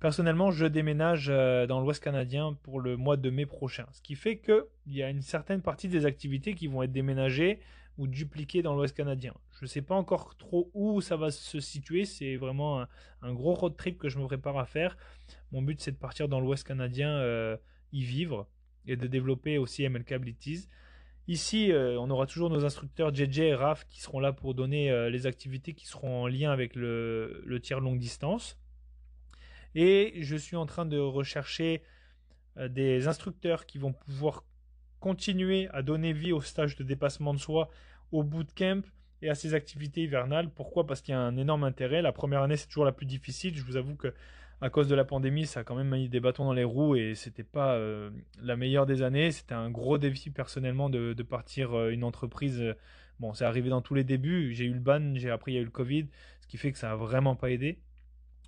Personnellement, 0.00 0.50
je 0.50 0.64
déménage 0.64 1.28
euh, 1.28 1.66
dans 1.66 1.78
l'Ouest 1.78 2.02
canadien 2.02 2.58
pour 2.62 2.80
le 2.80 2.96
mois 2.96 3.18
de 3.18 3.28
mai 3.28 3.44
prochain. 3.44 3.86
Ce 3.92 4.00
qui 4.00 4.14
fait 4.14 4.38
qu'il 4.38 4.64
y 4.86 5.02
a 5.02 5.10
une 5.10 5.20
certaine 5.20 5.60
partie 5.60 5.88
des 5.88 6.06
activités 6.06 6.54
qui 6.54 6.68
vont 6.68 6.82
être 6.82 6.90
déménagées 6.90 7.60
ou 7.98 8.06
dupliquées 8.06 8.62
dans 8.62 8.74
l'Ouest 8.74 8.96
canadien. 8.96 9.34
Je 9.58 9.66
ne 9.66 9.66
sais 9.66 9.82
pas 9.82 9.94
encore 9.94 10.36
trop 10.38 10.70
où 10.72 11.02
ça 11.02 11.16
va 11.18 11.30
se 11.30 11.60
situer. 11.60 12.06
C'est 12.06 12.36
vraiment 12.36 12.86
un, 13.20 13.34
gros 13.34 13.52
road 13.52 13.76
trip 13.76 13.98
que 13.98 14.08
je 14.08 14.18
me 14.18 14.24
prépare 14.24 14.58
à 14.58 14.64
faire. 14.64 14.96
Mon 15.52 15.60
but, 15.60 15.78
c'est 15.82 15.92
de 15.92 15.98
partir 15.98 16.28
dans 16.28 16.40
l'Ouest 16.40 16.66
canadien, 16.66 17.10
euh, 17.10 17.58
y 17.92 18.02
vivre 18.02 18.48
et 18.86 18.96
de 18.96 19.06
développer 19.06 19.58
aussi 19.58 19.86
MLK 19.86 20.12
Abilities. 20.12 20.66
Ici, 21.28 21.70
euh, 21.70 21.98
on 22.00 22.10
aura 22.10 22.26
toujours 22.26 22.50
nos 22.50 22.64
instructeurs 22.64 23.14
JJ 23.14 23.38
et 23.40 23.54
Raph 23.54 23.86
qui 23.88 24.00
seront 24.00 24.20
là 24.20 24.32
pour 24.32 24.54
donner 24.54 25.10
les 25.10 25.26
activités 25.26 25.74
qui 25.74 25.86
seront 25.86 26.22
en 26.22 26.26
lien 26.26 26.50
avec 26.50 26.74
le, 26.74 27.42
le 27.44 27.60
tir 27.60 27.80
longue 27.80 27.98
distance. 27.98 28.58
Et 29.74 30.14
je 30.22 30.36
suis 30.36 30.56
en 30.56 30.66
train 30.66 30.86
de 30.86 30.98
rechercher 30.98 31.82
euh, 32.56 32.68
des 32.68 33.06
instructeurs 33.06 33.66
qui 33.66 33.78
vont 33.78 33.92
pouvoir 33.92 34.44
continuer 34.98 35.68
à 35.72 35.82
donner 35.82 36.12
vie 36.12 36.32
au 36.32 36.40
stage 36.40 36.76
de 36.76 36.84
dépassement 36.84 37.32
de 37.32 37.38
soi, 37.38 37.70
au 38.12 38.22
bootcamp 38.22 38.82
et 39.22 39.30
à 39.30 39.34
ces 39.34 39.54
activités 39.54 40.02
hivernales. 40.02 40.50
Pourquoi? 40.50 40.86
Parce 40.86 41.00
qu'il 41.00 41.12
y 41.12 41.16
a 41.16 41.20
un 41.20 41.36
énorme 41.36 41.64
intérêt. 41.64 42.02
La 42.02 42.12
première 42.12 42.42
année, 42.42 42.56
c'est 42.56 42.66
toujours 42.66 42.84
la 42.84 42.92
plus 42.92 43.06
difficile. 43.06 43.56
Je 43.56 43.62
vous 43.62 43.76
avoue 43.76 43.94
que 43.94 44.12
à 44.60 44.70
cause 44.70 44.88
de 44.88 44.94
la 44.94 45.04
pandémie, 45.04 45.46
ça 45.46 45.60
a 45.60 45.64
quand 45.64 45.74
même 45.74 45.90
mis 45.90 46.08
des 46.08 46.20
bâtons 46.20 46.44
dans 46.44 46.52
les 46.52 46.64
roues 46.64 46.96
et 46.96 47.14
c'était 47.14 47.44
pas 47.44 47.74
euh, 47.74 48.10
la 48.42 48.56
meilleure 48.56 48.86
des 48.86 49.02
années. 49.02 49.30
C'était 49.30 49.54
un 49.54 49.70
gros 49.70 49.98
défi 49.98 50.30
personnellement 50.30 50.90
de, 50.90 51.14
partir 51.22 51.74
euh, 51.74 51.90
une 51.90 52.04
entreprise. 52.04 52.62
bon, 53.18 53.32
c'est 53.34 53.44
arrivé 53.44 53.70
dans 53.70 53.82
tous 53.82 53.94
les 53.94 54.04
débuts. 54.04 54.52
J'ai 54.52 54.66
eu 54.66 54.74
le 54.74 54.80
ban, 54.80 55.14
j'ai 55.14 55.30
appris 55.30 55.52
il 55.52 55.54
y 55.56 55.58
a 55.58 55.62
eu 55.62 55.64
le 55.64 55.70
Covid, 55.70 56.06
ce 56.40 56.46
qui 56.46 56.56
fait 56.56 56.72
que 56.72 56.78
ça 56.78 56.92
a 56.92 56.96
vraiment 56.96 57.36
pas 57.36 57.50
aidé. 57.50 57.78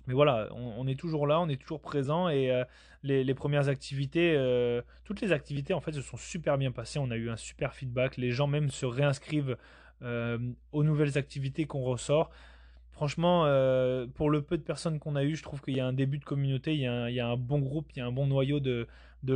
Mais 0.07 0.13
voilà, 0.13 0.49
on, 0.53 0.85
est 0.85 0.99
toujours 0.99 1.27
là, 1.27 1.39
on 1.39 1.47
est 1.47 1.61
toujours 1.61 1.79
présent 1.79 2.27
et 2.27 2.51
euh, 2.51 2.65
les, 3.03 3.33
premières 3.33 3.69
activités, 3.69 4.35
euh, 4.35 4.81
toutes 5.05 5.21
les 5.21 5.31
activités 5.31 5.73
en 5.73 5.79
fait 5.79 5.93
se 5.93 6.01
sont 6.01 6.17
super 6.17 6.57
bien 6.57 6.71
passées. 6.73 6.99
On 6.99 7.09
a 7.09 7.15
eu 7.15 7.29
un 7.29 7.37
super 7.37 7.73
feedback. 7.73 8.17
Les 8.17 8.31
gens 8.31 8.47
même 8.47 8.69
se 8.69 8.85
réinscrivent 8.85 9.57
euh, 10.01 10.37
aux 10.73 10.83
nouvelles 10.83 11.17
activités 11.17 11.65
qu'on 11.65 11.83
ressort. 11.83 12.31
Franchement, 12.93 13.41
pour 14.13 14.29
le 14.29 14.41
peu 14.41 14.57
de 14.57 14.63
personnes 14.63 14.99
qu'on 14.99 15.15
a 15.15 15.23
eu, 15.23 15.35
je 15.35 15.43
trouve 15.43 15.61
qu'il 15.61 15.75
y 15.75 15.79
a 15.79 15.85
un 15.85 15.93
début 15.93 16.19
de 16.19 16.25
communauté, 16.25 16.73
il 16.73 16.79
y 16.79 16.87
a 16.87 17.27
un, 17.27 17.37
bon 17.37 17.59
groupe, 17.59 17.91
il 17.95 17.99
y 17.99 18.01
a 18.01 18.05
un 18.05 18.11
bon 18.11 18.27
noyau 18.27 18.59
de, 18.59 18.87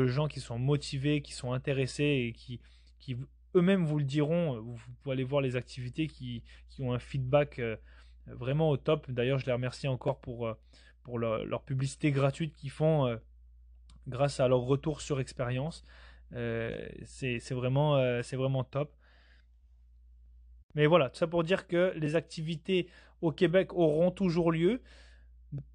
gens 0.05 0.27
qui 0.27 0.39
sont 0.39 0.59
motivés, 0.59 1.21
qui 1.21 1.33
sont 1.33 1.51
intéressés 1.53 2.03
et 2.29 2.33
qui, 2.33 2.59
eux-mêmes 3.55 3.83
vous 3.83 3.97
le 3.97 4.05
diront. 4.05 4.61
Vous, 4.61 4.77
pouvez 5.01 5.13
aller 5.13 5.23
voir 5.23 5.41
les 5.41 5.55
activités 5.55 6.07
qui, 6.07 6.43
ont 6.79 6.93
un 6.93 6.99
feedback 6.99 7.59
vraiment 8.27 8.69
au 8.69 8.77
top. 8.77 9.09
D'ailleurs, 9.11 9.39
je 9.39 9.45
les 9.45 9.51
remercie 9.51 9.87
encore 9.87 10.19
pour, 10.19 10.47
euh, 10.47 11.45
leur, 11.45 11.63
publicité 11.63 12.11
gratuite 12.11 12.53
qu'ils 12.55 12.69
font 12.69 13.07
euh, 13.07 13.17
grâce 14.07 14.39
à 14.39 14.47
leur 14.47 14.61
retour 14.61 15.01
sur 15.01 15.19
expérience. 15.19 15.85
Euh, 16.33 16.87
c'est 17.05 17.53
vraiment 17.53 18.63
top. 18.63 18.93
Mais 20.75 20.85
voilà, 20.85 21.09
tout 21.09 21.17
ça 21.17 21.27
pour 21.27 21.43
dire 21.43 21.67
que 21.67 21.93
les 21.95 22.15
activités 22.15 22.87
au 23.21 23.31
Québec 23.31 23.73
auront 23.73 24.11
toujours 24.11 24.51
lieu. 24.51 24.81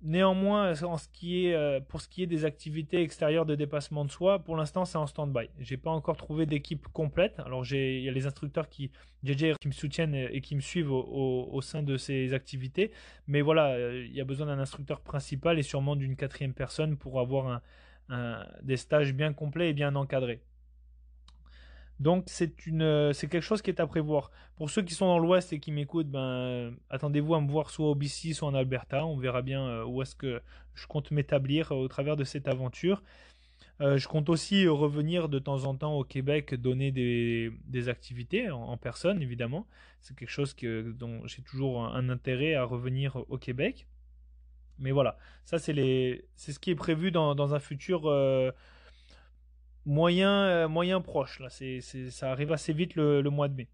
Néanmoins, 0.03 0.75
en 0.83 0.99
ce 0.99 1.09
qui 1.09 1.47
est, 1.47 1.55
euh, 1.55 1.81
pour 1.81 2.03
ce 2.03 2.09
qui 2.09 2.23
est 2.23 2.27
des 2.27 2.45
activités 2.45 3.01
extérieures 3.01 3.47
de 3.47 3.55
dépassement 3.55 4.05
de 4.05 4.11
soi, 4.11 4.39
pour 4.41 4.55
l'instant, 4.55 4.85
c'est 4.85 4.99
en 4.99 5.07
stand-by. 5.07 5.49
J'ai 5.59 5.79
pas 5.79 5.91
encore 5.91 6.19
trouvé 6.19 6.45
d'équipe 6.45 6.87
complète. 6.89 7.41
Alors, 7.41 7.65
il 7.73 8.03
y 8.03 8.09
a 8.09 8.13
les 8.13 8.27
instructeurs 8.27 8.69
qui, 8.69 8.91
me 9.25 9.73
soutiennent 9.73 10.15
et 10.15 10.41
qui 10.43 10.57
me 10.57 10.61
suivent 10.61 10.93
au, 10.93 11.61
sein 11.63 11.83
de 11.83 11.97
ces 11.97 12.35
activités. 12.35 12.93
Mais 13.27 13.41
voilà, 13.41 13.71
euh, 13.71 14.05
il 14.07 14.15
y 14.15 14.21
a 14.21 14.25
besoin 14.25 14.47
d'un 14.47 14.59
instructeur 14.59 15.01
principal 15.01 15.59
et 15.59 15.63
sûrement 15.63 15.97
d'une 15.97 16.17
quatrième 16.17 16.53
personne 16.53 16.97
pour 16.99 17.19
avoir 17.19 17.63
des 18.63 18.77
stages 18.77 19.15
bien 19.15 19.33
complets 19.33 19.71
et 19.71 19.73
bien 19.73 19.97
encadrés. 19.97 20.43
Donc 22.03 22.27
euh, 22.67 23.12
c'est 23.12 23.29
quelque 23.29 23.43
chose 23.43 23.62
qui 23.62 23.71
est 23.71 23.81
à 23.81 23.87
prévoir. 23.87 24.33
Pour 24.57 24.71
ceux 24.71 24.83
qui 24.83 24.93
sont 24.93 25.07
dans 25.07 25.21
l'Ouest 25.21 25.53
et 25.53 25.61
qui 25.61 25.71
m'écoutent, 25.71 26.11
ben 26.11 26.75
attendez-vous 26.91 27.37
à 27.37 27.41
me 27.41 27.49
voir 27.49 27.71
soit 27.71 27.88
au 27.88 27.95
BC, 27.95 28.35
soit 28.35 28.49
en 28.49 28.55
Alberta. 28.55 29.07
On 29.07 29.17
verra 29.17 29.41
bien 29.41 29.65
euh, 29.65 29.85
où 29.85 30.03
est-ce 30.03 30.17
que 30.17 30.43
je 30.75 30.87
compte 30.88 31.12
m'établir 31.12 31.71
euh, 31.71 31.77
au 31.77 31.87
travers 31.87 32.17
de 32.17 32.25
cette 32.25 32.49
aventure. 32.49 33.03
je 33.81 34.07
compte 34.09 34.29
aussi 34.29 34.67
revenir 34.69 35.29
de 35.29 35.38
temps 35.38 35.65
en 35.65 35.75
temps 35.77 35.95
au 35.95 36.05
Québec, 36.05 36.55
donner 36.55 36.91
des, 36.93 37.88
activités 37.88 38.51
en, 38.51 38.77
personne, 38.77 39.23
évidemment. 39.23 39.67
C'est 40.01 40.17
quelque 40.17 40.31
chose 40.31 40.55
dont 41.03 41.27
j'ai 41.27 41.43
toujours 41.43 41.85
un, 41.85 42.09
intérêt 42.09 42.55
à 42.55 42.65
revenir 42.65 43.17
au 43.29 43.38
Québec. 43.38 43.87
Mais 44.79 44.91
voilà, 44.91 45.17
ça 45.45 45.59
c'est 45.59 46.25
ce 46.37 46.59
qui 46.59 46.71
est 46.71 46.77
prévu 46.77 47.11
dans, 47.11 47.55
un 47.55 47.61
futur 47.61 48.07
euh, 48.07 48.51
moyen 49.87 51.01
proche. 51.01 51.40
Là, 51.40 51.49
c'est, 51.51 51.81
ça 51.81 52.31
arrive 52.31 52.53
assez 52.53 52.73
vite 52.73 52.95
le, 52.95 53.23
mois 53.31 53.49
de 53.49 53.55
mai. 53.55 53.68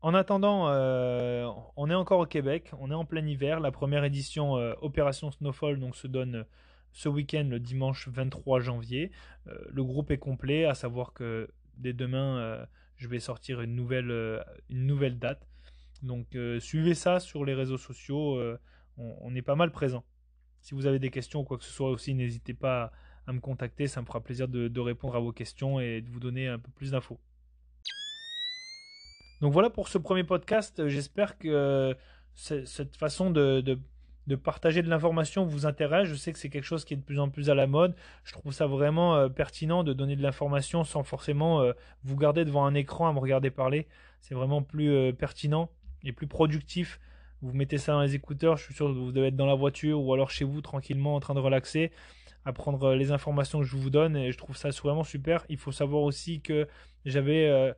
En 0.00 0.12
attendant, 0.12 0.68
euh, 0.68 1.48
on 1.76 1.88
est 1.88 1.94
encore 1.94 2.20
au 2.20 2.26
Québec, 2.26 2.70
on 2.78 2.90
est 2.90 2.94
en 2.94 3.06
plein 3.06 3.26
hiver. 3.26 3.60
La 3.60 3.72
première 3.72 4.04
édition 4.04 4.58
euh, 4.58 4.74
Opération 4.82 5.30
Snowfall 5.30 5.80
donc, 5.80 5.96
se 5.96 6.06
donne 6.06 6.44
ce 6.92 7.08
week-end, 7.08 7.46
le 7.48 7.58
dimanche 7.58 8.08
23 8.08 8.60
janvier. 8.60 9.10
le 9.46 9.82
groupe 9.82 10.10
est 10.10 10.18
complet, 10.18 10.64
à 10.64 10.74
savoir 10.74 11.12
que 11.12 11.50
dès 11.76 11.92
demain, 11.92 12.64
je 12.96 13.08
vais 13.08 13.18
sortir 13.18 13.62
une 13.62 13.74
nouvelle, 13.74 14.44
une 14.68 14.86
nouvelle 14.86 15.18
date. 15.18 15.44
Donc 16.02 16.36
suivez 16.60 16.94
ça 16.94 17.18
sur 17.18 17.44
les 17.44 17.54
réseaux 17.54 17.78
sociaux, 17.78 18.40
on, 18.96 19.16
on, 19.20 19.34
est 19.34 19.42
pas 19.42 19.56
mal 19.56 19.72
présent. 19.72 20.04
Si 20.60 20.74
vous 20.74 20.86
avez 20.86 21.00
des 21.00 21.10
questions 21.10 21.40
ou 21.40 21.44
quoi 21.44 21.58
que 21.58 21.64
ce 21.64 21.72
soit 21.72 21.90
aussi, 21.90 22.14
n'hésitez 22.14 22.54
pas 22.54 22.84
à 22.84 22.92
me 23.32 23.40
contacter. 23.40 23.86
Ça 23.86 24.00
me 24.00 24.06
fera 24.06 24.20
plaisir 24.20 24.48
de, 24.48 24.80
répondre 24.80 25.16
à 25.16 25.20
vos 25.20 25.32
questions 25.32 25.80
et 25.80 26.00
de 26.00 26.10
vous 26.10 26.20
donner 26.20 26.48
un 26.48 26.58
peu 26.58 26.70
plus 26.70 26.90
d'infos. 26.90 27.18
Donc 29.40 29.52
voilà 29.52 29.70
pour 29.70 29.88
ce 29.88 29.98
premier 29.98 30.24
podcast. 30.24 30.88
J'espère 30.88 31.38
que 31.38 31.48
euh, 31.48 31.94
cette 32.34 32.96
façon 32.96 33.30
de, 33.30 33.78
partager 34.42 34.82
de 34.82 34.88
l'information 34.88 35.44
vous 35.44 35.66
intéresse. 35.66 36.08
Je 36.08 36.14
sais 36.14 36.32
que 36.32 36.38
c'est 36.38 36.48
quelque 36.48 36.64
chose 36.64 36.84
qui 36.84 36.94
est 36.94 36.96
de 36.96 37.02
plus 37.02 37.20
en 37.20 37.28
plus 37.28 37.50
à 37.50 37.54
la 37.54 37.66
mode. 37.66 37.94
Je 38.24 38.32
trouve 38.32 38.52
ça 38.52 38.66
vraiment 38.66 39.16
euh, 39.16 39.28
pertinent 39.28 39.84
de 39.84 39.92
donner 39.92 40.16
de 40.16 40.22
l'information 40.22 40.84
sans 40.84 41.02
forcément 41.02 41.60
euh, 41.60 41.72
vous 42.04 42.16
garder 42.16 42.44
devant 42.44 42.64
un 42.64 42.74
écran 42.74 43.08
à 43.08 43.12
me 43.12 43.18
regarder 43.18 43.50
parler. 43.50 43.86
C'est 44.20 44.34
vraiment 44.34 44.62
plus 44.62 45.12
pertinent 45.12 45.68
et 46.02 46.12
plus 46.12 46.26
productif. 46.26 46.98
Vous 47.42 47.52
mettez 47.52 47.76
ça 47.76 47.92
dans 47.92 48.00
les 48.00 48.14
écouteurs, 48.14 48.56
je 48.56 48.64
suis 48.64 48.74
sûr 48.74 48.86
que 48.86 48.92
vous 48.92 49.12
devez 49.12 49.26
être 49.26 49.36
dans 49.36 49.44
la 49.44 49.54
voiture 49.54 50.00
ou 50.00 50.14
alors 50.14 50.30
chez 50.30 50.46
vous 50.46 50.62
tranquillement 50.62 51.14
en 51.14 51.20
train 51.20 51.34
de 51.34 51.40
relaxer 51.40 51.92
à 52.44 52.52
prendre 52.52 52.94
les 52.94 53.10
informations 53.10 53.60
que 53.60 53.64
je 53.64 53.76
vous 53.76 53.90
donne 53.90 54.16
et 54.16 54.32
je 54.32 54.38
trouve 54.38 54.56
ça 54.56 54.70
vraiment 54.70 55.04
super. 55.04 55.44
Il 55.48 55.58
faut 55.58 55.72
savoir 55.72 56.02
aussi 56.02 56.40
que 56.40 56.68
j'avais 57.04 57.48
euh, 57.48 57.72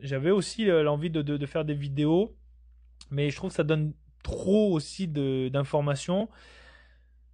j'avais 0.00 0.30
aussi 0.30 0.70
euh, 0.70 0.82
l'envie 0.82 1.10
de, 1.10 1.22
de, 1.22 1.46
faire 1.46 1.64
des 1.64 1.74
vidéos, 1.74 2.36
mais 3.10 3.30
je 3.30 3.36
trouve 3.36 3.50
que 3.50 3.56
ça 3.56 3.64
donne 3.64 3.92
trop 4.22 4.72
aussi 4.72 5.08
d'informations 5.08 6.28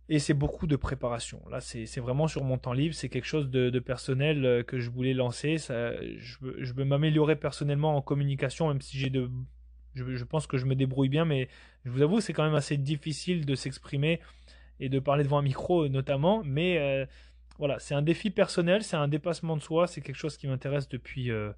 et 0.09 0.19
c'est 0.19 0.35
beaucoup 0.35 0.67
de 0.67 0.77
préparation. 0.77 1.43
Là, 1.51 1.61
c'est 1.61 2.01
vraiment 2.01 2.29
sur 2.29 2.45
mon 2.45 2.57
temps 2.57 2.73
libre, 2.73 2.95
c'est 2.95 3.11
quelque 3.11 3.27
chose 3.27 3.51
de, 3.51 3.79
personnel 3.79 4.45
euh, 4.45 4.63
que 4.63 4.79
je 4.79 4.91
voulais 4.91 5.13
lancer. 5.13 5.59
Ça, 5.59 5.93
je, 6.17 6.39
je 6.59 6.73
veux 6.73 6.85
m'améliorer 6.85 7.37
personnellement 7.37 7.97
en 7.97 8.01
communication, 8.01 8.69
même 8.69 8.81
si 8.81 8.97
j'ai 8.99 9.11
de 9.11 9.31
je, 9.95 10.25
pense 10.25 10.47
que 10.47 10.59
je 10.59 10.67
me 10.67 10.75
débrouille 10.75 11.09
bien, 11.09 11.25
mais 11.25 11.49
je 11.85 11.91
vous 11.91 12.03
avoue, 12.03 12.21
c'est 12.21 12.33
quand 12.33 12.45
même 12.45 12.55
assez 12.55 12.77
difficile 12.77 13.47
de 13.47 13.55
s'exprimer 13.55 14.21
et 14.81 14.89
de 14.89 14.99
parler 14.99 15.25
devant 15.25 15.39
un 15.39 15.43
micro 15.43 15.89
notamment. 15.89 16.43
Mais 16.45 16.79
euh, 16.79 17.07
voilà, 17.59 17.79
c'est 17.79 17.95
un 17.95 18.03
défi 18.03 18.31
personnel, 18.31 18.83
c'est 18.83 18.97
un 18.97 19.09
dépassement 19.09 19.57
de 19.57 19.63
soi, 19.63 19.87
c'est 19.87 20.01
quelque 20.01 20.17
chose 20.17 20.37
qui 20.37 20.47
m'intéresse 20.47 20.89
depuis, 20.89 21.31
euh, 21.31 21.51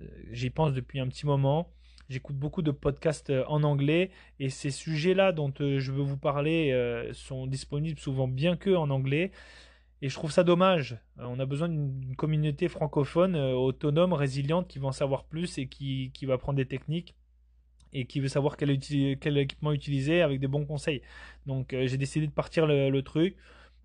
euh, 0.00 0.06
j'y 0.30 0.50
pense 0.50 0.72
depuis 0.72 1.00
un 1.00 1.08
petit 1.08 1.26
moment. 1.26 1.70
J'écoute 2.08 2.36
beaucoup 2.36 2.62
de 2.62 2.72
podcasts 2.72 3.32
en 3.46 3.62
anglais 3.62 4.10
et 4.38 4.50
ces 4.50 4.70
sujets-là 4.70 5.32
dont 5.32 5.52
je 5.58 5.92
veux 5.92 6.02
vous 6.02 6.18
parler 6.18 7.08
sont 7.14 7.46
disponibles 7.46 7.98
souvent 7.98 8.28
bien 8.28 8.56
que 8.56 8.74
en 8.74 8.90
anglais. 8.90 9.30
Et 10.02 10.08
je 10.08 10.14
trouve 10.16 10.32
ça 10.32 10.42
dommage. 10.42 10.98
Euh, 11.20 11.24
on 11.28 11.38
a 11.38 11.46
besoin 11.46 11.68
d'une 11.68 12.16
communauté 12.16 12.68
francophone 12.68 13.36
euh, 13.36 13.52
autonome, 13.52 14.12
résiliente, 14.12 14.66
qui 14.66 14.80
va 14.80 14.88
en 14.88 14.92
savoir 14.92 15.24
plus 15.24 15.58
et 15.58 15.68
qui, 15.68 16.10
qui 16.12 16.26
va 16.26 16.38
prendre 16.38 16.56
des 16.56 16.66
techniques 16.66 17.14
et 17.92 18.06
qui 18.06 18.20
veut 18.20 18.28
savoir 18.28 18.56
quel, 18.56 18.70
équipement 18.70 19.72
utiliser 19.72 20.22
avec 20.22 20.40
des 20.40 20.48
bons 20.48 20.64
conseils. 20.64 21.02
Donc 21.46 21.72
euh, 21.72 21.86
j'ai 21.86 21.96
décidé 21.96 22.26
de 22.26 22.32
partir 22.32 22.66
le, 22.66 23.00
truc. 23.02 23.36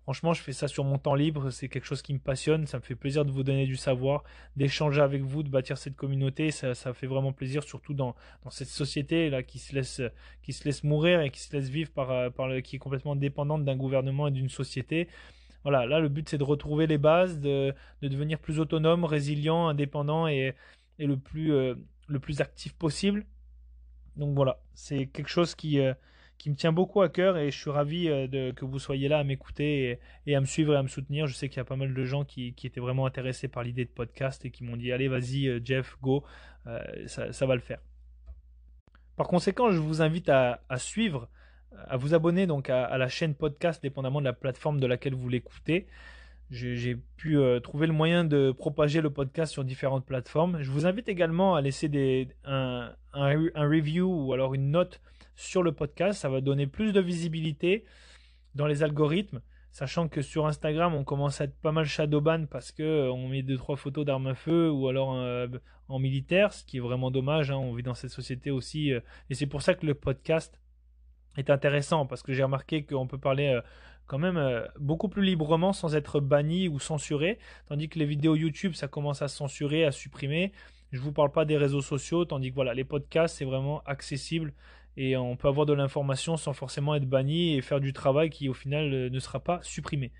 Franchement, 0.02 0.32
je 0.32 0.40
fais 0.40 0.52
ça 0.52 0.68
sur 0.68 0.84
mon 0.84 0.96
temps 0.96 1.14
libre. 1.14 1.50
C'est 1.50 1.68
quelque 1.68 1.84
chose 1.84 2.00
qui 2.00 2.14
me 2.14 2.18
passionne. 2.18 2.66
Ça 2.66 2.78
me 2.78 2.82
fait 2.82 2.94
plaisir 2.94 3.26
de 3.26 3.30
vous 3.30 3.42
donner 3.42 3.66
du 3.66 3.76
savoir, 3.76 4.24
d'échanger 4.56 5.02
avec 5.02 5.22
vous, 5.22 5.42
de 5.42 5.50
bâtir 5.50 5.76
cette 5.76 5.96
communauté. 5.96 6.50
Ça, 6.50 6.74
ça 6.74 6.94
fait 6.94 7.06
vraiment 7.06 7.32
plaisir, 7.32 7.62
surtout 7.62 7.92
dans, 7.92 8.14
dans, 8.44 8.50
cette 8.50 8.68
société 8.68 9.28
là 9.28 9.42
qui 9.42 9.58
se 9.58 9.74
laisse 9.74 10.00
qui 10.42 10.54
se 10.54 10.64
laisse 10.64 10.82
mourir 10.82 11.20
et 11.20 11.30
qui 11.30 11.40
se 11.40 11.54
laisse 11.54 11.68
vivre 11.68 11.90
par, 11.90 12.32
par 12.32 12.48
le, 12.48 12.60
qui 12.62 12.76
est 12.76 12.78
complètement 12.78 13.16
dépendante 13.16 13.64
d'un 13.64 13.76
gouvernement 13.76 14.28
et 14.28 14.30
d'une 14.30 14.48
société. 14.48 15.08
Voilà, 15.64 15.86
là 15.86 16.00
le 16.00 16.08
but 16.08 16.28
c'est 16.28 16.38
de 16.38 16.44
retrouver 16.44 16.86
les 16.86 16.98
bases, 16.98 17.40
de, 17.40 17.74
devenir 18.00 18.38
plus 18.38 18.60
autonome, 18.60 19.04
résilient, 19.04 19.68
indépendant 19.68 20.26
et, 20.26 20.54
le, 20.98 21.16
plus, 21.16 21.52
euh, 21.52 21.74
le 22.06 22.18
plus 22.20 22.40
actif 22.40 22.72
possible. 22.74 23.26
Donc 24.18 24.34
voilà, 24.34 24.58
c'est 24.74 25.06
quelque 25.06 25.28
chose 25.28 25.54
qui, 25.54 25.80
euh, 25.80 25.94
qui 26.36 26.50
me 26.50 26.54
tient 26.54 26.72
beaucoup 26.72 27.00
à 27.02 27.08
cœur 27.08 27.38
et 27.38 27.50
je 27.50 27.58
suis 27.58 27.70
ravi 27.70 28.08
euh, 28.08 28.52
que 28.52 28.64
vous 28.64 28.78
soyez 28.78 29.08
là 29.08 29.18
à 29.18 29.24
m'écouter 29.24 29.98
et, 30.26 30.34
à 30.34 30.40
me 30.40 30.46
suivre 30.46 30.74
et 30.74 30.76
à 30.76 30.82
me 30.82 30.88
soutenir. 30.88 31.26
Je 31.26 31.34
sais 31.34 31.48
qu'il 31.48 31.58
y 31.58 31.60
a 31.60 31.64
pas 31.64 31.76
mal 31.76 31.94
de 31.94 32.04
gens 32.04 32.24
qui, 32.24 32.54
étaient 32.62 32.80
vraiment 32.80 33.06
intéressés 33.06 33.48
par 33.48 33.62
l'idée 33.62 33.84
de 33.84 33.90
podcast 33.90 34.44
et 34.44 34.50
qui 34.50 34.64
m'ont 34.64 34.76
dit 34.76 34.92
allez 34.92 35.08
vas-y 35.08 35.64
Jeff, 35.64 35.96
go, 36.02 36.24
ça, 37.06 37.46
va 37.46 37.54
le 37.54 37.60
faire. 37.60 37.80
Par 39.16 39.26
conséquent, 39.26 39.70
je 39.70 39.78
vous 39.78 40.02
invite 40.02 40.28
à 40.28 40.60
suivre 40.76 41.28
à 41.88 41.96
vous 41.96 42.14
abonner 42.14 42.46
donc 42.46 42.70
à, 42.70 42.96
la 42.98 43.08
chaîne 43.08 43.34
podcast, 43.34 43.82
dépendamment 43.82 44.20
de 44.20 44.24
la 44.24 44.32
plateforme 44.32 44.80
de 44.80 44.86
laquelle 44.86 45.14
vous 45.14 45.28
l'écoutez. 45.28 45.86
J'ai 46.50 46.96
pu 47.16 47.36
euh, 47.36 47.60
trouver 47.60 47.86
le 47.86 47.92
moyen 47.92 48.24
de 48.24 48.52
propager 48.52 49.02
le 49.02 49.10
podcast 49.10 49.52
sur 49.52 49.64
différentes 49.64 50.06
plateformes. 50.06 50.62
Je 50.62 50.70
vous 50.70 50.86
invite 50.86 51.08
également 51.08 51.54
à 51.54 51.60
laisser 51.60 51.88
des, 51.88 52.28
un, 52.44 52.90
un, 53.12 53.68
review 53.68 54.08
ou 54.08 54.32
alors 54.32 54.54
une 54.54 54.70
note 54.70 55.02
sur 55.36 55.62
le 55.62 55.72
podcast. 55.72 56.20
Ça 56.20 56.30
va 56.30 56.40
donner 56.40 56.66
plus 56.66 56.92
de 56.92 57.00
visibilité 57.00 57.84
dans 58.54 58.66
les 58.66 58.82
algorithmes. 58.82 59.42
Sachant 59.72 60.08
que 60.08 60.22
sur 60.22 60.46
Instagram, 60.46 60.94
on 60.94 61.04
commence 61.04 61.42
à 61.42 61.44
être 61.44 61.60
pas 61.60 61.70
mal 61.70 61.84
shadowban 61.84 62.46
parce 62.46 62.72
que 62.72 62.82
euh, 62.82 63.12
on 63.12 63.28
met 63.28 63.42
deux 63.42 63.58
trois 63.58 63.76
photos 63.76 64.06
d'armes 64.06 64.28
à 64.28 64.34
feu 64.34 64.70
ou 64.70 64.88
alors 64.88 65.16
euh, 65.16 65.48
en 65.88 65.98
militaire, 65.98 66.54
ce 66.54 66.64
qui 66.64 66.78
est 66.78 66.80
vraiment 66.80 67.10
dommage. 67.10 67.50
Hein. 67.50 67.56
On 67.56 67.74
vit 67.74 67.82
dans 67.82 67.94
cette 67.94 68.10
société 68.10 68.50
aussi, 68.50 68.90
et 68.90 69.34
c'est 69.34 69.46
pour 69.46 69.60
ça 69.60 69.74
que 69.74 69.84
le 69.84 69.94
podcast 69.94 70.58
est 71.36 71.50
intéressant 71.50 72.06
parce 72.06 72.22
que 72.22 72.32
j'ai 72.32 72.42
remarqué 72.42 72.84
qu'on 72.84 73.06
peut 73.06 73.18
parler 73.18 73.60
quand 74.08 74.18
même 74.18 74.38
euh, 74.38 74.66
beaucoup 74.80 75.08
plus 75.08 75.22
librement 75.22 75.72
sans 75.72 75.94
être 75.94 76.18
banni 76.18 76.66
ou 76.66 76.80
censuré, 76.80 77.38
tandis 77.68 77.88
que 77.88 77.98
les 77.98 78.06
vidéos 78.06 78.34
YouTube, 78.34 78.72
ça 78.74 78.88
commence 78.88 79.22
à 79.22 79.28
censurer, 79.28 79.84
à 79.84 79.92
supprimer. 79.92 80.52
Je 80.90 81.00
vous 81.00 81.12
parle 81.12 81.30
pas 81.30 81.44
des 81.44 81.56
réseaux 81.56 81.82
sociaux, 81.82 82.24
tandis 82.24 82.50
que 82.50 82.54
voilà, 82.56 82.74
les 82.74 82.84
podcasts, 82.84 83.36
c'est 83.36 83.44
vraiment 83.44 83.82
accessible 83.84 84.52
et 84.96 85.16
on 85.16 85.36
peut 85.36 85.46
avoir 85.46 85.64
de 85.64 85.74
l'information 85.74 86.36
sans 86.36 86.52
forcément 86.52 86.96
être 86.96 87.08
banni 87.08 87.54
et 87.54 87.60
faire 87.60 87.78
du 87.78 87.92
travail 87.92 88.30
qui 88.30 88.48
au 88.48 88.54
final 88.54 88.92
euh, 88.92 89.10
ne 89.10 89.20
sera 89.20 89.38
pas 89.38 89.60
supprimé. 89.62 90.10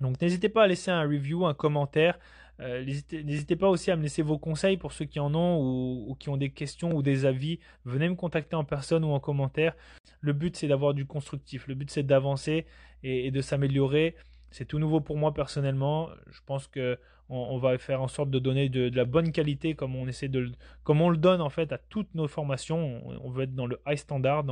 Donc 0.00 0.20
n'hésitez 0.20 0.48
pas 0.48 0.64
à 0.64 0.66
laisser 0.68 0.90
un 0.90 1.02
review, 1.02 1.46
un 1.46 1.54
commentaire. 1.54 2.18
Euh, 2.60 2.84
n'hésitez 2.84 3.56
pas 3.56 3.68
aussi 3.68 3.90
à 3.90 3.96
me 3.96 4.02
laisser 4.02 4.22
vos 4.22 4.38
conseils 4.38 4.76
pour 4.76 4.92
ceux 4.92 5.04
qui 5.06 5.18
en 5.18 5.34
ont 5.34 5.60
ou, 5.60 6.14
qui 6.18 6.28
ont 6.28 6.36
des 6.36 6.50
questions 6.50 6.94
ou 6.94 7.02
des 7.02 7.26
avis. 7.26 7.58
Venez 7.84 8.08
me 8.08 8.14
contacter 8.14 8.54
en 8.54 8.64
personne 8.64 9.04
ou 9.04 9.08
en 9.08 9.20
commentaire. 9.20 9.74
Le 10.20 10.32
but 10.32 10.56
c'est 10.56 10.68
d'avoir 10.68 10.94
du 10.94 11.04
constructif. 11.04 11.66
Le 11.66 11.74
but 11.74 11.90
c'est 11.90 12.04
d'avancer 12.04 12.66
et, 13.02 13.30
de 13.30 13.40
s'améliorer. 13.40 14.14
C'est 14.50 14.66
tout 14.66 14.78
nouveau 14.78 15.00
pour 15.00 15.16
moi 15.16 15.34
personnellement. 15.34 16.10
Je 16.30 16.40
pense 16.46 16.68
que 16.68 16.98
on, 17.30 17.58
va 17.58 17.76
faire 17.78 18.02
en 18.02 18.08
sorte 18.08 18.30
de 18.30 18.38
donner 18.38 18.68
de, 18.68 18.94
la 18.94 19.06
bonne 19.06 19.32
qualité 19.32 19.74
comme 19.74 19.96
on 19.96 20.06
essaie 20.06 20.28
de 20.28 20.52
comme 20.82 21.00
on 21.00 21.08
le 21.08 21.16
donne 21.16 21.40
en 21.40 21.48
fait 21.48 21.72
à 21.72 21.78
toutes 21.78 22.14
nos 22.14 22.28
formations. 22.28 23.02
On, 23.24 23.30
veut 23.30 23.44
être 23.44 23.54
dans 23.54 23.66
le 23.66 23.80
high 23.86 23.96
standard. 23.96 24.44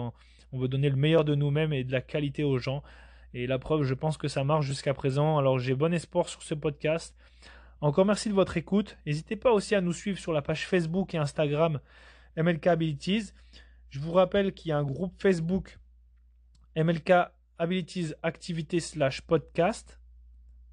on 0.53 0.59
veut 0.59 0.69
donner 0.69 0.89
le 0.89 0.97
meilleur 0.97 1.25
de 1.25 1.35
nous-mêmes 1.35 1.73
et 1.73 1.85
de 1.85 1.93
la 1.93 2.01
qualité 2.01 2.43
aux 2.43 2.59
gens. 2.59 2.83
Et 3.35 3.47
la 3.47 3.59
preuve, 3.59 3.85
je 3.85 3.95
pense 3.95 4.19
que 4.19 4.29
ça 4.29 4.43
marche 4.43 4.67
jusqu'à 4.67 4.95
présent. 4.95 5.39
Alors 5.39 5.59
j'ai 5.59 5.75
bon 5.75 5.95
espoir 5.95 6.29
sur 6.29 6.43
ce 6.43 6.55
podcast. 6.55 7.15
Encore 7.83 8.07
merci 8.07 8.29
de 8.29 8.35
votre 8.35 8.57
écoute. 8.57 8.97
N'hésitez 9.07 9.35
pas 9.35 9.51
aussi 9.51 9.75
à 9.75 9.81
nous 9.81 9.93
suivre 9.93 10.17
sur 10.17 10.33
la 10.33 10.41
page 10.41 10.69
Facebook 10.69 11.15
et 11.15 11.19
Instagram 11.19 11.81
MLK 12.37 12.69
Abilities. 12.69 13.33
Je 13.91 13.99
vous 13.99 14.13
rappelle 14.13 14.55
qu'il 14.55 14.69
y 14.69 14.73
a 14.73 14.79
un 14.79 14.85
groupe 14.85 15.21
Facebook 15.21 15.81
MLK 16.77 17.13
Abilities 17.59 18.13
Activité 18.23 18.79
slash 18.79 19.23
podcast. 19.23 19.99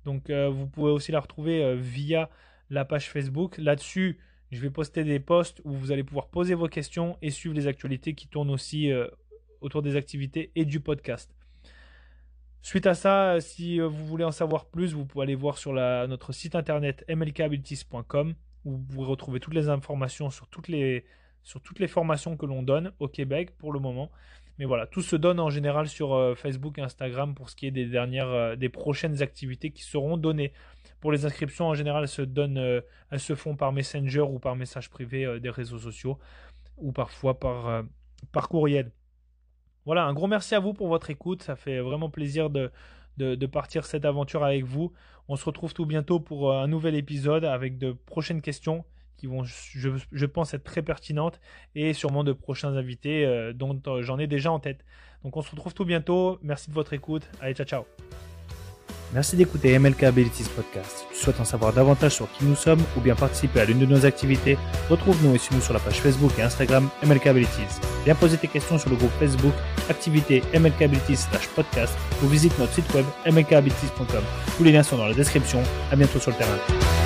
Donc 0.06 0.30
euh, 0.30 0.50
vous 0.50 0.68
pouvez 0.68 0.92
aussi 0.92 1.12
la 1.12 1.20
retrouver 1.20 1.64
euh, 1.64 1.74
via 1.74 2.30
la 2.70 2.86
page 2.86 3.10
Facebook. 3.10 3.58
Là-dessus, 3.58 4.20
je 4.52 4.62
vais 4.62 4.70
poster 4.70 5.04
des 5.04 5.20
posts 5.20 5.62
où 5.64 5.72
vous 5.72 5.92
allez 5.92 6.04
pouvoir 6.04 6.28
poser 6.28 6.54
vos 6.54 6.68
questions 6.68 7.18
et 7.24 7.32
suivre 7.32 7.56
les 7.56 7.66
actualités 7.66 8.14
qui 8.14 8.28
tournent 8.28 8.52
aussi 8.52 8.92
euh, 8.92 9.08
autour 9.62 9.82
des 9.82 9.96
activités 9.96 10.52
et 10.54 10.64
du 10.64 10.80
podcast. 10.80 11.36
Suite 12.62 12.88
à 12.88 12.94
ça, 12.94 13.40
si 13.40 13.80
euh, 13.80 13.88
vous 13.88 14.06
voulez 14.06 14.26
en 14.26 14.32
savoir 14.32 14.66
plus, 14.66 14.94
vous 14.94 15.06
pouvez 15.06 15.24
aller 15.24 15.36
voir 15.36 15.58
sur 15.58 15.74
notre 15.74 16.34
site 16.34 16.56
internet 16.56 17.06
mlkabilities.com 17.08 18.34
où 18.66 18.72
vous 18.72 18.84
pouvez 18.84 19.06
retrouver 19.06 19.40
toutes 19.40 19.54
les 19.54 19.70
informations 19.70 20.30
sur 20.30 20.48
toutes 20.50 20.68
les, 20.68 21.06
formations 21.88 22.36
que 22.36 22.46
l'on 22.46 22.62
donne 22.62 22.92
au 23.00 23.08
Québec 23.08 23.56
pour 23.58 23.72
le 23.72 23.80
moment. 23.80 24.12
Mais 24.58 24.66
voilà, 24.66 24.88
tout 24.88 25.02
se 25.02 25.16
donne 25.16 25.40
en 25.40 25.50
général 25.50 25.88
sur 25.88 26.14
euh, 26.14 26.36
Facebook 26.36 26.78
et 26.78 26.82
Instagram 26.82 27.34
pour 27.34 27.50
ce 27.50 27.56
qui 27.56 27.66
est 27.66 27.72
des 27.72 27.86
dernières, 27.86 28.28
euh, 28.28 28.56
des 28.58 28.68
prochaines 28.68 29.22
activités 29.22 29.72
qui 29.72 29.84
seront 29.84 30.18
données. 30.18 30.52
Pour 31.00 31.14
les 31.14 31.26
inscriptions, 31.26 31.68
en 31.68 31.76
général, 31.76 32.04
elles 32.04 32.10
se, 32.10 32.22
donnent, 32.22 32.82
elles 33.10 33.20
se 33.22 33.36
font 33.36 33.56
par 33.56 33.72
Messenger 33.72 34.20
ou 34.20 34.38
par 34.38 34.58
message 34.58 34.90
privé 34.90 35.40
des 35.40 35.50
réseaux 35.50 35.80
sociaux 35.80 36.20
ou 36.76 36.92
parfois 36.92 37.40
par, 37.40 37.86
par 38.34 38.50
courriel. 38.50 38.92
Voilà, 39.90 40.06
un 40.06 40.14
gros 40.14 40.28
merci 40.28 40.54
à 40.54 40.60
vous 40.60 40.76
pour 40.76 40.88
votre 40.88 41.10
écoute. 41.10 41.42
Ça 41.42 41.56
fait 41.56 41.80
vraiment 41.80 42.12
plaisir 42.12 42.52
de, 42.52 42.70
de, 43.18 43.46
partir 43.48 43.88
cette 43.88 44.06
aventure 44.06 44.44
avec 44.44 44.64
vous. 44.64 44.94
On 45.28 45.36
se 45.36 45.44
retrouve 45.44 45.74
tout 45.74 45.88
bientôt 45.88 46.20
pour 46.20 46.52
euh, 46.52 46.62
un 46.62 46.68
nouvel 46.68 46.94
épisode 46.94 47.44
avec 47.44 47.80
de 47.80 47.94
prochaines 47.94 48.44
questions 48.44 48.86
qui 49.18 49.26
vont, 49.26 49.44
je, 49.46 50.26
pense, 50.28 50.54
être 50.54 50.64
très 50.64 50.84
pertinentes 50.84 51.40
et 51.74 51.94
sûrement 51.94 52.24
de 52.24 52.34
prochains 52.34 52.76
invités 52.76 53.26
euh, 53.26 53.52
dont 53.52 53.82
euh, 53.88 54.04
j'en 54.04 54.20
ai 54.20 54.28
déjà 54.28 54.52
en 54.52 54.60
tête. 54.60 54.86
Donc 55.24 55.36
on 55.38 55.42
se 55.42 55.50
retrouve 55.50 55.74
tout 55.74 55.86
bientôt. 55.86 56.38
Merci 56.44 56.70
de 56.70 56.76
votre 56.76 56.94
écoute. 56.94 57.28
Allez, 57.42 57.56
ciao, 57.56 57.66
ciao. 57.66 57.86
Merci 59.14 59.36
d'écouter 59.36 59.78
MLK 59.80 60.04
Abilities 60.04 60.50
Podcast. 60.56 61.00
Si 61.00 61.06
tu 61.18 61.24
souhaites 61.24 61.40
en 61.40 61.46
savoir 61.46 61.74
davantage 61.74 62.14
sur 62.14 62.32
qui 62.32 62.46
nous 62.46 62.56
sommes 62.56 62.82
ou 62.96 63.02
bien 63.02 63.16
participer 63.16 63.62
à 63.62 63.66
l'une 63.66 63.80
de 63.80 63.86
nos 63.88 64.06
activités, 64.06 64.58
retrouve-nous 64.90 65.34
et 65.34 65.40
suis-nous 65.40 65.62
sur 65.62 65.74
la 65.74 65.80
page 65.80 66.00
Facebook 66.00 66.32
et 66.38 66.44
Instagram 66.44 66.90
MLK 67.04 67.28
Abilities. 67.28 67.80
Viens 68.06 68.16
poser 68.16 68.38
tes 68.38 68.48
questions 68.48 68.78
sur 68.78 68.90
le 68.90 68.98
groupe 68.98 69.12
Facebook 69.20 69.54
Activité 69.90 70.44
MLK 70.54 70.84
Abilities 70.84 71.26
podcast 71.56 71.98
ou 72.24 72.28
visite 72.28 72.58
notre 72.60 72.74
site 72.74 72.94
web 72.94 73.06
mlkabilities.com. 73.26 74.24
Tous 74.58 74.64
les 74.64 74.72
liens 74.72 74.84
sont 74.84 74.98
dans 74.98 75.08
la 75.08 75.16
description. 75.16 75.64
À 75.92 75.96
bientôt 75.96 76.20
sur 76.20 76.32
le 76.32 76.38
terrain. 76.38 76.99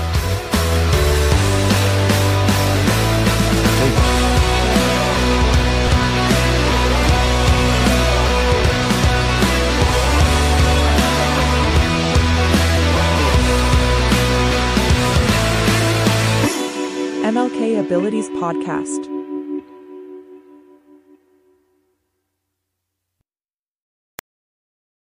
Abilities 17.94 18.28
Podcast. 18.32 19.23